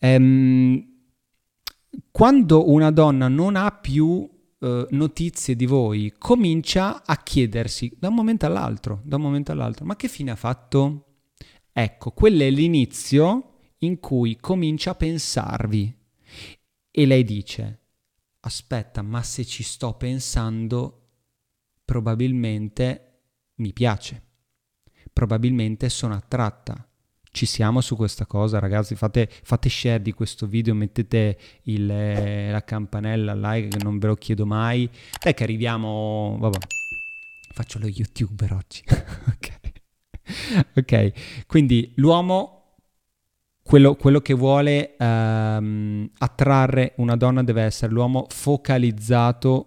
Um, 0.00 0.94
quando 2.10 2.70
una 2.70 2.90
donna 2.90 3.28
non 3.28 3.56
ha 3.56 3.70
più 3.70 4.06
uh, 4.06 4.86
notizie 4.90 5.56
di 5.56 5.66
voi, 5.66 6.14
comincia 6.18 7.04
a 7.04 7.16
chiedersi 7.16 7.94
da 7.98 8.08
un 8.08 8.14
momento 8.14 8.46
all'altro, 8.46 9.00
da 9.04 9.16
un 9.16 9.22
momento 9.22 9.52
all'altro, 9.52 9.84
ma 9.84 9.96
che 9.96 10.08
fine 10.08 10.30
ha 10.30 10.36
fatto? 10.36 11.18
Ecco, 11.72 12.12
quello 12.12 12.42
è 12.42 12.50
l'inizio 12.50 13.56
in 13.78 14.00
cui 14.00 14.36
comincia 14.36 14.92
a 14.92 14.94
pensarvi. 14.94 15.94
E 16.90 17.06
lei 17.06 17.24
dice, 17.24 17.80
aspetta, 18.40 19.02
ma 19.02 19.22
se 19.22 19.44
ci 19.44 19.62
sto 19.62 19.94
pensando, 19.94 21.08
probabilmente 21.84 23.20
mi 23.56 23.72
piace, 23.72 24.22
probabilmente 25.12 25.88
sono 25.90 26.14
attratta. 26.14 26.85
Ci 27.36 27.44
siamo 27.44 27.82
su 27.82 27.96
questa 27.96 28.24
cosa, 28.24 28.58
ragazzi. 28.58 28.94
Fate, 28.94 29.28
fate 29.30 29.68
share 29.68 30.00
di 30.00 30.12
questo 30.12 30.46
video, 30.46 30.74
mettete 30.74 31.36
il, 31.64 31.90
eh, 31.90 32.50
la 32.50 32.64
campanella, 32.64 33.34
like, 33.34 33.76
che 33.76 33.84
non 33.84 33.98
ve 33.98 34.06
lo 34.06 34.14
chiedo 34.14 34.46
mai. 34.46 34.88
Dai, 35.22 35.34
che 35.34 35.42
arriviamo. 35.42 36.38
Vabbè, 36.40 36.56
faccio 37.52 37.78
lo 37.78 37.88
youtuber 37.88 38.54
oggi. 38.54 38.82
ok. 39.28 39.52
ok, 40.76 41.44
quindi 41.46 41.92
l'uomo 41.96 42.78
quello, 43.62 43.96
quello, 43.96 44.20
che 44.20 44.32
vuole 44.32 44.94
um, 44.98 46.08
attrarre 46.16 46.94
una 46.96 47.16
donna 47.16 47.42
deve 47.42 47.64
essere 47.64 47.92
l'uomo 47.92 48.24
focalizzato 48.30 49.66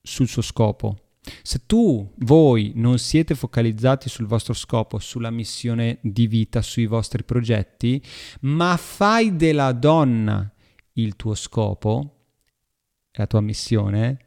sul 0.00 0.28
suo 0.28 0.42
scopo. 0.42 1.07
Se 1.42 1.62
tu, 1.66 2.12
voi, 2.18 2.72
non 2.74 2.98
siete 2.98 3.34
focalizzati 3.34 4.08
sul 4.08 4.26
vostro 4.26 4.54
scopo, 4.54 4.98
sulla 4.98 5.30
missione 5.30 5.98
di 6.02 6.26
vita, 6.26 6.62
sui 6.62 6.86
vostri 6.86 7.24
progetti, 7.24 8.02
ma 8.40 8.76
fai 8.76 9.36
della 9.36 9.72
donna 9.72 10.50
il 10.94 11.16
tuo 11.16 11.34
scopo, 11.34 12.16
la 13.12 13.26
tua 13.26 13.40
missione, 13.40 14.18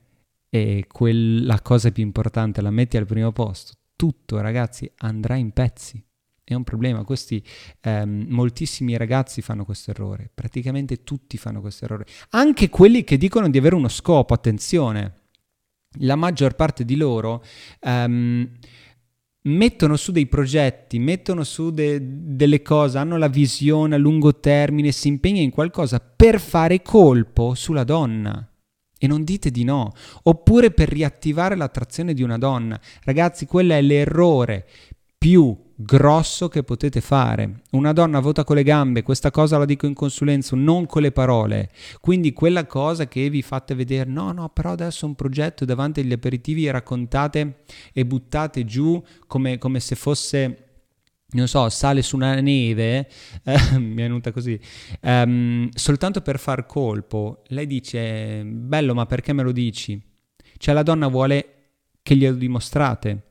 e 0.49 0.85
quella 0.87 1.61
cosa 1.61 1.91
più 1.91 2.03
importante 2.03 2.61
la 2.61 2.71
metti 2.71 2.97
al 2.97 3.05
primo 3.05 3.31
posto, 3.31 3.73
tutto, 3.95 4.39
ragazzi, 4.41 4.91
andrà 4.97 5.35
in 5.35 5.51
pezzi 5.51 6.03
è 6.51 6.55
un 6.55 6.63
problema. 6.63 7.03
Questi, 7.03 7.43
ehm, 7.81 8.25
moltissimi 8.29 8.97
ragazzi 8.97 9.41
fanno 9.41 9.65
questo 9.65 9.91
errore, 9.91 10.29
praticamente 10.33 11.03
tutti 11.03 11.37
fanno 11.37 11.61
questo 11.61 11.85
errore. 11.85 12.05
Anche 12.29 12.69
quelli 12.69 13.03
che 13.03 13.17
dicono 13.17 13.49
di 13.49 13.57
avere 13.57 13.75
uno 13.75 13.87
scopo, 13.87 14.33
attenzione, 14.33 15.20
la 15.99 16.15
maggior 16.15 16.55
parte 16.55 16.85
di 16.85 16.95
loro 16.95 17.43
ehm, 17.81 18.49
mettono 19.43 19.95
su 19.95 20.11
dei 20.11 20.27
progetti, 20.27 20.99
mettono 20.99 21.43
su 21.43 21.71
de- 21.71 21.99
delle 22.01 22.61
cose, 22.61 22.97
hanno 22.97 23.17
la 23.17 23.27
visione 23.27 23.95
a 23.95 23.97
lungo 23.97 24.39
termine, 24.39 24.91
si 24.91 25.07
impegnano 25.07 25.43
in 25.43 25.51
qualcosa 25.51 25.99
per 25.99 26.39
fare 26.39 26.81
colpo 26.81 27.55
sulla 27.55 27.83
donna. 27.83 28.45
E 29.03 29.07
non 29.07 29.23
dite 29.23 29.49
di 29.49 29.63
no. 29.63 29.91
Oppure 30.23 30.69
per 30.69 30.87
riattivare 30.89 31.55
l'attrazione 31.55 32.13
di 32.13 32.21
una 32.21 32.37
donna. 32.37 32.79
Ragazzi, 33.03 33.47
quello 33.47 33.73
è 33.73 33.81
l'errore 33.81 34.67
più 35.17 35.70
grosso 35.83 36.47
che 36.47 36.63
potete 36.63 37.01
fare. 37.01 37.61
Una 37.71 37.93
donna 37.93 38.19
vota 38.19 38.43
con 38.43 38.55
le 38.55 38.63
gambe, 38.63 39.03
questa 39.03 39.31
cosa 39.31 39.57
la 39.57 39.65
dico 39.65 39.85
in 39.85 39.93
consulenza, 39.93 40.55
non 40.55 40.85
con 40.85 41.01
le 41.01 41.11
parole. 41.11 41.71
Quindi 41.99 42.33
quella 42.33 42.65
cosa 42.65 43.07
che 43.07 43.29
vi 43.29 43.41
fate 43.41 43.75
vedere, 43.75 44.09
no, 44.09 44.31
no, 44.31 44.49
però 44.49 44.71
adesso 44.71 45.05
un 45.05 45.15
progetto 45.15 45.65
davanti 45.65 46.01
agli 46.01 46.11
aperitivi 46.13 46.65
e 46.65 46.71
raccontate 46.71 47.63
e 47.93 48.05
buttate 48.05 48.65
giù 48.65 49.01
come, 49.27 49.57
come 49.57 49.79
se 49.79 49.95
fosse 49.95 50.65
non 51.33 51.47
so, 51.47 51.69
sale 51.69 52.01
su 52.01 52.17
una 52.17 52.35
neve, 52.41 53.07
eh, 53.45 53.79
mi 53.79 53.93
è 53.93 54.01
venuta 54.01 54.33
così, 54.33 54.59
um, 55.03 55.69
soltanto 55.73 56.19
per 56.19 56.37
far 56.37 56.65
colpo, 56.65 57.43
lei 57.47 57.67
dice, 57.67 58.43
bello, 58.43 58.93
ma 58.93 59.05
perché 59.05 59.31
me 59.31 59.43
lo 59.43 59.53
dici? 59.53 60.01
Cioè 60.57 60.73
la 60.73 60.83
donna 60.83 61.07
vuole 61.07 61.45
che 62.03 62.15
glielo 62.15 62.35
dimostrate. 62.35 63.23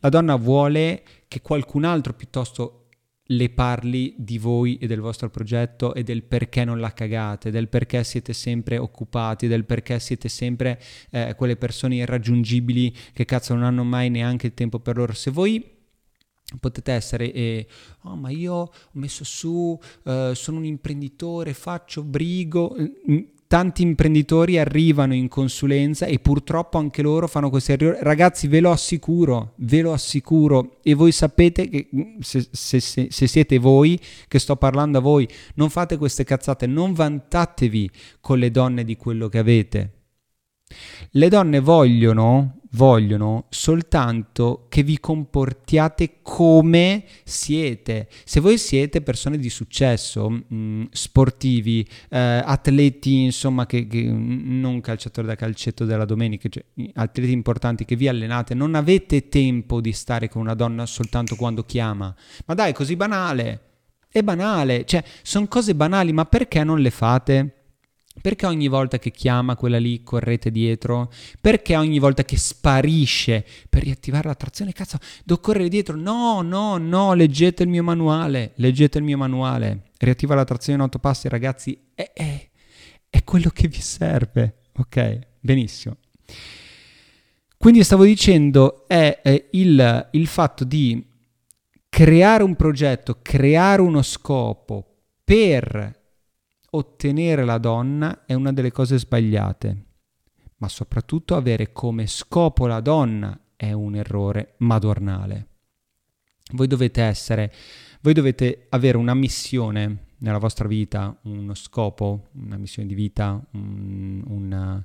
La 0.00 0.08
donna 0.08 0.36
vuole 0.36 1.02
che 1.30 1.42
qualcun 1.42 1.84
altro 1.84 2.12
piuttosto 2.12 2.88
le 3.22 3.50
parli 3.50 4.16
di 4.18 4.36
voi 4.36 4.78
e 4.78 4.88
del 4.88 4.98
vostro 4.98 5.30
progetto 5.30 5.94
e 5.94 6.02
del 6.02 6.24
perché 6.24 6.64
non 6.64 6.80
la 6.80 6.92
cagate, 6.92 7.52
del 7.52 7.68
perché 7.68 8.02
siete 8.02 8.32
sempre 8.32 8.78
occupati, 8.78 9.46
del 9.46 9.64
perché 9.64 10.00
siete 10.00 10.28
sempre 10.28 10.82
eh, 11.10 11.36
quelle 11.36 11.54
persone 11.54 11.94
irraggiungibili 11.94 12.92
che 13.12 13.24
cazzo 13.24 13.54
non 13.54 13.62
hanno 13.62 13.84
mai 13.84 14.10
neanche 14.10 14.48
il 14.48 14.54
tempo 14.54 14.80
per 14.80 14.96
loro. 14.96 15.12
Se 15.12 15.30
voi 15.30 15.64
potete 16.58 16.90
essere, 16.90 17.32
eh, 17.32 17.68
oh 18.02 18.16
ma 18.16 18.30
io 18.30 18.54
ho 18.54 18.72
messo 18.94 19.22
su, 19.22 19.78
eh, 20.06 20.32
sono 20.34 20.58
un 20.58 20.64
imprenditore, 20.64 21.54
faccio 21.54 22.02
brigo, 22.02 22.74
tanti 23.50 23.82
imprenditori 23.82 24.60
arrivano 24.60 25.12
in 25.12 25.26
consulenza 25.26 26.06
e 26.06 26.20
purtroppo 26.20 26.78
anche 26.78 27.02
loro 27.02 27.26
fanno 27.26 27.50
questi 27.50 27.72
errori. 27.72 27.98
Ragazzi, 28.00 28.46
ve 28.46 28.60
lo 28.60 28.70
assicuro, 28.70 29.54
ve 29.56 29.80
lo 29.80 29.92
assicuro. 29.92 30.76
E 30.84 30.94
voi 30.94 31.10
sapete 31.10 31.68
che 31.68 31.88
mm, 31.92 32.20
se, 32.20 32.46
se, 32.52 32.78
se, 32.78 33.08
se, 33.10 33.26
siete 33.26 33.58
voi 33.58 33.98
che 34.28 34.38
sto 34.38 34.54
parlando 34.54 34.98
a 34.98 35.00
voi, 35.00 35.28
non 35.54 35.68
fate 35.68 35.96
queste 35.96 36.22
cazzate, 36.22 36.68
non 36.68 36.92
vantatevi 36.92 37.90
con 38.20 38.38
le 38.38 38.52
donne 38.52 38.84
di 38.84 38.96
quello 38.96 39.28
che 39.28 39.38
avete. 39.38 39.92
Le 41.10 41.28
donne 41.28 41.58
vogliono 41.58 42.59
vogliono 42.72 43.46
soltanto 43.48 44.66
che 44.68 44.82
vi 44.82 44.98
comportiate 44.98 46.18
come 46.22 47.04
siete. 47.24 48.08
Se 48.24 48.40
voi 48.40 48.58
siete 48.58 49.00
persone 49.00 49.38
di 49.38 49.50
successo, 49.50 50.28
mh, 50.28 50.44
mm, 50.54 50.84
sportivi, 50.90 51.86
eh, 52.10 52.18
atleti, 52.18 53.22
insomma, 53.22 53.66
che, 53.66 53.86
che, 53.86 54.02
non 54.02 54.80
calciatori 54.80 55.26
da 55.26 55.34
calcetto 55.34 55.84
della 55.84 56.04
domenica, 56.04 56.48
cioè 56.48 56.64
atleti 56.94 57.32
importanti 57.32 57.84
che 57.84 57.96
vi 57.96 58.08
allenate, 58.08 58.54
non 58.54 58.74
avete 58.74 59.28
tempo 59.28 59.80
di 59.80 59.92
stare 59.92 60.28
con 60.28 60.42
una 60.42 60.54
donna 60.54 60.86
soltanto 60.86 61.36
quando 61.36 61.64
chiama. 61.64 62.14
Ma 62.46 62.54
dai, 62.54 62.70
è 62.70 62.74
così 62.74 62.96
banale. 62.96 63.64
È 64.12 64.22
banale, 64.22 64.84
cioè 64.86 65.04
sono 65.22 65.46
cose 65.46 65.72
banali, 65.72 66.12
ma 66.12 66.24
perché 66.24 66.64
non 66.64 66.80
le 66.80 66.90
fate? 66.90 67.59
Perché 68.20 68.44
ogni 68.44 68.68
volta 68.68 68.98
che 68.98 69.12
chiama 69.12 69.56
quella 69.56 69.78
lì 69.78 70.02
correte 70.02 70.50
dietro? 70.50 71.10
Perché 71.40 71.76
ogni 71.76 71.98
volta 71.98 72.24
che 72.24 72.36
sparisce 72.36 73.46
per 73.68 73.82
riattivare 73.82 74.28
l'attrazione, 74.28 74.72
cazzo, 74.72 74.98
devo 75.24 75.40
correre 75.40 75.68
dietro? 75.68 75.96
No, 75.96 76.42
no, 76.42 76.76
no, 76.76 77.14
leggete 77.14 77.62
il 77.62 77.68
mio 77.68 77.82
manuale, 77.82 78.52
leggete 78.56 78.98
il 78.98 79.04
mio 79.04 79.16
manuale. 79.16 79.84
Riattiva 79.96 80.34
l'attrazione 80.34 80.78
in 80.78 80.84
otto 80.84 80.98
passi, 80.98 81.28
ragazzi, 81.28 81.78
è, 81.94 82.10
è, 82.12 82.50
è 83.08 83.24
quello 83.24 83.48
che 83.50 83.68
vi 83.68 83.80
serve. 83.80 84.56
Ok, 84.76 85.18
benissimo. 85.40 85.96
Quindi 87.56 87.84
stavo 87.84 88.04
dicendo, 88.04 88.88
è, 88.88 89.20
è 89.22 89.48
il, 89.52 90.08
il 90.12 90.26
fatto 90.26 90.64
di 90.64 91.06
creare 91.88 92.42
un 92.42 92.56
progetto, 92.56 93.18
creare 93.22 93.82
uno 93.82 94.02
scopo 94.02 94.96
per 95.22 95.99
ottenere 96.70 97.44
la 97.44 97.58
donna 97.58 98.24
è 98.26 98.34
una 98.34 98.52
delle 98.52 98.70
cose 98.70 98.98
sbagliate, 98.98 99.84
ma 100.56 100.68
soprattutto 100.68 101.34
avere 101.34 101.72
come 101.72 102.06
scopo 102.06 102.66
la 102.66 102.80
donna 102.80 103.38
è 103.56 103.72
un 103.72 103.94
errore 103.94 104.54
madornale. 104.58 105.48
Voi 106.52 106.66
dovete 106.66 107.02
essere, 107.02 107.52
voi 108.00 108.12
dovete 108.12 108.66
avere 108.70 108.96
una 108.96 109.14
missione 109.14 110.06
nella 110.18 110.38
vostra 110.38 110.66
vita, 110.68 111.16
uno 111.22 111.54
scopo, 111.54 112.28
una 112.32 112.56
missione 112.56 112.88
di 112.88 112.94
vita, 112.94 113.40
un, 113.52 114.22
una, 114.26 114.84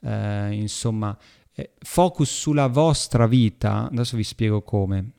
eh, 0.00 0.52
insomma, 0.52 1.16
eh, 1.52 1.72
focus 1.78 2.30
sulla 2.30 2.68
vostra 2.68 3.26
vita. 3.26 3.88
Adesso 3.90 4.16
vi 4.16 4.24
spiego 4.24 4.62
come. 4.62 5.12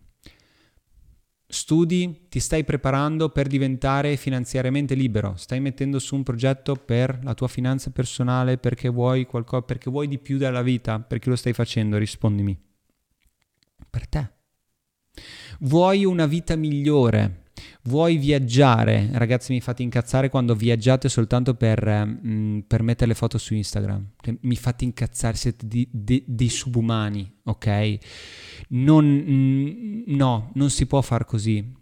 Studi, 1.51 2.27
ti 2.29 2.39
stai 2.39 2.63
preparando 2.63 3.27
per 3.27 3.47
diventare 3.47 4.15
finanziariamente 4.15 4.95
libero, 4.95 5.35
stai 5.35 5.59
mettendo 5.59 5.99
su 5.99 6.15
un 6.15 6.23
progetto 6.23 6.75
per 6.75 7.19
la 7.23 7.33
tua 7.33 7.49
finanza 7.49 7.89
personale 7.91 8.57
perché 8.57 8.87
vuoi 8.87 9.25
qualcosa, 9.25 9.61
perché 9.63 9.89
vuoi 9.91 10.07
di 10.07 10.17
più 10.17 10.37
dalla 10.37 10.61
vita, 10.61 11.01
perché 11.01 11.29
lo 11.29 11.35
stai 11.35 11.51
facendo, 11.51 11.97
rispondimi. 11.97 12.57
Per 13.89 14.07
te. 14.07 14.31
Vuoi 15.59 16.05
una 16.05 16.25
vita 16.25 16.55
migliore, 16.55 17.40
Vuoi 17.85 18.17
viaggiare? 18.17 19.09
Ragazzi, 19.11 19.53
mi 19.53 19.59
fate 19.59 19.81
incazzare 19.81 20.29
quando 20.29 20.53
viaggiate 20.53 21.09
soltanto 21.09 21.55
per, 21.55 21.83
mh, 21.83 22.19
mm, 22.27 22.59
per 22.67 22.83
mettere 22.83 23.07
le 23.07 23.15
foto 23.15 23.39
su 23.39 23.55
Instagram. 23.55 24.07
Mi 24.41 24.55
fate 24.55 24.83
incazzare, 24.83 25.35
siete 25.35 25.65
di, 25.67 25.87
di, 25.91 26.23
dei 26.27 26.49
subumani, 26.49 27.39
ok? 27.43 27.97
Non, 28.69 29.05
mh, 29.05 29.31
mm, 29.31 30.03
no, 30.15 30.51
non 30.53 30.69
si 30.69 30.85
può 30.85 31.01
far 31.01 31.25
così. 31.25 31.73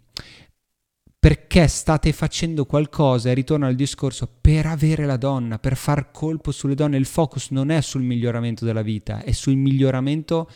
Perché 1.18 1.68
state 1.68 2.12
facendo 2.14 2.64
qualcosa, 2.64 3.28
e 3.28 3.34
ritorno 3.34 3.66
al 3.66 3.74
discorso, 3.74 4.38
per 4.40 4.64
avere 4.64 5.04
la 5.04 5.18
donna, 5.18 5.58
per 5.58 5.76
far 5.76 6.10
colpo 6.12 6.50
sulle 6.50 6.74
donne. 6.74 6.96
Il 6.96 7.04
focus 7.04 7.50
non 7.50 7.70
è 7.70 7.82
sul 7.82 8.02
miglioramento 8.02 8.64
della 8.64 8.80
vita, 8.80 9.22
è 9.22 9.32
sul 9.32 9.56
miglioramento 9.56 10.48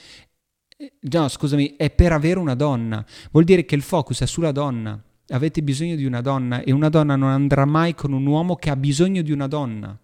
eh, 0.78 0.94
No, 1.00 1.28
scusami, 1.28 1.74
è 1.76 1.90
per 1.90 2.12
avere 2.12 2.38
una 2.38 2.54
donna. 2.54 3.04
Vuol 3.30 3.44
dire 3.44 3.66
che 3.66 3.74
il 3.74 3.82
focus 3.82 4.22
è 4.22 4.26
sulla 4.26 4.50
donna 4.50 5.04
avete 5.28 5.62
bisogno 5.62 5.96
di 5.96 6.04
una 6.04 6.20
donna 6.20 6.62
e 6.62 6.72
una 6.72 6.88
donna 6.88 7.16
non 7.16 7.30
andrà 7.30 7.64
mai 7.64 7.94
con 7.94 8.12
un 8.12 8.26
uomo 8.26 8.56
che 8.56 8.70
ha 8.70 8.76
bisogno 8.76 9.22
di 9.22 9.32
una 9.32 9.46
donna. 9.46 9.98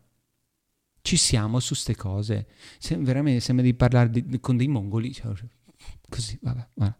Ci 1.03 1.17
siamo 1.17 1.61
su 1.61 1.73
queste 1.73 1.97
cose. 1.97 2.47
Se, 2.79 2.97
veramente 2.97 3.41
sembra 3.41 3.65
di 3.65 3.75
parlare 3.75 4.11
di, 4.11 4.41
con 4.41 4.57
dei 4.57 4.69
mongoli. 4.69 5.13
Cioè, 5.13 5.33
così, 6.09 6.39
vabbè, 6.41 6.69
vabbè. 6.75 6.95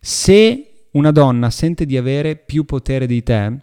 Se 0.00 0.86
una 0.92 1.10
donna 1.10 1.50
sente 1.50 1.84
di 1.84 1.96
avere 1.96 2.36
più 2.36 2.64
potere 2.64 3.06
di 3.06 3.22
te, 3.22 3.58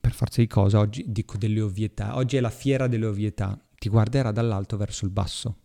per 0.00 0.12
forza 0.12 0.40
di 0.40 0.46
cosa, 0.46 0.78
oggi 0.78 1.04
dico 1.08 1.36
delle 1.36 1.60
ovvietà, 1.60 2.16
oggi 2.16 2.36
è 2.36 2.40
la 2.40 2.50
fiera 2.50 2.86
delle 2.86 3.06
ovvietà, 3.06 3.58
ti 3.76 3.88
guarderà 3.88 4.30
dall'alto 4.30 4.76
verso 4.76 5.04
il 5.04 5.10
basso. 5.10 5.58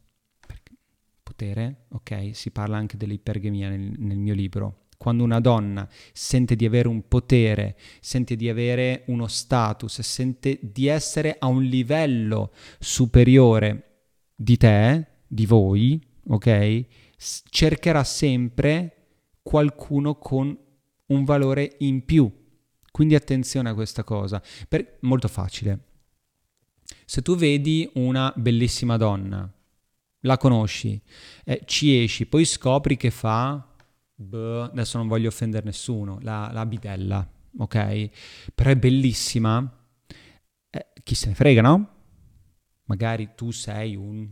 Potere, 1.22 1.86
ok, 1.90 2.32
si 2.34 2.50
parla 2.50 2.78
anche 2.78 2.98
dell'ipergemia 2.98 3.70
nel, 3.70 3.94
nel 3.98 4.18
mio 4.18 4.34
libro, 4.34 4.88
quando 5.00 5.24
una 5.24 5.40
donna 5.40 5.88
sente 6.12 6.58
di 6.58 6.66
avere 6.66 6.90
un 6.90 7.08
potere, 7.08 7.78
sente 8.02 8.36
di 8.36 8.50
avere 8.50 9.04
uno 9.08 9.28
status, 9.28 10.02
sente 10.02 10.60
di 10.62 10.88
essere 10.88 11.38
a 11.40 11.48
un 11.48 11.64
livello 11.64 12.52
superiore 12.80 14.02
di 14.36 14.58
te, 14.58 15.08
di 15.26 15.46
voi, 15.46 16.06
ok? 16.28 16.86
Cercherà 17.18 18.04
sempre 18.04 19.22
qualcuno 19.42 20.16
con 20.16 20.58
un 21.06 21.24
valore 21.24 21.78
in 21.78 22.04
più. 22.04 22.30
Quindi 22.92 23.16
attenzione 23.16 23.70
a 23.70 23.74
questa 23.74 24.04
cosa. 24.04 24.44
Per, 24.68 24.98
molto 25.04 25.30
facile. 25.30 25.80
Se 27.06 27.22
tu 27.22 27.38
vedi 27.38 27.90
una 27.94 28.34
bellissima 28.36 28.98
donna, 28.98 29.50
la 30.24 30.38
conosci, 30.38 31.02
eh, 31.46 31.62
ci 31.64 32.04
esci, 32.04 32.26
poi 32.26 32.44
scopri 32.44 32.98
che 32.98 33.12
fa 33.12 33.69
Beh, 34.22 34.70
adesso 34.72 34.98
non 34.98 35.08
voglio 35.08 35.30
offendere 35.30 35.66
nessuno, 35.66 36.20
la, 36.22 36.50
la 36.52 36.66
bidella, 36.66 37.26
ok? 37.58 38.10
Però 38.54 38.70
è 38.70 38.76
bellissima. 38.76 39.88
Eh, 40.70 40.88
chi 41.04 41.16
se 41.16 41.30
ne 41.30 41.36
frega, 41.36 41.62
no? 41.62 41.90
Magari 42.86 43.30
tu 43.36 43.52
sei 43.52 43.96
un, 43.96 44.28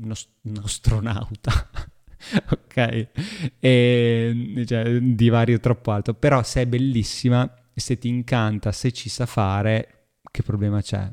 uno, 0.00 0.14
un 0.42 0.60
astronauta, 0.62 1.52
ok? 2.52 3.08
E, 3.60 4.64
cioè, 4.66 4.98
di 5.00 5.28
vario 5.28 5.60
troppo 5.60 5.90
alto. 5.90 6.14
Però 6.14 6.42
se 6.42 6.62
è 6.62 6.66
bellissima, 6.66 7.52
se 7.74 7.98
ti 7.98 8.08
incanta, 8.08 8.72
se 8.72 8.92
ci 8.92 9.10
sa 9.10 9.26
fare, 9.26 10.12
che 10.30 10.42
problema 10.42 10.80
c'è? 10.80 11.06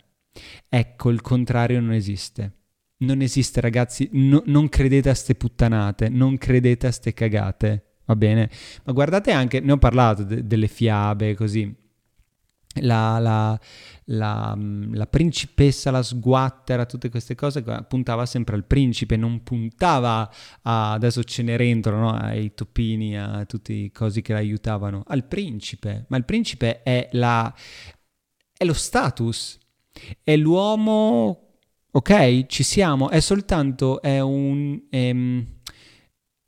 Ecco, 0.70 1.10
il 1.10 1.20
contrario 1.20 1.82
non 1.82 1.91
esiste. 1.91 2.54
Non 3.00 3.20
esiste, 3.22 3.60
ragazzi. 3.60 4.08
No, 4.14 4.41
non 4.45 4.70
credete 4.70 5.10
a 5.10 5.14
ste 5.14 5.36
puttanate, 5.36 6.08
non 6.08 6.38
credete 6.38 6.88
a 6.88 6.91
ste 6.91 7.14
cagate 7.14 7.84
va 8.10 8.16
bene? 8.16 8.49
Ma 8.84 8.93
guardate 8.93 9.32
anche, 9.32 9.60
ne 9.60 9.72
ho 9.72 9.78
parlato 9.78 10.24
de- 10.24 10.45
delle 10.45 10.68
fiabe, 10.68 11.36
così. 11.36 11.88
La, 12.82 13.18
la, 13.18 13.60
la, 14.05 14.53
mm, 14.55 14.93
la, 14.93 15.07
principessa, 15.07 15.91
la 15.91 16.03
sguattera, 16.03 16.86
tutte 16.86 17.10
queste 17.10 17.36
cose 17.36 17.64
puntava 17.88 18.26
sempre 18.26 18.55
al 18.55 18.66
principe, 18.66 19.16
non 19.16 19.43
puntava 19.43 20.32
a, 20.62 20.93
adesso 20.93 21.24
Cenerentola, 21.24 21.97
no? 21.97 22.12
ai 22.12 22.53
topini, 22.53 23.18
a 23.18 23.45
tutti 23.45 23.74
i 23.74 23.91
cosi 23.91 24.22
che 24.22 24.34
l'aiutavano, 24.34 25.03
al 25.07 25.26
principe. 25.26 26.05
Ma 26.10 26.18
il 26.18 26.26
principe 26.26 26.82
è, 26.84 27.10
è 27.10 28.66
lo 28.66 28.74
status, 28.74 29.57
è 30.24 30.36
l'uomo, 30.36 31.57
ok, 31.91 32.45
ci 32.45 32.64
siamo, 32.64 33.10
è 33.10 33.20
soltanto, 33.20 34.01
è, 34.01 34.20
un, 34.20 34.80
è, 34.89 35.12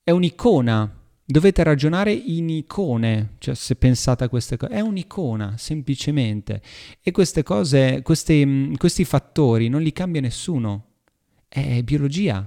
è 0.03 0.11
un'icona 0.11 0.95
Dovete 1.31 1.63
ragionare 1.63 2.11
in 2.11 2.49
icone, 2.49 3.35
cioè 3.37 3.55
se 3.55 3.77
pensate 3.77 4.25
a 4.25 4.29
queste 4.29 4.57
cose, 4.57 4.73
è 4.73 4.81
un'icona 4.81 5.55
semplicemente 5.57 6.61
e 7.01 7.11
queste 7.11 7.41
cose, 7.41 8.01
questi, 8.01 8.45
mm, 8.45 8.73
questi 8.73 9.05
fattori 9.05 9.69
non 9.69 9.81
li 9.81 9.93
cambia 9.93 10.19
nessuno, 10.19 10.87
è 11.47 11.81
biologia. 11.83 12.45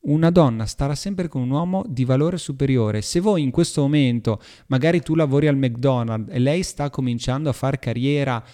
Una 0.00 0.30
donna 0.30 0.66
starà 0.66 0.94
sempre 0.94 1.28
con 1.28 1.40
un 1.40 1.50
uomo 1.50 1.84
di 1.88 2.04
valore 2.04 2.36
superiore. 2.36 3.00
Se 3.00 3.18
voi 3.18 3.40
in 3.40 3.50
questo 3.50 3.80
momento, 3.80 4.42
magari 4.66 5.00
tu 5.00 5.14
lavori 5.14 5.48
al 5.48 5.56
McDonald's 5.56 6.34
e 6.34 6.38
lei 6.38 6.62
sta 6.62 6.90
cominciando 6.90 7.48
a 7.48 7.54
fare 7.54 7.78
carriera, 7.78 8.44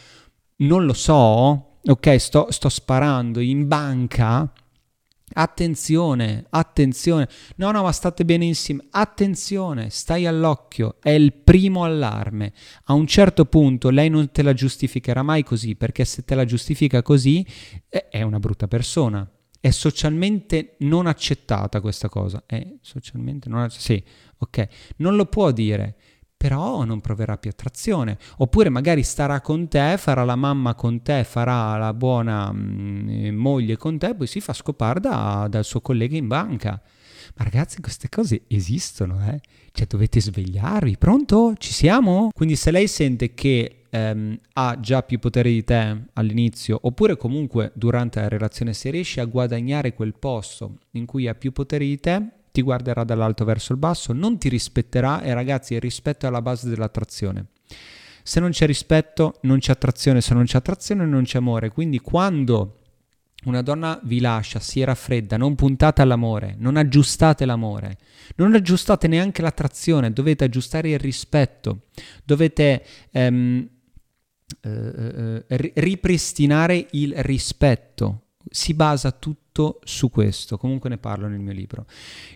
non 0.59 0.84
lo 0.84 0.93
so, 0.93 1.78
ok, 1.84 2.16
sto, 2.20 2.47
sto 2.51 2.68
sparando 2.68 3.40
in 3.40 3.66
banca, 3.66 4.53
Attenzione, 5.35 6.47
attenzione. 6.51 7.28
No, 7.57 7.70
no, 7.70 7.83
ma 7.83 7.93
state 7.93 8.24
bene 8.24 8.45
insieme. 8.45 8.85
Attenzione, 8.91 9.91
stai 9.91 10.26
all'occhio. 10.26 10.97
È 11.01 11.11
il 11.11 11.33
primo 11.33 11.85
allarme. 11.85 12.53
A 12.85 12.93
un 12.95 13.07
certo 13.07 13.45
punto 13.45 13.91
lei 13.91 14.09
non 14.09 14.30
te 14.30 14.43
la 14.43 14.53
giustificherà 14.53 15.22
mai 15.22 15.43
così, 15.43 15.74
perché 15.74 16.05
se 16.05 16.24
te 16.24 16.35
la 16.35 16.45
giustifica 16.45 17.03
così 17.03 17.47
è 17.89 18.22
una 18.22 18.39
brutta 18.39 18.68
persona. 18.68 19.28
È 19.61 19.70
socialmente 19.70 20.74
non 20.80 21.07
accettata 21.07 21.80
questa 21.80 22.09
cosa. 22.09 22.43
È 22.47 22.74
socialmente 22.80 23.49
non 23.49 23.61
accettata. 23.61 23.95
Sì, 23.95 24.05
ok. 24.39 24.68
Non 24.97 25.16
lo 25.16 25.26
può 25.26 25.51
dire 25.53 25.97
però 26.43 26.82
non 26.82 27.01
proverà 27.01 27.38
più 27.38 27.51
attrazione. 27.51 28.18
Oppure 28.38 28.68
magari 28.68 29.05
starà 29.05 29.40
con 29.40 29.68
te, 29.68 29.95
farà 29.97 30.24
la 30.24 30.34
mamma 30.34 30.74
con 30.74 31.01
te, 31.01 31.22
farà 31.22 31.76
la 31.76 31.95
buona 31.95 32.51
mh, 32.51 33.28
mm, 33.30 33.36
moglie 33.36 33.76
con 33.76 33.97
te, 33.97 34.12
poi 34.16 34.26
si 34.26 34.40
fa 34.40 34.53
scopare 34.53 34.99
da, 34.99 35.47
dal 35.49 35.64
suo 35.64 35.80
collega 35.80 36.16
in 36.16 36.26
banca. 36.26 36.82
Ma 37.36 37.45
ragazzi, 37.45 37.80
queste 37.80 38.09
cose 38.09 38.43
esistono, 38.49 39.24
eh? 39.24 39.38
Cioè 39.70 39.86
dovete 39.86 40.20
svegliarvi, 40.20 40.97
pronto? 40.99 41.55
Ci 41.57 41.72
siamo? 41.72 42.30
Quindi 42.34 42.57
se 42.57 42.72
lei 42.72 42.88
sente 42.88 43.34
che 43.34 43.84
ehm, 43.88 44.36
ha 44.55 44.80
già 44.80 45.05
più 45.05 45.20
potere 45.20 45.49
di 45.49 45.62
te 45.62 46.07
all'inizio, 46.14 46.76
oppure 46.82 47.16
comunque 47.16 47.70
durante 47.76 48.20
la 48.20 48.26
relazione 48.26 48.72
se 48.72 48.90
riesce 48.90 49.20
a 49.20 49.26
guadagnare 49.26 49.95
quel 49.95 50.14
posto 50.18 50.78
in 50.90 51.07
cui 51.07 51.28
ha 51.28 51.36
più 51.36 51.53
potere 51.53 51.84
di 51.84 52.01
te, 52.01 52.26
ti 52.53 52.62
guarderà 52.62 53.03
dall'alto 53.03 53.44
verso 53.44 53.72
il 53.72 53.78
basso, 53.78 54.12
non 54.12 54.38
ti 54.38 54.48
rispetterà 54.48 55.22
e 55.22 55.34
ragazzi 55.34 55.74
il 55.74 55.80
rispetto 55.80 56.26
è 56.26 56.28
alla 56.28 56.42
base 56.42 56.68
dell'attrazione. 56.68 57.46
Se 58.22 58.38
non 58.38 58.50
c'è 58.50 58.66
rispetto, 58.66 59.38
non 59.42 59.59
c'è 59.59 59.72
attrazione, 59.72 60.20
se 60.20 60.34
non 60.34 60.44
c'è 60.44 60.59
attrazione, 60.59 61.05
non 61.07 61.24
c'è 61.24 61.38
amore. 61.38 61.70
Quindi 61.70 61.98
quando 61.98 62.82
una 63.44 63.62
donna 63.62 63.98
vi 64.05 64.20
lascia, 64.20 64.61
si 64.61 64.84
raffredda, 64.84 65.36
non 65.36 65.57
puntate 65.57 66.03
all'amore, 66.03 66.55
non 66.59 66.76
aggiustate 66.76 67.44
l'amore, 67.44 67.96
non 68.36 68.55
aggiustate 68.55 69.09
neanche 69.09 69.42
l'attrazione, 69.42 70.12
dovete 70.12 70.44
aggiustare 70.44 70.90
il 70.90 70.98
rispetto, 70.98 71.86
dovete 72.24 72.84
ehm, 73.11 73.68
eh, 74.61 75.44
eh 75.48 75.72
ripristinare 75.74 76.86
il 76.92 77.14
rispetto. 77.16 78.26
Si 78.48 78.74
basa 78.74 79.11
tutto 79.11 79.41
su 79.84 80.11
questo, 80.11 80.57
comunque 80.57 80.88
ne 80.88 80.98
parlo 80.98 81.28
nel 81.28 81.40
mio 81.40 81.53
libro. 81.53 81.86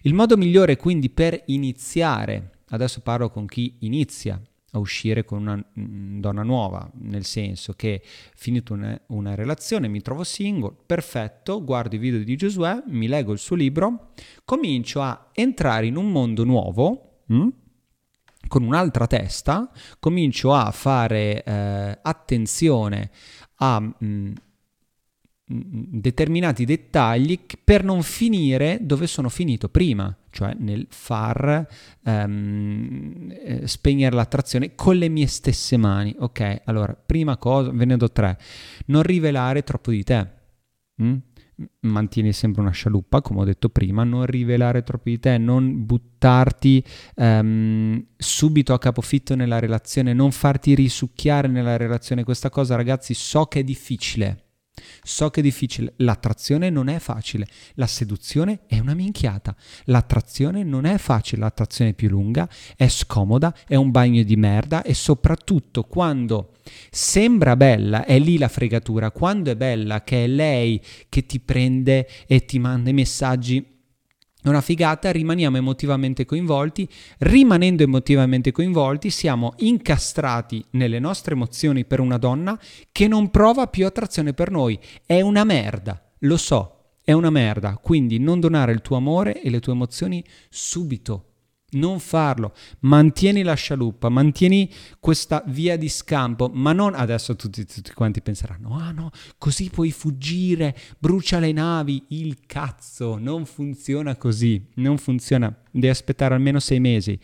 Il 0.02 0.14
modo 0.14 0.36
migliore 0.36 0.76
quindi 0.76 1.10
per 1.10 1.42
iniziare, 1.46 2.58
adesso 2.68 3.00
parlo 3.00 3.30
con 3.30 3.46
chi 3.46 3.76
inizia 3.80 4.40
a 4.72 4.78
uscire 4.78 5.24
con 5.24 5.40
una 5.40 5.56
mm, 5.56 6.20
donna 6.20 6.42
nuova, 6.42 6.88
nel 7.00 7.24
senso 7.24 7.72
che 7.72 8.02
finito 8.34 8.74
una, 8.74 8.98
una, 9.08 9.34
relazione, 9.34 9.88
mi 9.88 10.02
trovo 10.02 10.22
single, 10.22 10.74
perfetto, 10.84 11.64
guardo 11.64 11.96
i 11.96 11.98
video 11.98 12.22
di 12.22 12.36
Giosuè, 12.36 12.82
mi 12.88 13.08
leggo 13.08 13.32
il 13.32 13.38
suo 13.38 13.56
libro, 13.56 14.12
comincio 14.44 15.00
a 15.00 15.30
entrare 15.32 15.86
in 15.86 15.96
un 15.96 16.10
mondo 16.10 16.44
nuovo, 16.44 17.22
mh? 17.26 17.36
Mm, 17.36 17.48
con 18.48 18.62
un'altra 18.62 19.06
testa, 19.06 19.68
comincio 19.98 20.54
a 20.54 20.70
fare 20.70 21.42
eh, 21.42 21.98
attenzione 22.00 23.10
a 23.56 23.80
mh, 23.80 23.94
mm, 24.04 24.32
determinati 25.48 26.64
dettagli 26.64 27.38
per 27.62 27.84
non 27.84 28.02
finire 28.02 28.78
dove 28.80 29.06
sono 29.06 29.28
finito 29.28 29.68
prima, 29.68 30.14
cioè 30.30 30.56
nel 30.58 30.86
far 30.90 31.66
um, 32.02 33.64
spegnere 33.64 34.16
l'attrazione 34.16 34.74
con 34.74 34.96
le 34.96 35.08
mie 35.08 35.28
stesse 35.28 35.76
mani. 35.76 36.14
Ok, 36.18 36.62
allora, 36.64 36.94
prima 36.94 37.36
cosa, 37.36 37.70
ve 37.70 37.84
ne 37.84 37.96
do 37.96 38.10
tre, 38.10 38.36
non 38.86 39.02
rivelare 39.02 39.62
troppo 39.62 39.92
di 39.92 40.02
te. 40.02 40.28
Mm? 41.00 41.16
Mantieni 41.80 42.32
sempre 42.32 42.60
una 42.60 42.70
scialuppa, 42.72 43.22
come 43.22 43.40
ho 43.40 43.44
detto 43.44 43.68
prima, 43.68 44.02
non 44.02 44.26
rivelare 44.26 44.82
troppo 44.82 45.08
di 45.08 45.20
te, 45.20 45.38
non 45.38 45.86
buttarti 45.86 46.84
um, 47.14 48.04
subito 48.16 48.74
a 48.74 48.78
capofitto 48.78 49.36
nella 49.36 49.60
relazione, 49.60 50.12
non 50.12 50.32
farti 50.32 50.74
risucchiare 50.74 51.46
nella 51.46 51.76
relazione. 51.76 52.24
Questa 52.24 52.50
cosa, 52.50 52.74
ragazzi, 52.74 53.14
so 53.14 53.44
che 53.46 53.60
è 53.60 53.64
difficile 53.64 54.45
So 55.02 55.30
che 55.30 55.40
è 55.40 55.42
difficile, 55.42 55.94
l'attrazione 55.96 56.68
non 56.68 56.88
è 56.88 56.98
facile, 56.98 57.46
la 57.74 57.86
seduzione 57.86 58.60
è 58.66 58.78
una 58.78 58.94
minchiata, 58.94 59.54
l'attrazione 59.84 60.62
non 60.64 60.84
è 60.84 60.98
facile, 60.98 61.42
l'attrazione 61.42 61.90
è 61.90 61.94
più 61.94 62.08
lunga, 62.08 62.48
è 62.76 62.88
scomoda, 62.88 63.54
è 63.66 63.74
un 63.74 63.90
bagno 63.90 64.22
di 64.22 64.36
merda 64.36 64.82
e 64.82 64.94
soprattutto 64.94 65.84
quando 65.84 66.52
sembra 66.90 67.56
bella 67.56 68.04
è 68.04 68.18
lì 68.18 68.36
la 68.36 68.48
fregatura, 68.48 69.10
quando 69.10 69.50
è 69.50 69.56
bella 69.56 70.02
che 70.02 70.24
è 70.24 70.26
lei 70.26 70.82
che 71.08 71.24
ti 71.24 71.40
prende 71.40 72.08
e 72.26 72.44
ti 72.44 72.58
manda 72.58 72.90
i 72.90 72.94
messaggi 72.94 73.75
una 74.48 74.60
figata, 74.60 75.10
rimaniamo 75.10 75.56
emotivamente 75.56 76.24
coinvolti, 76.24 76.88
rimanendo 77.18 77.82
emotivamente 77.82 78.52
coinvolti 78.52 79.10
siamo 79.10 79.54
incastrati 79.58 80.64
nelle 80.70 80.98
nostre 80.98 81.34
emozioni 81.34 81.84
per 81.84 82.00
una 82.00 82.18
donna 82.18 82.58
che 82.92 83.08
non 83.08 83.30
prova 83.30 83.66
più 83.66 83.86
attrazione 83.86 84.32
per 84.32 84.50
noi. 84.50 84.78
È 85.04 85.20
una 85.20 85.44
merda, 85.44 86.02
lo 86.20 86.36
so, 86.36 86.98
è 87.02 87.12
una 87.12 87.30
merda, 87.30 87.78
quindi 87.80 88.18
non 88.18 88.40
donare 88.40 88.72
il 88.72 88.82
tuo 88.82 88.96
amore 88.96 89.40
e 89.42 89.50
le 89.50 89.60
tue 89.60 89.72
emozioni 89.72 90.24
subito 90.48 91.35
non 91.76 92.00
farlo, 92.00 92.52
mantieni 92.80 93.42
la 93.42 93.54
scialuppa, 93.54 94.08
mantieni 94.08 94.70
questa 94.98 95.42
via 95.46 95.76
di 95.76 95.88
scampo, 95.88 96.50
ma 96.52 96.72
non 96.72 96.94
adesso 96.94 97.36
tutti, 97.36 97.64
tutti 97.64 97.92
quanti 97.92 98.20
penseranno, 98.20 98.76
ah 98.76 98.90
no, 98.90 99.10
così 99.38 99.70
puoi 99.70 99.92
fuggire, 99.92 100.76
brucia 100.98 101.38
le 101.38 101.52
navi, 101.52 102.04
il 102.08 102.38
cazzo, 102.46 103.16
non 103.18 103.46
funziona 103.46 104.16
così, 104.16 104.66
non 104.74 104.98
funziona, 104.98 105.54
devi 105.70 105.88
aspettare 105.88 106.34
almeno 106.34 106.60
sei 106.60 106.80
mesi. 106.80 107.18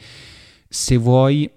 Se 0.69 0.97
vuoi, 0.97 1.51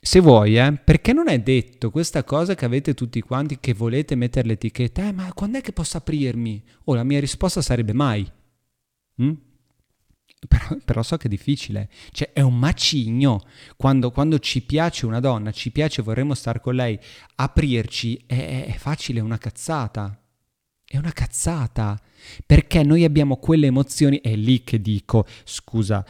se 0.00 0.20
vuoi, 0.20 0.58
eh, 0.58 0.72
perché 0.72 1.12
non 1.12 1.28
è 1.28 1.38
detto 1.40 1.90
questa 1.90 2.24
cosa 2.24 2.54
che 2.54 2.64
avete 2.64 2.94
tutti 2.94 3.20
quanti 3.20 3.58
che 3.60 3.74
volete 3.74 4.14
mettere 4.14 4.48
l'etichetta, 4.48 5.08
eh, 5.08 5.12
ma 5.12 5.32
quando 5.34 5.58
è 5.58 5.60
che 5.60 5.72
posso 5.72 5.96
aprirmi? 5.96 6.62
O 6.84 6.92
oh, 6.92 6.94
la 6.94 7.04
mia 7.04 7.20
risposta 7.20 7.60
sarebbe 7.60 7.92
mai. 7.92 8.30
Mm? 9.20 9.32
Però, 10.46 10.76
però, 10.84 11.02
so 11.02 11.16
che 11.16 11.26
è 11.26 11.28
difficile, 11.28 11.88
cioè 12.12 12.32
è 12.32 12.40
un 12.40 12.56
macigno. 12.56 13.44
Quando, 13.76 14.12
quando, 14.12 14.38
ci 14.38 14.62
piace 14.62 15.04
una 15.04 15.18
donna, 15.18 15.50
ci 15.50 15.72
piace, 15.72 16.00
vorremmo 16.02 16.34
stare 16.34 16.60
con 16.60 16.74
lei, 16.74 16.98
aprirci 17.36 18.22
è, 18.24 18.66
è 18.66 18.76
facile, 18.76 19.18
è 19.18 19.22
una 19.22 19.38
cazzata. 19.38 20.16
È 20.90 20.96
una 20.96 21.12
cazzata, 21.12 22.00
perché 22.46 22.82
noi 22.82 23.04
abbiamo 23.04 23.36
quelle 23.36 23.66
emozioni, 23.66 24.22
è 24.22 24.34
lì 24.34 24.64
che 24.64 24.80
dico, 24.80 25.26
scusa, 25.44 26.02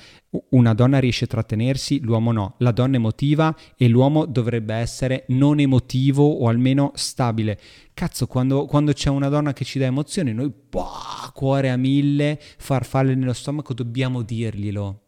una 0.51 0.73
donna 0.73 1.01
riesce 1.01 1.25
a 1.25 1.27
trattenersi, 1.27 1.99
l'uomo 1.99 2.31
no, 2.31 2.55
la 2.59 2.71
donna 2.71 2.95
è 2.95 2.99
emotiva 2.99 3.53
e 3.77 3.89
l'uomo 3.89 4.25
dovrebbe 4.25 4.75
essere 4.75 5.25
non 5.31 5.59
emotivo 5.59 6.25
o 6.25 6.47
almeno 6.47 6.93
stabile. 6.95 7.59
Cazzo, 7.93 8.29
quando, 8.29 8.67
quando 8.67 8.93
c'è 8.93 9.11
una 9.11 9.29
donna 9.29 9.53
che 9.53 9.65
ci 9.65 9.81
dà 9.81 9.87
emozioni, 9.87 10.33
noi, 10.33 10.53
boh, 10.71 10.87
cuore 11.33 11.71
a 11.71 11.77
mille, 11.77 12.41
farfalle 12.41 13.17
nello 13.17 13.33
stomaco, 13.33 13.75
dobbiamo 13.75 14.23
dirglielo. 14.23 15.01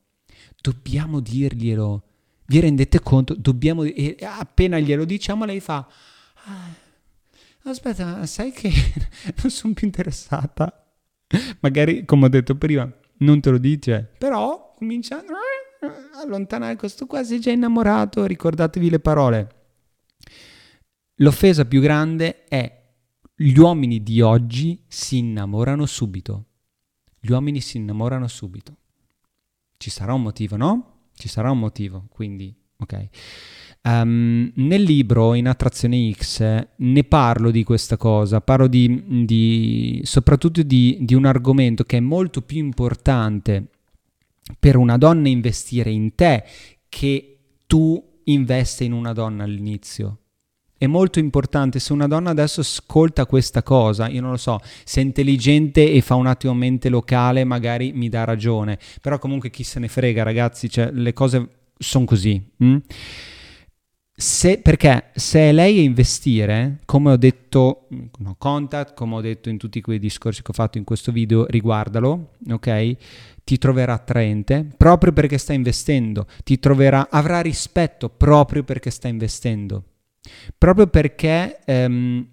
Dobbiamo 0.60 1.20
dirglielo. 1.20 2.02
Vi 2.46 2.58
rendete 2.58 2.98
conto? 2.98 3.36
Dobbiamo, 3.36 3.84
e 3.84 4.16
appena 4.20 4.80
glielo 4.80 5.04
diciamo, 5.04 5.44
lei 5.44 5.60
fa... 5.60 5.86
Ah, 6.46 6.79
aspetta, 7.64 8.24
sai 8.26 8.52
che 8.52 8.70
non 9.42 9.50
sono 9.50 9.72
più 9.74 9.86
interessata. 9.86 10.86
Magari, 11.60 12.04
come 12.04 12.26
ho 12.26 12.28
detto 12.28 12.56
prima, 12.56 12.90
non 13.18 13.40
te 13.40 13.50
lo 13.50 13.58
dice, 13.58 14.10
però 14.18 14.74
comincia 14.76 15.18
a 15.18 16.20
allontanare 16.22 16.76
questo 16.76 17.06
qua, 17.06 17.22
sei 17.22 17.40
già 17.40 17.50
innamorato, 17.50 18.24
ricordatevi 18.26 18.90
le 18.90 19.00
parole. 19.00 19.54
L'offesa 21.16 21.64
più 21.66 21.80
grande 21.80 22.44
è 22.44 22.78
gli 23.34 23.58
uomini 23.58 24.02
di 24.02 24.20
oggi 24.20 24.84
si 24.88 25.18
innamorano 25.18 25.86
subito. 25.86 26.46
Gli 27.18 27.30
uomini 27.30 27.60
si 27.60 27.76
innamorano 27.76 28.26
subito. 28.26 28.76
Ci 29.76 29.90
sarà 29.90 30.14
un 30.14 30.22
motivo, 30.22 30.56
no? 30.56 31.08
Ci 31.14 31.28
sarà 31.28 31.50
un 31.50 31.58
motivo, 31.58 32.06
quindi, 32.10 32.54
ok. 32.76 33.08
Um, 33.82 34.52
nel 34.56 34.82
libro 34.82 35.32
in 35.32 35.48
Attrazione 35.48 36.12
X 36.12 36.66
ne 36.76 37.04
parlo 37.04 37.50
di 37.50 37.64
questa 37.64 37.96
cosa, 37.96 38.42
parlo 38.42 38.66
di, 38.66 39.24
di, 39.24 40.00
soprattutto 40.04 40.62
di, 40.62 40.98
di 41.00 41.14
un 41.14 41.24
argomento 41.24 41.84
che 41.84 41.96
è 41.96 42.00
molto 42.00 42.42
più 42.42 42.58
importante 42.58 43.68
per 44.58 44.76
una 44.76 44.98
donna 44.98 45.28
investire 45.28 45.90
in 45.90 46.14
te 46.14 46.44
che 46.90 47.38
tu 47.66 48.20
investe 48.24 48.84
in 48.84 48.92
una 48.92 49.14
donna 49.14 49.44
all'inizio. 49.44 50.18
È 50.76 50.86
molto 50.86 51.18
importante, 51.18 51.78
se 51.78 51.92
una 51.92 52.06
donna 52.06 52.30
adesso 52.30 52.60
ascolta 52.60 53.26
questa 53.26 53.62
cosa, 53.62 54.08
io 54.08 54.20
non 54.20 54.30
lo 54.30 54.36
so, 54.36 54.58
se 54.84 55.00
è 55.00 55.04
intelligente 55.04 55.90
e 55.90 56.00
fa 56.00 56.14
un 56.14 56.26
attimo 56.26 56.54
mente 56.54 56.88
locale, 56.88 57.44
magari 57.44 57.92
mi 57.92 58.08
dà 58.08 58.24
ragione, 58.24 58.78
però 59.00 59.18
comunque 59.18 59.50
chi 59.50 59.62
se 59.62 59.78
ne 59.78 59.88
frega 59.88 60.22
ragazzi, 60.22 60.68
cioè, 60.68 60.90
le 60.90 61.12
cose 61.12 61.48
sono 61.78 62.04
così. 62.06 62.42
Hm? 62.58 62.76
Se, 64.20 64.58
perché 64.58 65.12
se 65.14 65.48
è 65.48 65.52
lei 65.52 65.78
a 65.78 65.82
investire, 65.82 66.80
come 66.84 67.12
ho 67.12 67.16
detto 67.16 67.88
no 68.18 68.34
contact, 68.36 68.92
come 68.92 69.14
ho 69.14 69.20
detto 69.22 69.48
in 69.48 69.56
tutti 69.56 69.80
quei 69.80 69.98
discorsi 69.98 70.42
che 70.42 70.50
ho 70.50 70.52
fatto 70.52 70.76
in 70.76 70.84
questo 70.84 71.10
video, 71.10 71.46
riguardalo, 71.46 72.32
ok? 72.50 72.96
Ti 73.42 73.56
troverà 73.56 73.94
attraente 73.94 74.66
proprio 74.76 75.14
perché 75.14 75.38
sta 75.38 75.54
investendo, 75.54 76.26
ti 76.44 76.58
troverà, 76.58 77.08
avrà 77.08 77.40
rispetto 77.40 78.10
proprio 78.10 78.62
perché 78.62 78.90
sta 78.90 79.08
investendo, 79.08 79.84
proprio 80.58 80.88
perché 80.88 81.58
ehm, 81.64 82.28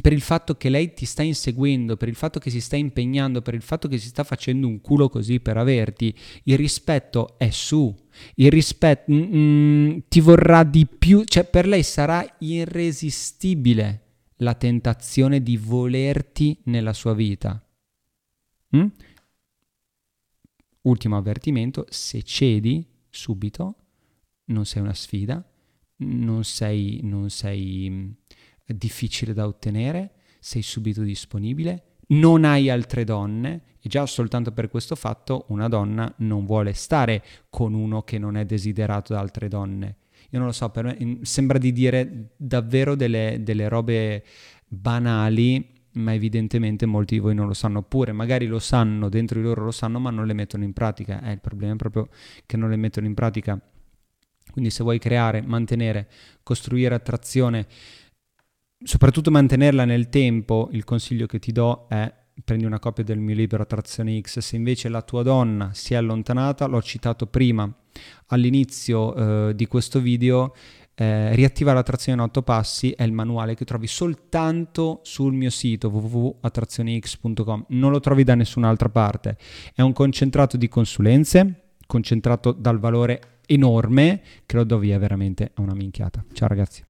per 0.00 0.12
il 0.12 0.20
fatto 0.20 0.56
che 0.56 0.68
lei 0.68 0.94
ti 0.94 1.04
sta 1.04 1.22
inseguendo, 1.22 1.96
per 1.96 2.08
il 2.08 2.14
fatto 2.14 2.38
che 2.38 2.50
si 2.50 2.60
sta 2.60 2.76
impegnando, 2.76 3.42
per 3.42 3.54
il 3.54 3.62
fatto 3.62 3.88
che 3.88 3.98
si 3.98 4.08
sta 4.08 4.24
facendo 4.24 4.66
un 4.66 4.80
culo 4.80 5.08
così 5.08 5.40
per 5.40 5.56
averti, 5.56 6.14
il 6.44 6.56
rispetto 6.56 7.38
è 7.38 7.50
su. 7.50 7.94
Il 8.34 8.50
rispetto 8.50 9.12
mm, 9.12 9.34
mm, 9.34 9.98
ti 10.08 10.20
vorrà 10.20 10.64
di 10.64 10.86
più, 10.86 11.24
cioè 11.24 11.44
per 11.44 11.66
lei 11.66 11.82
sarà 11.82 12.24
irresistibile 12.38 14.02
la 14.36 14.54
tentazione 14.54 15.42
di 15.42 15.56
volerti 15.56 16.58
nella 16.64 16.92
sua 16.92 17.14
vita. 17.14 17.62
Mm? 18.76 18.86
Ultimo 20.82 21.16
avvertimento, 21.16 21.86
se 21.88 22.22
cedi 22.22 22.86
subito, 23.10 23.74
non 24.46 24.64
sei 24.64 24.82
una 24.82 24.94
sfida, 24.94 25.44
non 25.96 26.44
sei, 26.44 27.00
non 27.02 27.30
sei 27.30 28.14
mm, 28.72 28.76
difficile 28.76 29.32
da 29.32 29.46
ottenere, 29.46 30.12
sei 30.40 30.62
subito 30.62 31.02
disponibile, 31.02 31.82
non 32.08 32.44
hai 32.44 32.70
altre 32.70 33.04
donne 33.04 33.62
e 33.80 33.88
già 33.88 34.06
soltanto 34.06 34.52
per 34.52 34.68
questo 34.68 34.94
fatto 34.94 35.44
una 35.48 35.68
donna 35.68 36.12
non 36.18 36.44
vuole 36.46 36.72
stare 36.72 37.22
con 37.50 37.74
uno 37.74 38.02
che 38.02 38.18
non 38.18 38.36
è 38.36 38.44
desiderato 38.44 39.12
da 39.12 39.20
altre 39.20 39.48
donne. 39.48 39.96
Io 40.30 40.38
non 40.38 40.48
lo 40.48 40.52
so, 40.52 40.68
per 40.70 40.84
me 40.84 41.18
sembra 41.22 41.58
di 41.58 41.72
dire 41.72 42.32
davvero 42.36 42.94
delle, 42.94 43.38
delle 43.40 43.68
robe 43.68 44.24
banali, 44.66 45.76
ma 45.92 46.12
evidentemente 46.12 46.86
molti 46.86 47.14
di 47.14 47.20
voi 47.20 47.34
non 47.34 47.46
lo 47.46 47.54
sanno, 47.54 47.78
oppure 47.78 48.12
magari 48.12 48.46
lo 48.46 48.58
sanno, 48.58 49.08
dentro 49.08 49.40
di 49.40 49.46
loro 49.46 49.64
lo 49.64 49.70
sanno, 49.70 49.98
ma 49.98 50.10
non 50.10 50.26
le 50.26 50.34
mettono 50.34 50.64
in 50.64 50.72
pratica. 50.72 51.22
Eh, 51.22 51.32
il 51.32 51.40
problema 51.40 51.72
è 51.72 51.76
proprio 51.76 52.08
che 52.44 52.56
non 52.56 52.68
le 52.68 52.76
mettono 52.76 53.06
in 53.06 53.14
pratica. 53.14 53.58
Quindi 54.50 54.70
se 54.70 54.82
vuoi 54.82 54.98
creare, 54.98 55.40
mantenere, 55.40 56.08
costruire 56.42 56.94
attrazione, 56.94 57.66
soprattutto 58.82 59.30
mantenerla 59.30 59.84
nel 59.84 60.08
tempo, 60.08 60.68
il 60.72 60.84
consiglio 60.84 61.26
che 61.26 61.38
ti 61.38 61.52
do 61.52 61.86
è 61.88 62.12
prendi 62.44 62.64
una 62.64 62.78
copia 62.78 63.04
del 63.04 63.18
mio 63.18 63.34
libro 63.34 63.62
Attrazione 63.62 64.20
X. 64.20 64.38
Se 64.38 64.56
invece 64.56 64.88
la 64.88 65.02
tua 65.02 65.22
donna 65.22 65.70
si 65.72 65.94
è 65.94 65.96
allontanata, 65.96 66.66
l'ho 66.66 66.82
citato 66.82 67.26
prima 67.26 67.70
all'inizio 68.26 69.48
eh, 69.48 69.54
di 69.54 69.66
questo 69.66 70.00
video, 70.00 70.54
eh, 70.94 71.34
riattiva 71.34 71.72
l'attrazione 71.72 72.20
in 72.20 72.28
8 72.28 72.42
passi 72.42 72.90
è 72.90 73.04
il 73.04 73.12
manuale 73.12 73.54
che 73.54 73.64
trovi 73.64 73.86
soltanto 73.86 75.00
sul 75.04 75.32
mio 75.32 75.50
sito 75.50 75.88
www.attrazionex.com, 75.88 77.66
non 77.68 77.90
lo 77.90 78.00
trovi 78.00 78.24
da 78.24 78.34
nessun'altra 78.34 78.88
parte. 78.88 79.36
È 79.74 79.80
un 79.80 79.92
concentrato 79.92 80.56
di 80.56 80.68
consulenze, 80.68 81.74
concentrato 81.86 82.52
dal 82.52 82.78
valore 82.78 83.40
enorme, 83.46 84.20
che 84.44 84.56
lo 84.56 84.64
do 84.64 84.78
via 84.78 84.98
veramente 84.98 85.52
a 85.54 85.62
una 85.62 85.74
minchiata. 85.74 86.24
Ciao 86.32 86.48
ragazzi. 86.48 86.87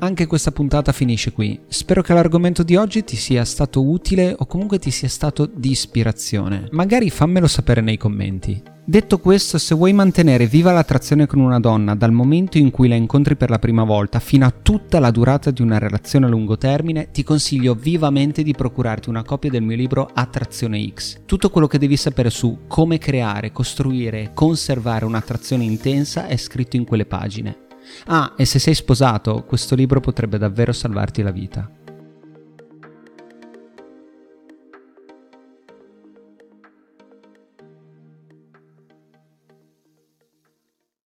Anche 0.00 0.26
questa 0.26 0.52
puntata 0.52 0.92
finisce 0.92 1.32
qui. 1.32 1.58
Spero 1.68 2.02
che 2.02 2.12
l'argomento 2.12 2.62
di 2.62 2.76
oggi 2.76 3.04
ti 3.04 3.16
sia 3.16 3.44
stato 3.44 3.82
utile 3.82 4.34
o 4.36 4.46
comunque 4.46 4.78
ti 4.78 4.90
sia 4.90 5.08
stato 5.08 5.46
di 5.46 5.70
ispirazione. 5.70 6.68
Magari 6.72 7.08
fammelo 7.10 7.46
sapere 7.46 7.80
nei 7.80 7.96
commenti. 7.96 8.62
Detto 8.86 9.18
questo, 9.18 9.56
se 9.56 9.74
vuoi 9.74 9.94
mantenere 9.94 10.46
viva 10.46 10.70
l'attrazione 10.70 11.26
con 11.26 11.40
una 11.40 11.58
donna 11.58 11.94
dal 11.94 12.12
momento 12.12 12.58
in 12.58 12.70
cui 12.70 12.86
la 12.86 12.94
incontri 12.94 13.34
per 13.34 13.48
la 13.48 13.58
prima 13.58 13.82
volta 13.82 14.20
fino 14.20 14.44
a 14.44 14.50
tutta 14.50 14.98
la 14.98 15.10
durata 15.10 15.50
di 15.50 15.62
una 15.62 15.78
relazione 15.78 16.26
a 16.26 16.28
lungo 16.28 16.58
termine, 16.58 17.10
ti 17.10 17.22
consiglio 17.22 17.74
vivamente 17.74 18.42
di 18.42 18.52
procurarti 18.52 19.08
una 19.08 19.24
copia 19.24 19.48
del 19.48 19.62
mio 19.62 19.76
libro 19.76 20.10
Attrazione 20.12 20.86
X. 20.92 21.20
Tutto 21.24 21.48
quello 21.48 21.66
che 21.66 21.78
devi 21.78 21.96
sapere 21.96 22.28
su 22.28 22.64
come 22.66 22.98
creare, 22.98 23.52
costruire 23.52 24.20
e 24.20 24.30
conservare 24.34 25.06
un'attrazione 25.06 25.64
intensa 25.64 26.26
è 26.26 26.36
scritto 26.36 26.76
in 26.76 26.84
quelle 26.84 27.06
pagine. 27.06 27.63
Ah, 28.06 28.34
e 28.36 28.44
se 28.44 28.58
sei 28.58 28.74
sposato, 28.74 29.44
questo 29.44 29.74
libro 29.74 30.00
potrebbe 30.00 30.38
davvero 30.38 30.72
salvarti 30.72 31.22
la 31.22 31.30
vita. 31.30 31.70